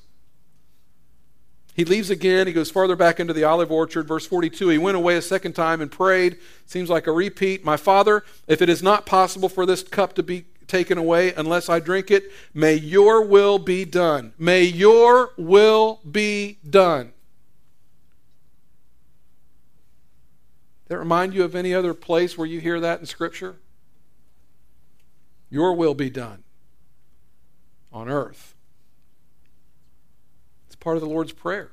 He 1.75 1.83
leaves 1.83 2.09
again. 2.09 2.47
He 2.47 2.53
goes 2.53 2.71
farther 2.71 2.95
back 2.95 3.19
into 3.19 3.33
the 3.33 3.43
olive 3.43 3.69
orchard. 3.69 4.07
Verse 4.07 4.25
42 4.25 4.69
He 4.69 4.77
went 4.77 4.95
away 4.95 5.17
a 5.17 5.21
second 5.21 5.53
time 5.53 5.81
and 5.81 5.91
prayed. 5.91 6.37
Seems 6.65 6.89
like 6.89 7.05
a 7.05 7.11
repeat. 7.11 7.65
My 7.65 7.75
Father, 7.75 8.23
if 8.47 8.61
it 8.61 8.69
is 8.69 8.81
not 8.81 9.05
possible 9.05 9.49
for 9.49 9.65
this 9.65 9.83
cup 9.83 10.13
to 10.15 10.23
be 10.23 10.45
taken 10.67 10.97
away 10.97 11.33
unless 11.33 11.67
I 11.67 11.81
drink 11.81 12.11
it, 12.11 12.31
may 12.53 12.75
your 12.75 13.21
will 13.21 13.59
be 13.59 13.83
done. 13.83 14.33
May 14.37 14.63
your 14.63 15.33
will 15.37 15.99
be 16.09 16.59
done. 16.67 17.11
That 20.87 20.97
remind 20.97 21.33
you 21.33 21.43
of 21.43 21.55
any 21.55 21.73
other 21.73 21.93
place 21.93 22.37
where 22.37 22.47
you 22.47 22.61
hear 22.61 22.79
that 22.79 23.01
in 23.01 23.05
Scripture? 23.05 23.57
Your 25.49 25.73
will 25.73 25.93
be 25.93 26.09
done 26.09 26.43
on 27.91 28.09
earth. 28.09 28.55
It's 30.67 30.75
part 30.75 30.97
of 30.97 31.01
the 31.01 31.09
Lord's 31.09 31.31
Prayer. 31.31 31.71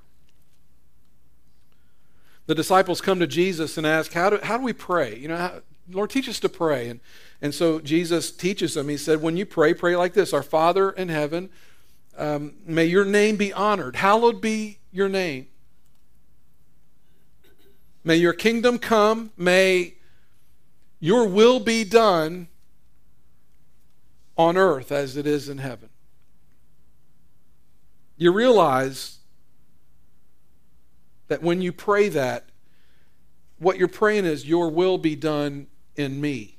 The 2.46 2.54
disciples 2.54 3.00
come 3.00 3.18
to 3.18 3.26
Jesus 3.26 3.76
and 3.76 3.86
ask, 3.86 4.12
How 4.12 4.30
do, 4.30 4.38
how 4.42 4.56
do 4.56 4.64
we 4.64 4.72
pray? 4.72 5.16
You 5.18 5.28
know, 5.28 5.36
how, 5.36 5.60
Lord, 5.90 6.10
teach 6.10 6.28
us 6.28 6.40
to 6.40 6.48
pray. 6.48 6.88
And, 6.88 7.00
and 7.42 7.54
so 7.54 7.80
Jesus 7.80 8.30
teaches 8.30 8.74
them. 8.74 8.88
He 8.88 8.96
said, 8.96 9.20
When 9.20 9.36
you 9.36 9.44
pray, 9.44 9.74
pray 9.74 9.96
like 9.96 10.14
this 10.14 10.32
Our 10.32 10.42
Father 10.42 10.90
in 10.90 11.08
heaven, 11.08 11.50
um, 12.16 12.54
may 12.64 12.86
your 12.86 13.04
name 13.04 13.36
be 13.36 13.52
honored. 13.52 13.96
Hallowed 13.96 14.40
be 14.40 14.78
your 14.90 15.08
name. 15.08 15.48
May 18.04 18.16
your 18.16 18.32
kingdom 18.32 18.78
come. 18.78 19.32
May 19.36 19.94
your 21.00 21.28
will 21.28 21.60
be 21.60 21.84
done 21.84 22.48
on 24.36 24.56
earth 24.56 24.92
as 24.92 25.16
it 25.16 25.26
is 25.26 25.48
in 25.48 25.58
heaven. 25.58 25.88
You 28.16 28.32
realize 28.32 29.18
that 31.28 31.42
when 31.42 31.60
you 31.60 31.72
pray 31.72 32.08
that, 32.10 32.48
what 33.58 33.78
you're 33.78 33.88
praying 33.88 34.24
is, 34.24 34.46
Your 34.46 34.70
will 34.70 34.98
be 34.98 35.16
done 35.16 35.66
in 35.96 36.20
me. 36.20 36.56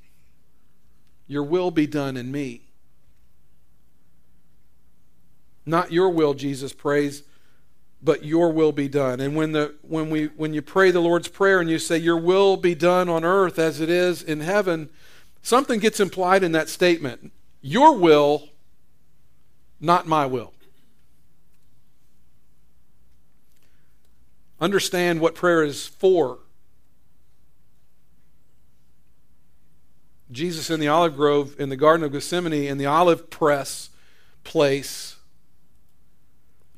Your 1.28 1.44
will 1.44 1.72
be 1.72 1.88
done 1.88 2.18
in 2.18 2.32
me. 2.32 2.68
Not 5.66 5.92
your 5.92 6.10
will, 6.10 6.34
Jesus 6.34 6.72
prays, 6.72 7.24
but 8.02 8.24
your 8.24 8.52
will 8.54 8.72
be 8.72 8.88
done. 8.88 9.20
And 9.20 9.36
when 9.36 9.52
the 9.52 9.76
when 9.82 10.10
we 10.10 10.28
when 10.28 10.54
you 10.54 10.62
pray 10.62 10.92
the 10.92 11.02
Lord's 11.02 11.28
prayer 11.28 11.60
and 11.60 11.70
you 11.70 11.78
say 11.78 11.98
your 11.98 12.18
will 12.18 12.56
be 12.56 12.74
done 12.74 13.10
on 13.10 13.26
earth 13.26 13.60
as 13.60 13.82
it 13.82 13.90
is 13.90 14.24
in 14.24 14.40
heaven, 14.40 14.90
something 15.42 15.82
gets 15.82 16.00
implied 16.00 16.42
in 16.42 16.54
that 16.54 16.70
statement. 16.70 17.34
Your 17.62 17.98
will, 17.98 18.50
not 19.80 20.08
my 20.08 20.26
will. 20.26 20.54
Understand 24.60 25.22
what 25.22 25.36
prayer 25.36 25.64
is 25.64 25.88
for. 25.88 26.40
Jesus 30.32 30.70
in 30.70 30.80
the 30.80 30.88
olive 30.88 31.16
grove 31.16 31.56
in 31.60 31.70
the 31.70 31.78
Garden 31.78 32.06
of 32.06 32.12
Gethsemane 32.12 32.54
in 32.54 32.78
the 32.78 32.86
olive 32.86 33.30
press 33.30 33.90
place. 34.44 35.16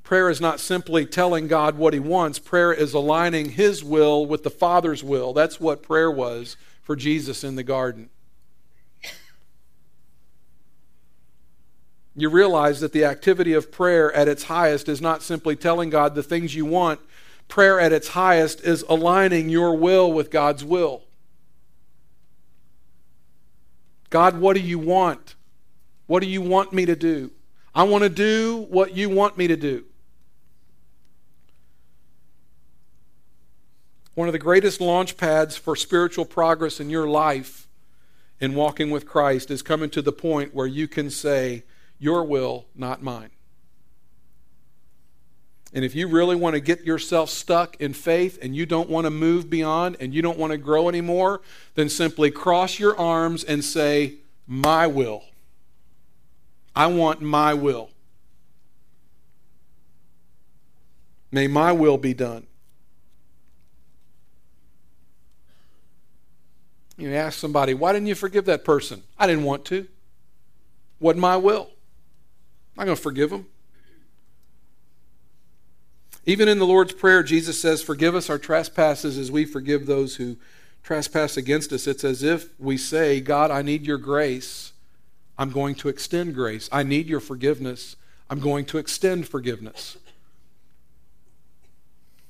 Prayer 0.04 0.30
is 0.30 0.42
not 0.42 0.60
simply 0.60 1.06
telling 1.06 1.48
God 1.48 1.78
what 1.78 1.94
He 1.94 2.00
wants, 2.00 2.40
prayer 2.40 2.74
is 2.74 2.94
aligning 2.94 3.52
His 3.52 3.84
will 3.84 4.26
with 4.26 4.44
the 4.44 4.50
Father's 4.50 5.04
will. 5.04 5.34
That's 5.34 5.60
what 5.60 5.84
prayer 5.84 6.12
was 6.12 6.58
for 6.82 6.96
Jesus 6.96 7.44
in 7.44 7.56
the 7.56 7.64
garden. 7.64 8.10
You 12.22 12.30
realize 12.30 12.80
that 12.80 12.94
the 12.94 13.06
activity 13.06 13.54
of 13.54 13.72
prayer 13.72 14.12
at 14.14 14.28
its 14.28 14.44
highest 14.44 14.90
is 14.90 15.02
not 15.02 15.22
simply 15.22 15.56
telling 15.56 15.90
God 15.90 16.16
the 16.16 16.24
things 16.24 16.56
you 16.56 16.66
want. 16.66 17.00
Prayer 17.48 17.80
at 17.80 17.92
its 17.92 18.10
highest 18.10 18.62
is 18.62 18.84
aligning 18.90 19.50
your 19.50 19.76
will 19.76 20.12
with 20.12 20.32
God's 20.32 20.64
will. 20.64 21.04
God, 24.10 24.40
what 24.40 24.56
do 24.56 24.62
you 24.62 24.80
want? 24.80 25.36
What 26.08 26.22
do 26.22 26.28
you 26.28 26.42
want 26.42 26.74
me 26.74 26.86
to 26.86 26.96
do? 26.96 27.32
I 27.76 27.84
want 27.84 28.04
to 28.04 28.10
do 28.10 28.66
what 28.70 28.96
you 28.96 29.10
want 29.10 29.38
me 29.38 29.48
to 29.48 29.56
do. 29.56 29.86
One 34.16 34.28
of 34.28 34.34
the 34.34 34.40
greatest 34.40 34.82
launch 34.82 35.16
pads 35.16 35.56
for 35.56 35.76
spiritual 35.76 36.26
progress 36.26 36.80
in 36.80 36.90
your 36.90 37.08
life 37.08 37.68
in 38.40 38.56
walking 38.56 38.90
with 38.90 39.06
Christ 39.06 39.52
is 39.52 39.62
coming 39.62 39.90
to 39.92 40.02
the 40.02 40.12
point 40.12 40.54
where 40.54 40.68
you 40.68 40.88
can 40.88 41.10
say, 41.10 41.64
Your 42.00 42.24
will, 42.24 42.66
not 42.76 43.04
mine. 43.04 43.30
And 45.72 45.86
if 45.86 45.94
you 45.94 46.08
really 46.08 46.36
want 46.36 46.56
to 46.56 46.60
get 46.60 46.84
yourself 46.84 47.30
stuck 47.30 47.76
in 47.80 47.94
faith 47.94 48.40
and 48.42 48.56
you 48.56 48.66
don't 48.66 48.90
want 48.90 49.06
to 49.06 49.12
move 49.12 49.50
beyond 49.50 49.98
and 50.00 50.14
you 50.14 50.22
don't 50.22 50.38
want 50.38 50.52
to 50.52 50.58
grow 50.58 50.90
anymore, 50.90 51.42
then 51.76 51.90
simply 51.90 52.32
cross 52.32 52.80
your 52.80 52.98
arms 52.98 53.44
and 53.44 53.64
say, 53.64 54.16
My 54.48 54.88
will. 54.88 55.24
I 56.76 56.88
want 56.88 57.22
my 57.22 57.54
will. 57.54 57.90
May 61.32 61.48
my 61.48 61.72
will 61.72 61.98
be 61.98 62.14
done. 62.14 62.48
You 66.98 67.14
ask 67.14 67.40
somebody, 67.40 67.74
why 67.74 67.94
didn't 67.94 68.08
you 68.08 68.16
forgive 68.16 68.46
that 68.46 68.66
person? 68.66 69.04
I 69.18 69.28
didn't 69.28 69.44
want 69.44 69.64
to. 69.66 69.88
Wasn't 71.00 71.22
my 71.22 71.38
will. 71.38 71.70
I'm 72.80 72.86
going 72.86 72.96
to 72.96 73.02
forgive 73.02 73.30
them. 73.30 73.46
Even 76.26 76.48
in 76.48 76.60
the 76.60 76.66
Lord's 76.66 76.94
Prayer, 76.94 77.24
Jesus 77.24 77.62
says, 77.62 77.84
Forgive 77.84 78.16
us 78.16 78.30
our 78.30 78.40
trespasses 78.40 79.18
as 79.18 79.30
we 79.30 79.44
forgive 79.44 79.86
those 79.86 80.16
who 80.16 80.38
trespass 80.82 81.36
against 81.36 81.74
us. 81.74 81.88
It's 81.88 82.06
as 82.06 82.24
if 82.24 82.58
we 82.58 82.78
say, 82.78 83.20
God, 83.20 83.52
I 83.52 83.64
need 83.64 83.86
your 83.86 83.98
grace. 83.98 84.72
I'm 85.38 85.52
going 85.52 85.76
to 85.76 85.90
extend 85.90 86.34
grace. 86.34 86.70
I 86.72 86.84
need 86.84 87.08
your 87.08 87.20
forgiveness. 87.20 87.98
I'm 88.30 88.40
going 88.40 88.64
to 88.66 88.78
extend 88.78 89.28
forgiveness. 89.28 89.98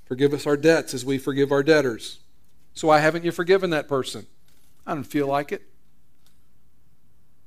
Forgive 0.06 0.34
us 0.34 0.47
our 0.47 0.58
debts 0.58 0.95
as 0.95 1.06
we 1.06 1.20
forgive 1.20 1.52
our 1.52 1.62
debtors. 1.62 2.22
So 2.74 2.88
why 2.88 3.00
haven't 3.00 3.24
you 3.24 3.32
forgiven 3.32 3.70
that 3.70 3.88
person? 3.88 4.26
I 4.88 4.95
don't 4.95 5.04
feel 5.04 5.28
like 5.28 5.52
it. 5.52 5.62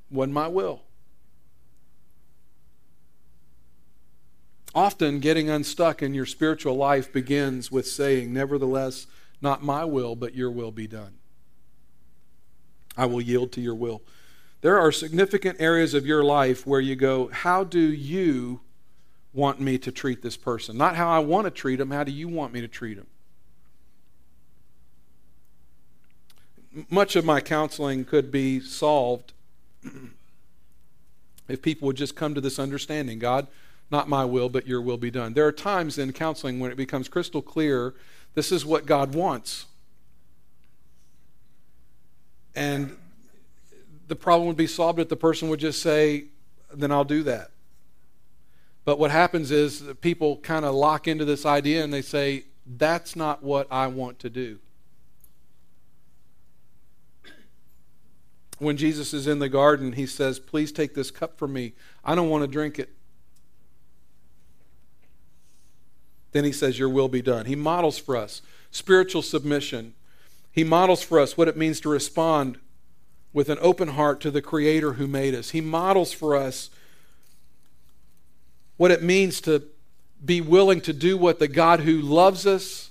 Wasn't 0.09 0.35
my 0.35 0.47
will. 0.47 0.83
Often, 4.75 5.21
getting 5.21 5.51
unstuck 5.51 6.03
in 6.03 6.15
your 6.15 6.25
spiritual 6.25 6.77
life 6.77 7.13
begins 7.13 7.71
with 7.71 7.87
saying, 7.87 8.33
Nevertheless, 8.33 9.07
not 9.43 9.63
my 9.63 9.85
will, 9.85 10.17
but 10.17 10.35
your 10.35 10.51
will 10.51 10.73
be 10.73 10.87
done. 10.87 11.15
I 12.97 13.07
will 13.07 13.21
yield 13.21 13.53
to 13.53 13.61
your 13.61 13.75
will. 13.75 14.03
There 14.63 14.79
are 14.79 14.93
significant 14.93 15.61
areas 15.61 15.93
of 15.93 16.07
your 16.07 16.25
life 16.25 16.67
where 16.67 16.81
you 16.81 16.97
go, 16.97 17.29
How 17.29 17.65
do 17.65 17.81
you 17.81 18.61
want 19.35 19.61
me 19.61 19.77
to 19.79 19.93
treat 19.93 20.23
this 20.23 20.37
person? 20.37 20.79
Not 20.79 20.97
how 20.97 21.09
I 21.09 21.19
want 21.19 21.47
to 21.47 21.51
treat 21.51 21.77
them, 21.77 21.91
how 21.91 22.05
do 22.05 22.13
you 22.13 22.29
want 22.29 22.53
me 22.53 22.61
to 22.61 22.69
treat 22.69 22.97
them? 22.97 23.07
Much 26.89 27.17
of 27.17 27.25
my 27.25 27.41
counseling 27.41 28.05
could 28.05 28.31
be 28.31 28.59
solved 28.59 29.35
if 31.49 31.61
people 31.61 31.87
would 31.87 31.97
just 31.97 32.17
come 32.17 32.35
to 32.35 32.41
this 32.41 32.59
understanding 32.59 33.19
God, 33.19 33.47
not 33.93 34.09
my 34.09 34.25
will, 34.25 34.49
but 34.49 34.67
your 34.67 34.81
will 34.81 34.97
be 34.97 35.11
done. 35.11 35.35
There 35.35 35.47
are 35.47 35.53
times 35.53 35.99
in 35.99 36.13
counseling 36.13 36.59
when 36.59 36.73
it 36.73 36.77
becomes 36.77 37.09
crystal 37.09 37.43
clear 37.43 37.95
this 38.35 38.51
is 38.51 38.65
what 38.65 38.87
God 38.87 39.15
wants. 39.15 39.67
And 42.55 42.97
the 44.09 44.17
problem 44.17 44.49
would 44.49 44.57
be 44.57 44.67
solved 44.67 44.99
if 44.99 45.09
the 45.09 45.17
person 45.17 45.49
would 45.49 45.61
just 45.61 45.83
say, 45.83 46.25
then 46.73 46.91
I'll 46.91 47.05
do 47.05 47.23
that. 47.25 47.51
But 48.85 48.99
what 48.99 49.11
happens 49.11 49.51
is 49.51 49.85
people 50.01 50.39
kind 50.39 50.65
of 50.65 50.75
lock 50.75 51.07
into 51.07 51.25
this 51.25 51.47
idea 51.47 51.85
and 51.85 51.93
they 51.93 52.03
say, 52.03 52.45
that's 52.67 53.15
not 53.15 53.43
what 53.43 53.67
I 53.71 53.87
want 53.87 54.19
to 54.21 54.31
do. 54.31 54.59
When 58.59 58.77
Jesus 58.77 59.13
is 59.13 59.27
in 59.27 59.39
the 59.39 59.49
garden, 59.49 59.93
he 59.93 60.07
says, 60.07 60.39
Please 60.39 60.71
take 60.71 60.95
this 60.95 61.11
cup 61.11 61.37
from 61.37 61.53
me. 61.53 61.73
I 62.05 62.15
don't 62.15 62.31
want 62.31 62.45
to 62.45 62.47
drink 62.47 62.79
it. 62.79 62.91
Then 66.33 66.45
he 66.45 66.53
says, 66.53 66.79
Your 66.79 66.89
will 66.89 67.09
be 67.09 67.23
done. 67.23 67.47
He 67.47 67.57
models 67.57 67.99
for 67.99 68.17
us 68.17 68.43
spiritual 68.71 69.23
submission. 69.23 69.95
He 70.51 70.65
models 70.65 71.03
for 71.03 71.21
us 71.21 71.37
what 71.37 71.49
it 71.49 71.57
means 71.57 71.81
to 71.81 71.89
respond 71.89 72.59
with 73.33 73.49
an 73.49 73.59
open 73.61 73.89
heart 73.89 74.21
to 74.21 74.31
the 74.31 74.43
Creator 74.43 74.95
who 74.95 75.07
made 75.07 75.35
us. 75.35 75.51
He 75.51 75.61
models 75.61 76.13
for 76.13 76.37
us 76.37 76.71
what 78.77 78.91
it 78.91 79.03
means 79.03 79.41
to 79.43 79.63
be 80.25 80.41
willing 80.41 80.81
to 80.83 80.93
do 80.93 81.17
what 81.17 81.39
the 81.39 81.49
God 81.49 81.81
who 81.81 82.01
loves 82.01 82.47
us, 82.47 82.91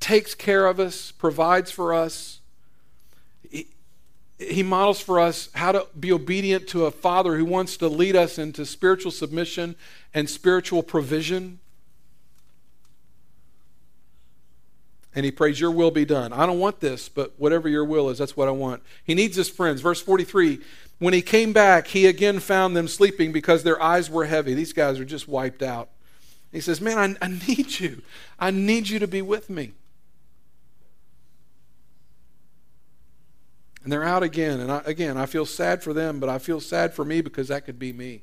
takes 0.00 0.34
care 0.34 0.66
of 0.66 0.80
us, 0.80 1.12
provides 1.12 1.70
for 1.70 1.94
us. 1.94 2.40
He, 4.38 4.62
models 4.62 5.00
for 5.00 5.20
us 5.20 5.48
how 5.54 5.72
to 5.72 5.86
be 5.98 6.12
obedient 6.12 6.66
to 6.68 6.86
a 6.86 6.90
Father 6.90 7.36
who 7.36 7.44
wants 7.44 7.76
to 7.78 7.88
lead 7.88 8.16
us 8.16 8.38
into 8.38 8.66
spiritual 8.66 9.12
submission 9.12 9.76
and 10.12 10.28
spiritual 10.28 10.82
provision. 10.82 11.60
And 15.14 15.24
he 15.24 15.30
prays, 15.30 15.60
Your 15.60 15.70
will 15.70 15.90
be 15.90 16.04
done. 16.04 16.32
I 16.32 16.46
don't 16.46 16.58
want 16.58 16.80
this, 16.80 17.08
but 17.08 17.32
whatever 17.38 17.68
your 17.68 17.84
will 17.84 18.10
is, 18.10 18.18
that's 18.18 18.36
what 18.36 18.48
I 18.48 18.52
want. 18.52 18.82
He 19.04 19.14
needs 19.14 19.36
his 19.36 19.48
friends. 19.48 19.80
Verse 19.80 20.00
43 20.00 20.60
When 20.98 21.14
he 21.14 21.22
came 21.22 21.52
back, 21.52 21.88
he 21.88 22.06
again 22.06 22.40
found 22.40 22.76
them 22.76 22.88
sleeping 22.88 23.32
because 23.32 23.62
their 23.62 23.80
eyes 23.80 24.10
were 24.10 24.24
heavy. 24.24 24.54
These 24.54 24.72
guys 24.72 24.98
are 24.98 25.04
just 25.04 25.28
wiped 25.28 25.62
out. 25.62 25.90
He 26.50 26.60
says, 26.60 26.80
Man, 26.80 26.98
I, 26.98 27.24
I 27.24 27.28
need 27.48 27.78
you. 27.78 28.02
I 28.38 28.50
need 28.50 28.88
you 28.88 28.98
to 28.98 29.08
be 29.08 29.22
with 29.22 29.48
me. 29.48 29.72
And 33.84 33.92
they're 33.92 34.04
out 34.04 34.22
again. 34.22 34.60
And 34.60 34.72
I, 34.72 34.82
again, 34.86 35.16
I 35.16 35.26
feel 35.26 35.44
sad 35.44 35.82
for 35.82 35.92
them, 35.92 36.18
but 36.18 36.30
I 36.30 36.38
feel 36.38 36.60
sad 36.60 36.94
for 36.94 37.04
me 37.04 37.20
because 37.20 37.48
that 37.48 37.66
could 37.66 37.78
be 37.78 37.92
me. 37.92 38.22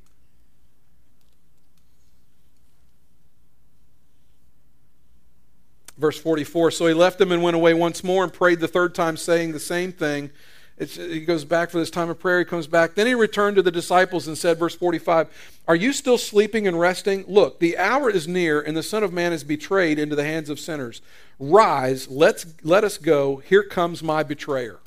Verse 6.01 6.19
44 6.19 6.71
So 6.71 6.87
he 6.87 6.93
left 6.95 7.19
them 7.19 7.31
and 7.31 7.43
went 7.43 7.55
away 7.55 7.75
once 7.75 8.03
more 8.03 8.23
and 8.23 8.33
prayed 8.33 8.59
the 8.59 8.67
third 8.67 8.95
time, 8.95 9.15
saying 9.15 9.51
the 9.51 9.59
same 9.59 9.91
thing. 9.93 10.31
It's, 10.77 10.95
he 10.95 11.23
goes 11.23 11.45
back 11.45 11.69
for 11.69 11.77
this 11.77 11.91
time 11.91 12.09
of 12.09 12.17
prayer. 12.17 12.39
He 12.39 12.45
comes 12.45 12.65
back. 12.65 12.95
Then 12.95 13.05
he 13.05 13.13
returned 13.13 13.55
to 13.57 13.61
the 13.61 13.69
disciples 13.71 14.27
and 14.27 14.35
said, 14.35 14.57
verse 14.57 14.73
45, 14.73 15.61
Are 15.67 15.75
you 15.75 15.93
still 15.93 16.17
sleeping 16.17 16.67
and 16.67 16.79
resting? 16.79 17.23
Look, 17.27 17.59
the 17.59 17.77
hour 17.77 18.09
is 18.09 18.27
near, 18.27 18.59
and 18.59 18.75
the 18.75 18.81
Son 18.81 19.03
of 19.03 19.13
Man 19.13 19.31
is 19.31 19.43
betrayed 19.43 19.99
into 19.99 20.15
the 20.15 20.23
hands 20.23 20.49
of 20.49 20.59
sinners. 20.59 21.03
Rise, 21.37 22.09
let's, 22.09 22.47
let 22.63 22.83
us 22.83 22.97
go. 22.97 23.37
Here 23.37 23.61
comes 23.61 24.01
my 24.01 24.23
betrayer. 24.23 24.79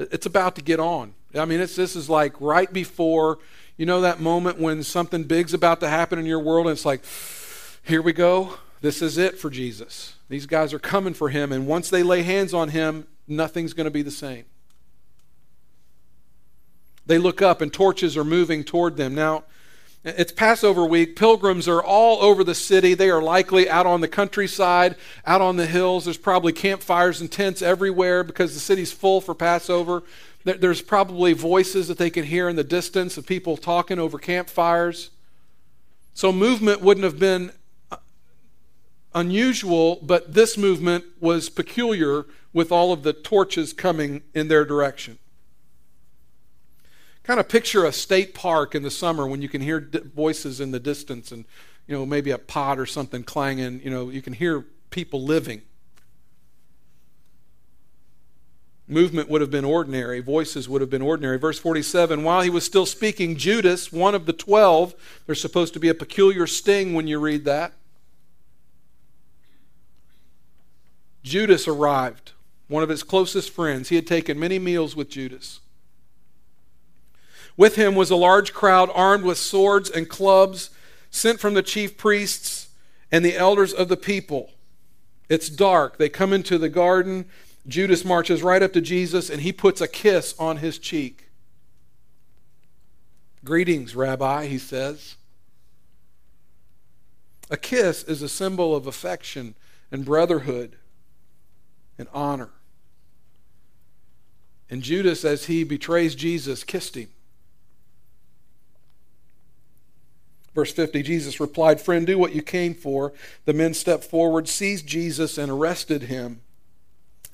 It's 0.00 0.26
about 0.26 0.56
to 0.56 0.62
get 0.62 0.80
on. 0.80 1.14
I 1.36 1.44
mean, 1.44 1.60
this 1.60 1.78
is 1.78 2.10
like 2.10 2.34
right 2.40 2.72
before, 2.72 3.38
you 3.76 3.86
know, 3.86 4.00
that 4.00 4.18
moment 4.18 4.58
when 4.58 4.82
something 4.82 5.22
big's 5.22 5.54
about 5.54 5.78
to 5.80 5.88
happen 5.88 6.18
in 6.18 6.26
your 6.26 6.40
world, 6.40 6.66
and 6.66 6.72
it's 6.72 6.84
like, 6.84 7.04
here 7.84 8.02
we 8.02 8.12
go. 8.12 8.54
This 8.80 9.02
is 9.02 9.18
it 9.18 9.38
for 9.38 9.50
Jesus. 9.50 10.14
These 10.28 10.46
guys 10.46 10.72
are 10.72 10.78
coming 10.78 11.14
for 11.14 11.28
him, 11.28 11.52
and 11.52 11.66
once 11.66 11.90
they 11.90 12.02
lay 12.02 12.22
hands 12.22 12.54
on 12.54 12.70
him, 12.70 13.06
nothing's 13.28 13.74
going 13.74 13.84
to 13.84 13.90
be 13.90 14.02
the 14.02 14.10
same. 14.10 14.44
They 17.04 17.18
look 17.18 17.42
up, 17.42 17.60
and 17.60 17.72
torches 17.72 18.16
are 18.16 18.24
moving 18.24 18.64
toward 18.64 18.96
them. 18.96 19.14
Now, 19.14 19.44
it's 20.02 20.32
Passover 20.32 20.86
week. 20.86 21.14
Pilgrims 21.14 21.68
are 21.68 21.82
all 21.82 22.22
over 22.22 22.42
the 22.42 22.54
city. 22.54 22.94
They 22.94 23.10
are 23.10 23.20
likely 23.20 23.68
out 23.68 23.84
on 23.84 24.00
the 24.00 24.08
countryside, 24.08 24.96
out 25.26 25.42
on 25.42 25.56
the 25.56 25.66
hills. 25.66 26.06
There's 26.06 26.16
probably 26.16 26.54
campfires 26.54 27.20
and 27.20 27.30
tents 27.30 27.60
everywhere 27.60 28.24
because 28.24 28.54
the 28.54 28.60
city's 28.60 28.92
full 28.92 29.20
for 29.20 29.34
Passover. 29.34 30.02
There's 30.44 30.80
probably 30.80 31.34
voices 31.34 31.88
that 31.88 31.98
they 31.98 32.08
can 32.08 32.24
hear 32.24 32.48
in 32.48 32.56
the 32.56 32.64
distance 32.64 33.18
of 33.18 33.26
people 33.26 33.58
talking 33.58 33.98
over 33.98 34.18
campfires. 34.18 35.10
So, 36.14 36.32
movement 36.32 36.80
wouldn't 36.80 37.04
have 37.04 37.18
been 37.18 37.52
unusual, 39.14 39.98
but 40.02 40.34
this 40.34 40.56
movement 40.56 41.04
was 41.20 41.48
peculiar 41.48 42.26
with 42.52 42.72
all 42.72 42.92
of 42.92 43.02
the 43.02 43.12
torches 43.12 43.72
coming 43.72 44.22
in 44.34 44.48
their 44.48 44.64
direction. 44.64 45.18
Kind 47.22 47.38
of 47.38 47.48
picture 47.48 47.84
a 47.84 47.92
state 47.92 48.34
park 48.34 48.74
in 48.74 48.82
the 48.82 48.90
summer 48.90 49.26
when 49.26 49.42
you 49.42 49.48
can 49.48 49.60
hear 49.60 49.88
voices 50.14 50.60
in 50.60 50.70
the 50.70 50.80
distance 50.80 51.30
and, 51.32 51.44
you 51.86 51.96
know, 51.96 52.06
maybe 52.06 52.30
a 52.30 52.38
pot 52.38 52.78
or 52.78 52.86
something 52.86 53.22
clanging, 53.22 53.80
you 53.82 53.90
know, 53.90 54.10
you 54.10 54.22
can 54.22 54.32
hear 54.32 54.64
people 54.90 55.22
living. 55.22 55.62
Movement 58.88 59.28
would 59.28 59.40
have 59.40 59.52
been 59.52 59.64
ordinary, 59.64 60.18
voices 60.18 60.68
would 60.68 60.80
have 60.80 60.90
been 60.90 61.02
ordinary. 61.02 61.38
Verse 61.38 61.60
47 61.60 62.24
While 62.24 62.40
he 62.40 62.50
was 62.50 62.64
still 62.64 62.86
speaking, 62.86 63.36
Judas, 63.36 63.92
one 63.92 64.16
of 64.16 64.26
the 64.26 64.32
twelve, 64.32 64.96
there's 65.26 65.40
supposed 65.40 65.74
to 65.74 65.80
be 65.80 65.88
a 65.88 65.94
peculiar 65.94 66.48
sting 66.48 66.94
when 66.94 67.06
you 67.06 67.20
read 67.20 67.44
that 67.44 67.74
Judas 71.22 71.68
arrived, 71.68 72.32
one 72.68 72.82
of 72.82 72.88
his 72.88 73.02
closest 73.02 73.50
friends. 73.50 73.88
He 73.88 73.96
had 73.96 74.06
taken 74.06 74.38
many 74.38 74.58
meals 74.58 74.96
with 74.96 75.10
Judas. 75.10 75.60
With 77.56 77.76
him 77.76 77.94
was 77.94 78.10
a 78.10 78.16
large 78.16 78.52
crowd 78.54 78.90
armed 78.94 79.24
with 79.24 79.38
swords 79.38 79.90
and 79.90 80.08
clubs, 80.08 80.70
sent 81.10 81.40
from 81.40 81.54
the 81.54 81.62
chief 81.62 81.98
priests 81.98 82.68
and 83.12 83.24
the 83.24 83.36
elders 83.36 83.72
of 83.72 83.88
the 83.88 83.96
people. 83.96 84.50
It's 85.28 85.48
dark. 85.48 85.98
They 85.98 86.08
come 86.08 86.32
into 86.32 86.58
the 86.58 86.68
garden. 86.68 87.26
Judas 87.66 88.04
marches 88.04 88.42
right 88.42 88.62
up 88.62 88.72
to 88.72 88.80
Jesus 88.80 89.28
and 89.28 89.42
he 89.42 89.52
puts 89.52 89.80
a 89.80 89.88
kiss 89.88 90.34
on 90.38 90.58
his 90.58 90.78
cheek. 90.78 91.28
Greetings, 93.44 93.94
Rabbi, 93.94 94.46
he 94.46 94.58
says. 94.58 95.16
A 97.50 97.56
kiss 97.56 98.02
is 98.04 98.22
a 98.22 98.28
symbol 98.28 98.74
of 98.74 98.86
affection 98.86 99.54
and 99.90 100.04
brotherhood 100.04 100.76
and 102.00 102.08
honor. 102.12 102.50
And 104.68 104.82
Judas, 104.82 105.24
as 105.24 105.46
he 105.46 105.62
betrays 105.62 106.14
Jesus, 106.14 106.64
kissed 106.64 106.96
him. 106.96 107.08
Verse 110.54 110.72
50 110.72 111.02
Jesus 111.02 111.38
replied, 111.38 111.80
Friend, 111.80 112.06
do 112.06 112.18
what 112.18 112.34
you 112.34 112.42
came 112.42 112.74
for. 112.74 113.12
The 113.44 113.52
men 113.52 113.74
stepped 113.74 114.04
forward, 114.04 114.48
seized 114.48 114.86
Jesus, 114.86 115.38
and 115.38 115.50
arrested 115.50 116.04
him. 116.04 116.40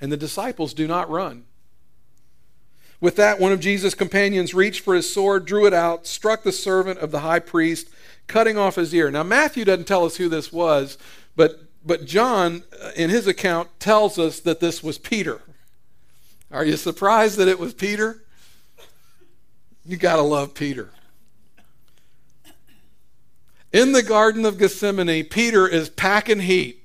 And 0.01 0.13
the 0.13 0.17
disciples 0.19 0.75
do 0.75 0.87
not 0.87 1.09
run. 1.09 1.45
With 3.01 3.17
that, 3.17 3.39
one 3.39 3.53
of 3.53 3.61
Jesus' 3.61 3.95
companions 3.95 4.55
reached 4.55 4.81
for 4.81 4.95
his 4.95 5.13
sword, 5.13 5.47
drew 5.47 5.67
it 5.67 5.75
out, 5.75 6.07
struck 6.07 6.43
the 6.43 6.53
servant 6.53 6.99
of 6.99 7.11
the 7.11 7.21
high 7.21 7.39
priest, 7.39 7.89
cutting 8.27 8.57
off 8.57 8.77
his 8.77 8.95
ear. 8.95 9.11
Now, 9.11 9.23
Matthew 9.23 9.65
doesn't 9.65 9.87
tell 9.87 10.05
us 10.05 10.17
who 10.17 10.29
this 10.29 10.53
was, 10.53 10.97
but, 11.37 11.66
but 11.87 12.05
John, 12.05 12.65
uh, 12.83 12.91
in 12.97 13.11
his 13.11 13.29
account, 13.29 13.69
tells 13.79 14.19
us 14.19 14.41
that 14.41 14.59
this 14.59 14.83
was 14.83 14.99
Peter. 14.99 15.41
Are 16.51 16.65
you 16.65 16.77
surprised 16.77 17.39
that 17.39 17.49
it 17.49 17.61
was 17.61 17.73
Peter? 17.73 18.25
You 19.85 19.97
got 19.97 20.17
to 20.17 20.23
love 20.23 20.53
Peter. 20.53 20.91
In 23.73 23.93
the 23.93 24.03
Garden 24.03 24.45
of 24.45 24.59
Gethsemane, 24.59 25.25
Peter 25.25 25.69
is 25.69 25.89
packing 25.89 26.41
heat. 26.41 26.83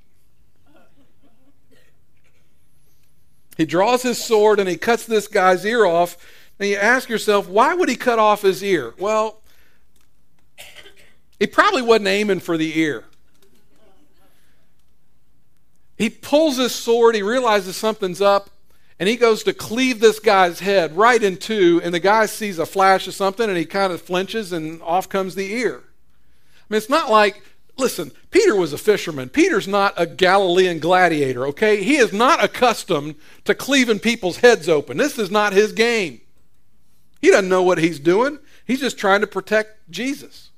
He 3.57 3.65
draws 3.65 4.03
his 4.03 4.23
sword 4.23 4.59
and 4.59 4.67
he 4.69 4.77
cuts 4.77 5.05
this 5.05 5.27
guy's 5.27 5.65
ear 5.65 5.85
off. 5.85 6.17
And 6.59 6.69
you 6.69 6.75
ask 6.75 7.09
yourself, 7.09 7.47
why 7.47 7.73
would 7.73 7.89
he 7.89 7.95
cut 7.95 8.19
off 8.19 8.43
his 8.43 8.63
ear? 8.63 8.93
Well, 8.99 9.41
he 11.39 11.47
probably 11.47 11.81
wasn't 11.81 12.07
aiming 12.07 12.39
for 12.39 12.55
the 12.55 12.77
ear. 12.79 13.05
He 16.01 16.09
pulls 16.09 16.57
his 16.57 16.73
sword, 16.73 17.13
he 17.13 17.21
realizes 17.21 17.75
something's 17.75 18.21
up, 18.21 18.49
and 18.97 19.07
he 19.07 19.15
goes 19.15 19.43
to 19.43 19.53
cleave 19.53 19.99
this 19.99 20.19
guy's 20.19 20.59
head 20.59 20.97
right 20.97 21.21
in 21.21 21.37
two, 21.37 21.79
and 21.83 21.93
the 21.93 21.99
guy 21.99 22.25
sees 22.25 22.57
a 22.57 22.65
flash 22.65 23.07
of 23.07 23.13
something 23.13 23.47
and 23.47 23.55
he 23.55 23.65
kind 23.65 23.93
of 23.93 24.01
flinches, 24.01 24.51
and 24.51 24.81
off 24.81 25.07
comes 25.07 25.35
the 25.35 25.53
ear. 25.53 25.75
I 25.75 26.63
mean, 26.69 26.77
it's 26.77 26.89
not 26.89 27.11
like, 27.11 27.43
listen, 27.77 28.11
Peter 28.31 28.55
was 28.55 28.73
a 28.73 28.79
fisherman. 28.79 29.29
Peter's 29.29 29.67
not 29.67 29.93
a 29.95 30.07
Galilean 30.07 30.79
gladiator, 30.79 31.45
okay? 31.45 31.83
He 31.83 31.97
is 31.97 32.11
not 32.11 32.43
accustomed 32.43 33.13
to 33.45 33.53
cleaving 33.53 33.99
people's 33.99 34.37
heads 34.37 34.67
open. 34.67 34.97
This 34.97 35.19
is 35.19 35.29
not 35.29 35.53
his 35.53 35.71
game. 35.71 36.21
He 37.21 37.29
doesn't 37.29 37.47
know 37.47 37.61
what 37.61 37.77
he's 37.77 37.99
doing, 37.99 38.39
he's 38.65 38.79
just 38.79 38.97
trying 38.97 39.21
to 39.21 39.27
protect 39.27 39.91
Jesus. 39.91 40.50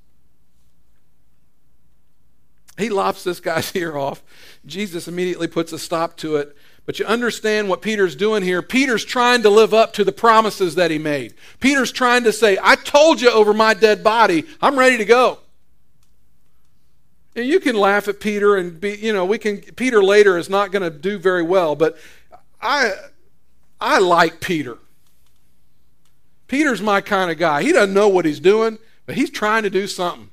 He 2.78 2.90
lops 2.90 3.24
this 3.24 3.40
guy's 3.40 3.76
ear 3.76 3.98
off. 3.98 4.24
Jesus 4.66 5.08
immediately 5.08 5.48
puts 5.48 5.72
a 5.72 5.80
stop 5.80 6.18
to 6.18 6.38
it 6.38 6.56
but 6.86 7.00
you 7.00 7.06
understand 7.06 7.70
what 7.70 7.82
Peter's 7.82 8.16
doing 8.16 8.44
here. 8.44 8.62
Peter's 8.62 9.06
trying 9.06 9.42
to 9.44 9.50
live 9.50 9.74
up 9.74 9.94
to 9.94 10.04
the 10.04 10.12
promises 10.12 10.76
that 10.76 10.92
he 10.92 10.98
made. 10.98 11.34
Peter's 11.60 11.92
trying 11.92 12.26
to 12.26 12.34
say, 12.34 12.58
I 12.62 12.76
told 12.76 13.22
you 13.22 13.32
over 13.32 13.54
my 13.54 13.74
dead 13.74 14.04
body, 14.04 14.46
I'm 14.62 14.78
ready 14.78 14.98
to 14.98 15.06
go. 15.06 15.40
And 17.36 17.46
you 17.48 17.60
can 17.60 17.76
laugh 17.76 18.08
at 18.08 18.20
Peter 18.20 18.58
and 18.58 18.80
be, 18.80 18.96
you 18.96 19.14
know, 19.14 19.26
we 19.26 19.38
can 19.38 19.62
Peter 19.62 20.04
later 20.04 20.38
is 20.38 20.50
not 20.50 20.72
going 20.72 20.84
to 20.84 20.96
do 20.96 21.18
very 21.18 21.42
well, 21.42 21.76
but 21.76 21.98
I 22.62 22.92
I 23.82 24.00
like 24.00 24.40
Peter. 24.40 24.78
Peter's 26.48 26.82
my 26.82 27.02
kind 27.02 27.32
of 27.32 27.40
guy. 27.40 27.64
He 27.64 27.72
doesn't 27.72 27.94
know 27.94 28.08
what 28.08 28.26
he's 28.26 28.40
doing, 28.40 28.78
but 29.08 29.16
he's 29.16 29.32
trying 29.32 29.64
to 29.64 29.72
do 29.72 29.88
something. 29.88 30.30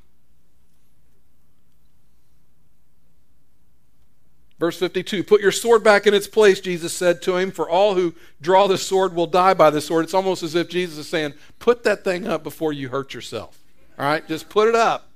Verse 4.60 4.78
52 4.78 5.24
Put 5.24 5.40
your 5.40 5.50
sword 5.50 5.82
back 5.82 6.06
in 6.06 6.12
its 6.12 6.28
place, 6.28 6.60
Jesus 6.60 6.92
said 6.92 7.22
to 7.22 7.36
him, 7.36 7.50
for 7.50 7.68
all 7.68 7.94
who 7.94 8.14
draw 8.40 8.66
the 8.68 8.78
sword 8.78 9.14
will 9.14 9.26
die 9.26 9.54
by 9.54 9.70
the 9.70 9.80
sword. 9.80 10.04
It's 10.04 10.14
almost 10.14 10.42
as 10.42 10.54
if 10.54 10.68
Jesus 10.68 10.98
is 10.98 11.08
saying, 11.08 11.32
Put 11.58 11.82
that 11.84 12.04
thing 12.04 12.28
up 12.28 12.44
before 12.44 12.72
you 12.72 12.90
hurt 12.90 13.14
yourself. 13.14 13.58
All 13.98 14.04
right, 14.04 14.26
just 14.28 14.50
put 14.50 14.68
it 14.68 14.74
up. 14.74 15.08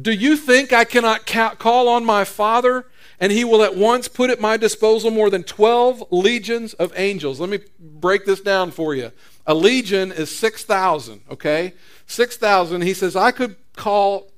Do 0.00 0.10
you 0.10 0.36
think 0.36 0.72
I 0.72 0.84
cannot 0.84 1.24
call 1.24 1.88
on 1.88 2.04
my 2.04 2.24
Father 2.24 2.86
and 3.20 3.30
he 3.30 3.44
will 3.44 3.62
at 3.62 3.76
once 3.76 4.08
put 4.08 4.28
at 4.28 4.40
my 4.40 4.56
disposal 4.56 5.12
more 5.12 5.30
than 5.30 5.44
12 5.44 6.02
legions 6.10 6.74
of 6.74 6.92
angels? 6.96 7.38
Let 7.38 7.48
me 7.48 7.60
break 7.78 8.24
this 8.24 8.40
down 8.40 8.72
for 8.72 8.92
you. 8.92 9.12
A 9.46 9.54
legion 9.54 10.10
is 10.10 10.36
6,000, 10.36 11.20
okay? 11.30 11.74
6,000. 12.06 12.80
He 12.80 12.92
says, 12.92 13.14
I 13.14 13.30
could 13.30 13.54
call 13.76 14.32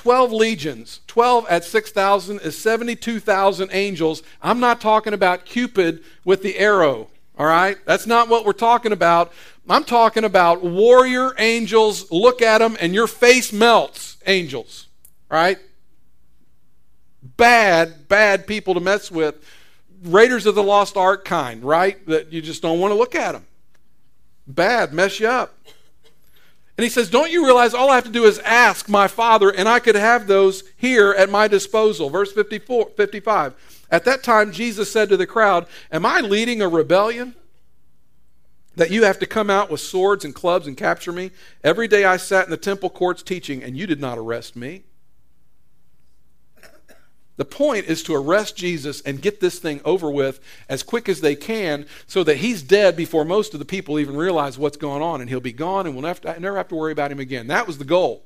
12 0.00 0.32
legions, 0.32 1.00
12 1.08 1.46
at 1.50 1.62
6,000 1.62 2.40
is 2.40 2.56
72,000 2.56 3.68
angels. 3.70 4.22
I'm 4.40 4.58
not 4.58 4.80
talking 4.80 5.12
about 5.12 5.44
Cupid 5.44 6.02
with 6.24 6.42
the 6.42 6.56
arrow, 6.56 7.08
all 7.38 7.44
right? 7.44 7.76
That's 7.84 8.06
not 8.06 8.30
what 8.30 8.46
we're 8.46 8.54
talking 8.54 8.92
about. 8.92 9.30
I'm 9.68 9.84
talking 9.84 10.24
about 10.24 10.62
warrior 10.64 11.34
angels. 11.36 12.10
Look 12.10 12.40
at 12.40 12.60
them 12.60 12.78
and 12.80 12.94
your 12.94 13.06
face 13.06 13.52
melts, 13.52 14.16
angels, 14.26 14.86
right? 15.30 15.58
Bad, 17.22 18.08
bad 18.08 18.46
people 18.46 18.72
to 18.72 18.80
mess 18.80 19.10
with. 19.10 19.34
Raiders 20.02 20.46
of 20.46 20.54
the 20.54 20.62
Lost 20.62 20.96
Ark 20.96 21.26
kind, 21.26 21.62
right? 21.62 22.06
That 22.06 22.32
you 22.32 22.40
just 22.40 22.62
don't 22.62 22.80
want 22.80 22.92
to 22.92 22.96
look 22.96 23.14
at 23.14 23.32
them. 23.32 23.44
Bad, 24.46 24.94
mess 24.94 25.20
you 25.20 25.28
up. 25.28 25.54
And 26.80 26.84
he 26.84 26.88
says, 26.88 27.10
Don't 27.10 27.30
you 27.30 27.44
realize 27.44 27.74
all 27.74 27.90
I 27.90 27.96
have 27.96 28.04
to 28.04 28.10
do 28.10 28.24
is 28.24 28.38
ask 28.38 28.88
my 28.88 29.06
Father, 29.06 29.50
and 29.50 29.68
I 29.68 29.80
could 29.80 29.96
have 29.96 30.26
those 30.26 30.64
here 30.78 31.10
at 31.12 31.28
my 31.28 31.46
disposal? 31.46 32.08
Verse 32.08 32.32
54, 32.32 32.92
55. 32.96 33.84
At 33.90 34.06
that 34.06 34.22
time, 34.22 34.50
Jesus 34.50 34.90
said 34.90 35.10
to 35.10 35.18
the 35.18 35.26
crowd, 35.26 35.66
Am 35.92 36.06
I 36.06 36.20
leading 36.20 36.62
a 36.62 36.68
rebellion? 36.70 37.34
That 38.76 38.90
you 38.90 39.04
have 39.04 39.18
to 39.18 39.26
come 39.26 39.50
out 39.50 39.70
with 39.70 39.82
swords 39.82 40.24
and 40.24 40.34
clubs 40.34 40.66
and 40.66 40.74
capture 40.74 41.12
me? 41.12 41.32
Every 41.62 41.86
day 41.86 42.06
I 42.06 42.16
sat 42.16 42.46
in 42.46 42.50
the 42.50 42.56
temple 42.56 42.88
courts 42.88 43.22
teaching, 43.22 43.62
and 43.62 43.76
you 43.76 43.86
did 43.86 44.00
not 44.00 44.16
arrest 44.16 44.56
me. 44.56 44.84
The 47.40 47.46
point 47.46 47.86
is 47.86 48.02
to 48.02 48.14
arrest 48.14 48.54
Jesus 48.54 49.00
and 49.00 49.22
get 49.22 49.40
this 49.40 49.58
thing 49.58 49.80
over 49.82 50.10
with 50.10 50.40
as 50.68 50.82
quick 50.82 51.08
as 51.08 51.22
they 51.22 51.34
can 51.34 51.86
so 52.06 52.22
that 52.24 52.36
he's 52.36 52.60
dead 52.60 52.96
before 52.96 53.24
most 53.24 53.54
of 53.54 53.60
the 53.60 53.64
people 53.64 53.98
even 53.98 54.14
realize 54.14 54.58
what's 54.58 54.76
going 54.76 55.00
on 55.00 55.22
and 55.22 55.30
he'll 55.30 55.40
be 55.40 55.50
gone 55.50 55.86
and 55.86 55.94
we'll 55.94 56.02
never 56.02 56.20
have 56.26 56.36
to, 56.36 56.38
never 56.42 56.58
have 56.58 56.68
to 56.68 56.74
worry 56.74 56.92
about 56.92 57.10
him 57.10 57.18
again. 57.18 57.46
That 57.46 57.66
was 57.66 57.78
the 57.78 57.86
goal. 57.86 58.24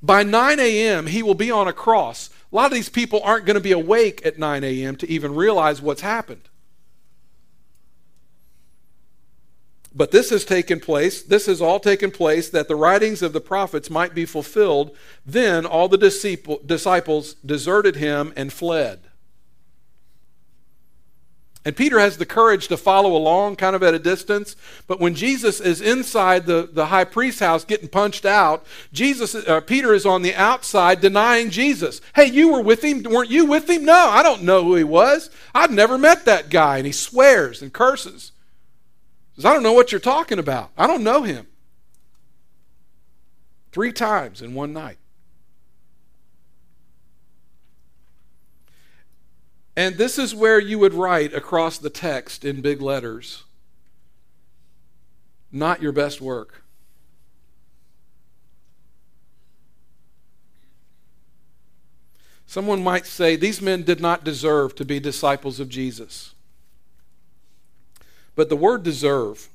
By 0.00 0.22
9 0.22 0.58
a.m., 0.58 1.08
he 1.08 1.22
will 1.22 1.34
be 1.34 1.50
on 1.50 1.68
a 1.68 1.74
cross. 1.74 2.30
A 2.50 2.56
lot 2.56 2.64
of 2.64 2.72
these 2.72 2.88
people 2.88 3.20
aren't 3.22 3.44
going 3.44 3.56
to 3.56 3.60
be 3.60 3.72
awake 3.72 4.24
at 4.24 4.38
9 4.38 4.64
a.m. 4.64 4.96
to 4.96 5.10
even 5.10 5.34
realize 5.34 5.82
what's 5.82 6.00
happened. 6.00 6.48
But 9.96 10.10
this 10.10 10.28
has 10.28 10.44
taken 10.44 10.78
place, 10.78 11.22
this 11.22 11.46
has 11.46 11.62
all 11.62 11.80
taken 11.80 12.10
place 12.10 12.50
that 12.50 12.68
the 12.68 12.76
writings 12.76 13.22
of 13.22 13.32
the 13.32 13.40
prophets 13.40 13.88
might 13.88 14.14
be 14.14 14.26
fulfilled. 14.26 14.94
Then 15.24 15.64
all 15.64 15.88
the 15.88 15.96
disciples 16.66 17.34
deserted 17.34 17.96
him 17.96 18.34
and 18.36 18.52
fled. 18.52 19.00
And 21.64 21.74
Peter 21.74 21.98
has 21.98 22.18
the 22.18 22.26
courage 22.26 22.68
to 22.68 22.76
follow 22.76 23.16
along 23.16 23.56
kind 23.56 23.74
of 23.74 23.82
at 23.82 23.94
a 23.94 23.98
distance. 23.98 24.54
But 24.86 25.00
when 25.00 25.14
Jesus 25.14 25.60
is 25.60 25.80
inside 25.80 26.44
the, 26.44 26.68
the 26.70 26.86
high 26.86 27.04
priest's 27.04 27.40
house 27.40 27.64
getting 27.64 27.88
punched 27.88 28.26
out, 28.26 28.66
Jesus, 28.92 29.34
uh, 29.34 29.62
Peter 29.62 29.94
is 29.94 30.04
on 30.04 30.20
the 30.20 30.34
outside 30.34 31.00
denying 31.00 31.48
Jesus. 31.48 32.02
Hey, 32.14 32.26
you 32.26 32.52
were 32.52 32.60
with 32.60 32.84
him? 32.84 33.02
Weren't 33.02 33.30
you 33.30 33.46
with 33.46 33.68
him? 33.68 33.86
No, 33.86 34.10
I 34.10 34.22
don't 34.22 34.42
know 34.42 34.62
who 34.62 34.76
he 34.76 34.84
was. 34.84 35.30
I've 35.54 35.72
never 35.72 35.96
met 35.96 36.26
that 36.26 36.50
guy. 36.50 36.76
And 36.76 36.86
he 36.86 36.92
swears 36.92 37.62
and 37.62 37.72
curses 37.72 38.32
says, 39.36 39.44
I 39.44 39.52
don't 39.52 39.62
know 39.62 39.72
what 39.72 39.92
you're 39.92 40.00
talking 40.00 40.38
about. 40.38 40.70
I 40.76 40.86
don't 40.86 41.04
know 41.04 41.22
him. 41.22 41.46
Three 43.72 43.92
times 43.92 44.42
in 44.42 44.54
one 44.54 44.72
night. 44.72 44.98
And 49.76 49.96
this 49.96 50.18
is 50.18 50.34
where 50.34 50.58
you 50.58 50.78
would 50.78 50.94
write 50.94 51.34
across 51.34 51.76
the 51.76 51.90
text 51.90 52.44
in 52.44 52.62
big 52.62 52.80
letters 52.80 53.44
not 55.56 55.82
your 55.82 55.92
best 55.92 56.20
work. 56.20 56.62
Someone 62.46 62.82
might 62.82 63.06
say 63.06 63.34
these 63.34 63.60
men 63.60 63.82
did 63.82 64.00
not 64.00 64.22
deserve 64.22 64.74
to 64.76 64.84
be 64.84 65.00
disciples 65.00 65.58
of 65.58 65.68
Jesus. 65.68 66.34
But 68.36 68.50
the 68.50 68.56
word 68.56 68.82
deserve, 68.82 69.48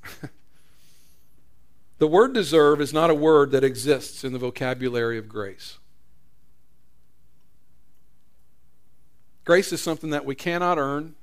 the 2.00 2.08
word 2.08 2.34
deserve 2.34 2.82
is 2.82 2.92
not 2.92 3.12
a 3.12 3.16
word 3.16 3.52
that 3.52 3.64
exists 3.64 4.24
in 4.24 4.34
the 4.34 4.40
vocabulary 4.40 5.20
of 5.20 5.30
grace. 5.30 5.78
Grace 9.46 9.72
is 9.72 9.82
something 9.82 10.10
that 10.10 10.26
we 10.26 10.36
cannot 10.36 10.78
earn 10.78 11.16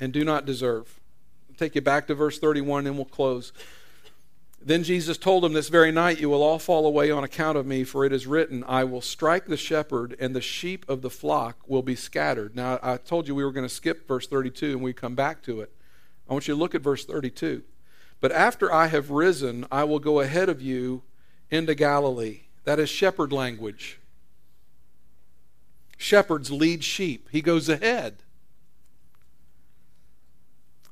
and 0.00 0.12
do 0.12 0.24
not 0.24 0.44
deserve. 0.44 1.00
I'll 1.48 1.56
take 1.56 1.74
you 1.74 1.80
back 1.80 2.08
to 2.08 2.14
verse 2.14 2.38
31 2.38 2.86
and 2.86 2.96
we'll 2.96 3.04
close. 3.04 3.52
Then 4.60 4.82
Jesus 4.82 5.16
told 5.16 5.44
them, 5.44 5.52
This 5.52 5.68
very 5.68 5.92
night 5.92 6.20
you 6.20 6.28
will 6.28 6.42
all 6.42 6.58
fall 6.58 6.86
away 6.86 7.10
on 7.12 7.22
account 7.22 7.56
of 7.56 7.66
me, 7.66 7.84
for 7.84 8.04
it 8.04 8.12
is 8.12 8.26
written, 8.26 8.64
I 8.66 8.82
will 8.82 9.00
strike 9.00 9.46
the 9.46 9.56
shepherd, 9.56 10.16
and 10.18 10.34
the 10.34 10.40
sheep 10.40 10.84
of 10.88 11.02
the 11.02 11.10
flock 11.10 11.58
will 11.68 11.82
be 11.82 11.94
scattered. 11.94 12.56
Now, 12.56 12.80
I 12.82 12.96
told 12.96 13.28
you 13.28 13.34
we 13.36 13.44
were 13.44 13.52
going 13.52 13.66
to 13.68 13.72
skip 13.72 14.08
verse 14.08 14.26
32 14.26 14.72
and 14.72 14.82
we 14.82 14.92
come 14.92 15.14
back 15.14 15.42
to 15.42 15.60
it. 15.60 15.72
I 16.28 16.32
want 16.32 16.48
you 16.48 16.54
to 16.54 16.60
look 16.60 16.74
at 16.74 16.82
verse 16.82 17.04
32. 17.04 17.62
But 18.20 18.32
after 18.32 18.72
I 18.72 18.88
have 18.88 19.10
risen, 19.10 19.66
I 19.70 19.84
will 19.84 19.98
go 19.98 20.20
ahead 20.20 20.48
of 20.48 20.60
you 20.60 21.02
into 21.50 21.74
Galilee. 21.74 22.42
That 22.64 22.78
is 22.78 22.90
shepherd 22.90 23.32
language. 23.32 23.98
Shepherds 25.96 26.50
lead 26.50 26.84
sheep, 26.84 27.28
he 27.32 27.40
goes 27.40 27.68
ahead. 27.68 28.22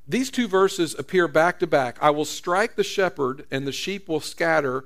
These 0.09 0.30
two 0.30 0.47
verses 0.47 0.95
appear 0.99 1.26
back 1.26 1.59
to 1.61 1.66
back. 1.66 1.99
I 2.01 2.11
will 2.11 2.24
strike 2.24 2.76
the 2.76 2.84
shepherd, 2.84 3.45
and 3.51 3.66
the 3.66 3.72
sheep 3.72 4.09
will 4.09 4.20
scatter. 4.20 4.84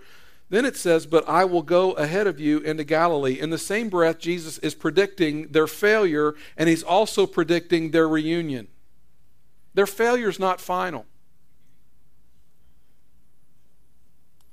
Then 0.49 0.65
it 0.65 0.77
says, 0.77 1.07
But 1.07 1.29
I 1.29 1.45
will 1.45 1.63
go 1.63 1.93
ahead 1.93 2.27
of 2.27 2.41
you 2.41 2.59
into 2.61 2.85
Galilee. 2.85 3.39
In 3.39 3.51
the 3.51 3.59
same 3.59 3.91
breath, 3.91 4.19
Jesus 4.19 4.57
is 4.59 4.75
predicting 4.75 5.49
their 5.49 5.67
failure, 5.67 6.35
and 6.57 6.69
he's 6.69 6.83
also 6.83 7.27
predicting 7.27 7.91
their 7.91 8.09
reunion. 8.09 8.69
Their 9.75 9.87
failure 9.87 10.29
is 10.29 10.39
not 10.39 10.61
final. 10.61 11.07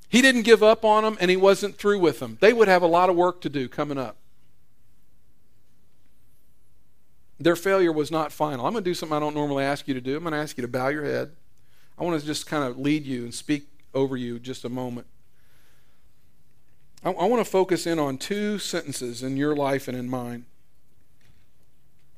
He 0.09 0.21
didn't 0.21 0.43
give 0.43 0.63
up 0.63 0.85
on 0.85 1.03
them, 1.03 1.17
and 1.19 1.29
he 1.29 1.37
wasn't 1.37 1.77
through 1.77 1.99
with 1.99 2.19
them. 2.19 2.37
They 2.39 2.53
would 2.53 2.67
have 2.67 2.81
a 2.81 2.87
lot 2.87 3.09
of 3.09 3.15
work 3.15 3.41
to 3.41 3.49
do 3.49 3.67
coming 3.67 3.97
up. 3.97 4.15
Their 7.39 7.55
failure 7.55 7.91
was 7.91 8.09
not 8.09 8.31
final. 8.31 8.65
I'm 8.65 8.73
going 8.73 8.83
to 8.83 8.89
do 8.89 8.93
something 8.93 9.15
I 9.15 9.19
don't 9.19 9.35
normally 9.35 9.63
ask 9.63 9.87
you 9.87 9.93
to 9.93 10.01
do. 10.01 10.15
I'm 10.17 10.23
going 10.23 10.31
to 10.31 10.39
ask 10.39 10.57
you 10.57 10.61
to 10.63 10.67
bow 10.67 10.87
your 10.87 11.03
head. 11.03 11.31
I 11.97 12.03
want 12.03 12.19
to 12.19 12.25
just 12.25 12.47
kind 12.47 12.63
of 12.63 12.77
lead 12.77 13.05
you 13.05 13.23
and 13.23 13.33
speak 13.33 13.67
over 13.93 14.15
you 14.15 14.39
just 14.39 14.63
a 14.63 14.69
moment. 14.69 15.07
I, 17.03 17.11
I 17.11 17.25
want 17.25 17.43
to 17.43 17.49
focus 17.49 17.85
in 17.85 17.99
on 17.99 18.17
two 18.17 18.59
sentences 18.59 19.23
in 19.23 19.37
your 19.37 19.55
life 19.55 19.87
and 19.87 19.97
in 19.97 20.09
mine. 20.09 20.45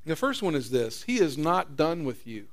The 0.06 0.16
first 0.16 0.42
one 0.42 0.56
is 0.56 0.72
this 0.72 1.04
He 1.04 1.20
is 1.20 1.38
not 1.38 1.76
done 1.76 2.06
with 2.06 2.26
you. 2.26 2.48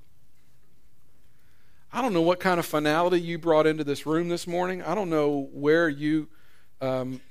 I 1.97 2.03
don't 2.03 2.13
know 2.13 2.21
what 2.21 2.41
kind 2.41 2.61
of 2.61 2.67
finality 2.67 3.19
you 3.19 3.39
brought 3.39 3.67
into 3.67 3.83
this 3.83 4.05
room 4.05 4.29
this 4.29 4.47
morning. 4.47 4.83
I 4.83 4.95
don't 4.95 5.09
know 5.09 5.49
where 5.51 5.89
you 5.89 6.29
um, 6.83 7.23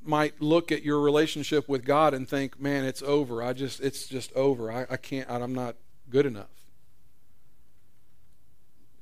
might 0.00 0.40
look 0.40 0.70
at 0.70 0.84
your 0.84 1.00
relationship 1.00 1.68
with 1.68 1.84
God 1.84 2.14
and 2.14 2.28
think, 2.28 2.60
man, 2.60 2.84
it's 2.84 3.02
over. 3.02 3.42
I 3.42 3.52
just, 3.52 3.80
it's 3.80 4.06
just 4.06 4.32
over. 4.34 4.70
I, 4.70 4.86
I 4.88 4.96
can't, 4.96 5.28
I'm 5.28 5.56
not 5.56 5.74
good 6.08 6.24
enough. 6.24 6.46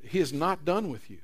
He 0.02 0.20
is 0.20 0.32
not 0.32 0.64
done 0.64 0.88
with 0.88 1.10
you. 1.10 1.18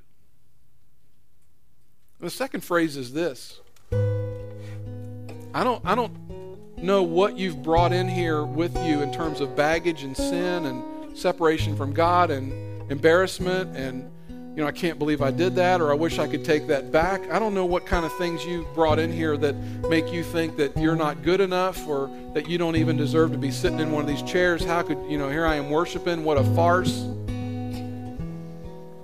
The 2.21 2.29
second 2.29 2.65
phrase 2.65 2.99
is 2.99 3.15
this. 3.15 3.61
I 3.91 5.65
don't, 5.65 5.83
I 5.87 5.95
don't 5.95 6.77
know 6.77 7.03
what 7.03 7.39
you've 7.39 7.63
brought 7.63 7.95
in 7.95 8.11
here 8.11 8.45
with 8.45 8.77
you 8.85 9.01
in 9.01 9.11
terms 9.11 9.41
of 9.41 9.57
baggage 9.57 10.03
and 10.03 10.15
sin 10.15 10.67
and 10.67 11.17
separation 11.17 11.75
from 11.79 11.95
God 11.95 12.31
and 12.31 12.68
embarrassment 12.91 13.77
and 13.77 14.11
you 14.59 14.65
know, 14.65 14.67
I 14.67 14.73
can't 14.73 14.99
believe 14.99 15.23
I 15.23 15.31
did 15.31 15.55
that, 15.55 15.81
or 15.81 15.93
I 15.93 15.95
wish 15.95 16.19
I 16.19 16.27
could 16.27 16.45
take 16.45 16.67
that 16.67 16.91
back. 16.91 17.31
I 17.31 17.39
don't 17.39 17.55
know 17.55 17.65
what 17.65 17.87
kind 17.87 18.05
of 18.05 18.13
things 18.19 18.45
you 18.45 18.67
brought 18.75 18.99
in 18.99 19.13
here 19.13 19.37
that 19.37 19.55
make 19.89 20.13
you 20.13 20.25
think 20.25 20.57
that 20.57 20.77
you're 20.77 20.97
not 20.97 21.23
good 21.23 21.41
enough 21.41 21.87
or 21.87 22.11
that 22.35 22.49
you 22.49 22.59
don't 22.59 22.75
even 22.75 22.97
deserve 22.97 23.31
to 23.31 23.39
be 23.39 23.53
sitting 23.53 23.79
in 23.79 23.93
one 23.93 24.03
of 24.03 24.09
these 24.09 24.23
chairs. 24.23 24.65
How 24.65 24.83
could, 24.83 24.99
you 25.09 25.17
know, 25.17 25.29
here 25.31 25.47
I 25.47 25.55
am 25.55 25.71
worshiping. 25.71 26.25
What 26.25 26.39
a 26.39 26.45
farce. 26.57 27.05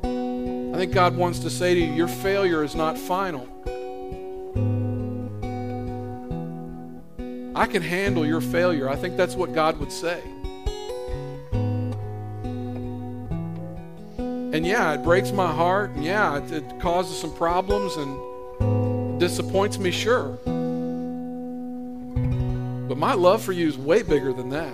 I 0.02 0.76
think 0.76 0.92
God 0.92 1.16
wants 1.16 1.38
to 1.38 1.50
say 1.50 1.72
to 1.72 1.80
you, 1.80 1.92
your 1.92 2.08
failure 2.08 2.64
is 2.64 2.74
not 2.74 2.98
final. 2.98 3.46
I 7.54 7.66
can 7.66 7.80
handle 7.80 8.26
your 8.26 8.40
failure. 8.40 8.88
I 8.88 8.96
think 8.96 9.16
that's 9.16 9.36
what 9.36 9.54
God 9.54 9.78
would 9.78 9.92
say. 9.92 10.20
And 14.54 14.64
yeah, 14.64 14.94
it 14.94 15.02
breaks 15.02 15.32
my 15.32 15.52
heart. 15.52 15.90
And 15.96 16.04
yeah, 16.04 16.36
it, 16.36 16.52
it 16.52 16.78
causes 16.78 17.18
some 17.18 17.34
problems 17.34 17.96
and 17.96 19.18
disappoints 19.18 19.80
me, 19.80 19.90
sure. 19.90 20.38
But 22.86 22.96
my 22.96 23.14
love 23.14 23.42
for 23.42 23.50
you 23.50 23.66
is 23.66 23.76
way 23.76 24.04
bigger 24.04 24.32
than 24.32 24.50
that. 24.50 24.72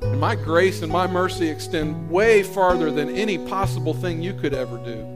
And 0.00 0.18
my 0.18 0.34
grace 0.34 0.80
and 0.80 0.90
my 0.90 1.06
mercy 1.06 1.46
extend 1.46 2.10
way 2.10 2.42
farther 2.42 2.90
than 2.90 3.14
any 3.14 3.36
possible 3.36 3.92
thing 3.92 4.22
you 4.22 4.32
could 4.32 4.54
ever 4.54 4.78
do. 4.78 5.10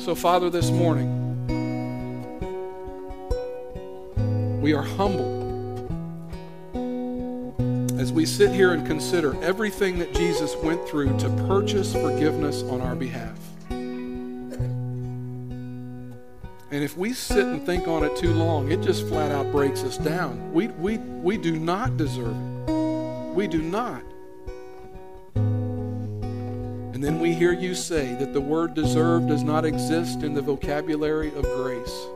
So, 0.00 0.16
Father, 0.16 0.50
this 0.50 0.68
morning, 0.72 1.20
we 4.60 4.72
are 4.72 4.82
humbled 4.82 5.31
as 8.02 8.12
we 8.12 8.26
sit 8.26 8.52
here 8.52 8.72
and 8.72 8.84
consider 8.84 9.40
everything 9.44 9.96
that 10.00 10.12
Jesus 10.12 10.56
went 10.56 10.88
through 10.88 11.16
to 11.18 11.28
purchase 11.46 11.92
forgiveness 11.92 12.64
on 12.64 12.80
our 12.80 12.96
behalf. 12.96 13.38
And 16.72 16.82
if 16.82 16.96
we 16.96 17.12
sit 17.12 17.46
and 17.46 17.64
think 17.64 17.86
on 17.86 18.02
it 18.02 18.16
too 18.16 18.34
long, 18.34 18.72
it 18.72 18.80
just 18.80 19.06
flat 19.06 19.30
out 19.30 19.52
breaks 19.52 19.84
us 19.84 19.98
down. 19.98 20.52
We, 20.52 20.66
we, 20.66 20.98
we 20.98 21.36
do 21.36 21.56
not 21.56 21.96
deserve 21.96 22.34
it. 22.34 23.34
We 23.34 23.46
do 23.46 23.62
not. 23.62 24.02
And 25.36 27.04
then 27.04 27.20
we 27.20 27.34
hear 27.34 27.52
you 27.52 27.76
say 27.76 28.16
that 28.16 28.32
the 28.32 28.40
word 28.40 28.74
deserve 28.74 29.28
does 29.28 29.44
not 29.44 29.64
exist 29.64 30.24
in 30.24 30.34
the 30.34 30.42
vocabulary 30.42 31.28
of 31.36 31.44
grace. 31.44 32.06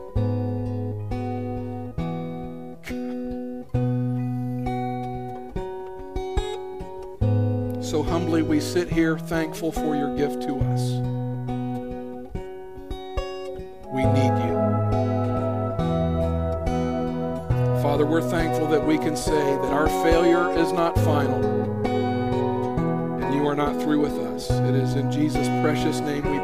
We 8.57 8.61
sit 8.61 8.89
here 8.89 9.19
thankful 9.19 9.71
for 9.71 9.95
your 9.95 10.17
gift 10.17 10.41
to 10.41 10.55
us. 10.55 10.81
We 13.93 14.03
need 14.03 14.33
you. 14.45 14.57
Father, 17.83 18.07
we're 18.07 18.27
thankful 18.27 18.65
that 18.69 18.83
we 18.83 18.97
can 18.97 19.15
say 19.15 19.31
that 19.31 19.71
our 19.71 19.87
failure 20.03 20.57
is 20.57 20.71
not 20.71 20.95
final 20.95 21.45
and 23.21 23.35
you 23.35 23.45
are 23.45 23.55
not 23.55 23.79
through 23.79 23.99
with 23.99 24.17
us. 24.33 24.49
It 24.49 24.73
is 24.73 24.95
in 24.95 25.11
Jesus' 25.11 25.47
precious 25.61 25.99
name 25.99 26.23
we. 26.23 26.36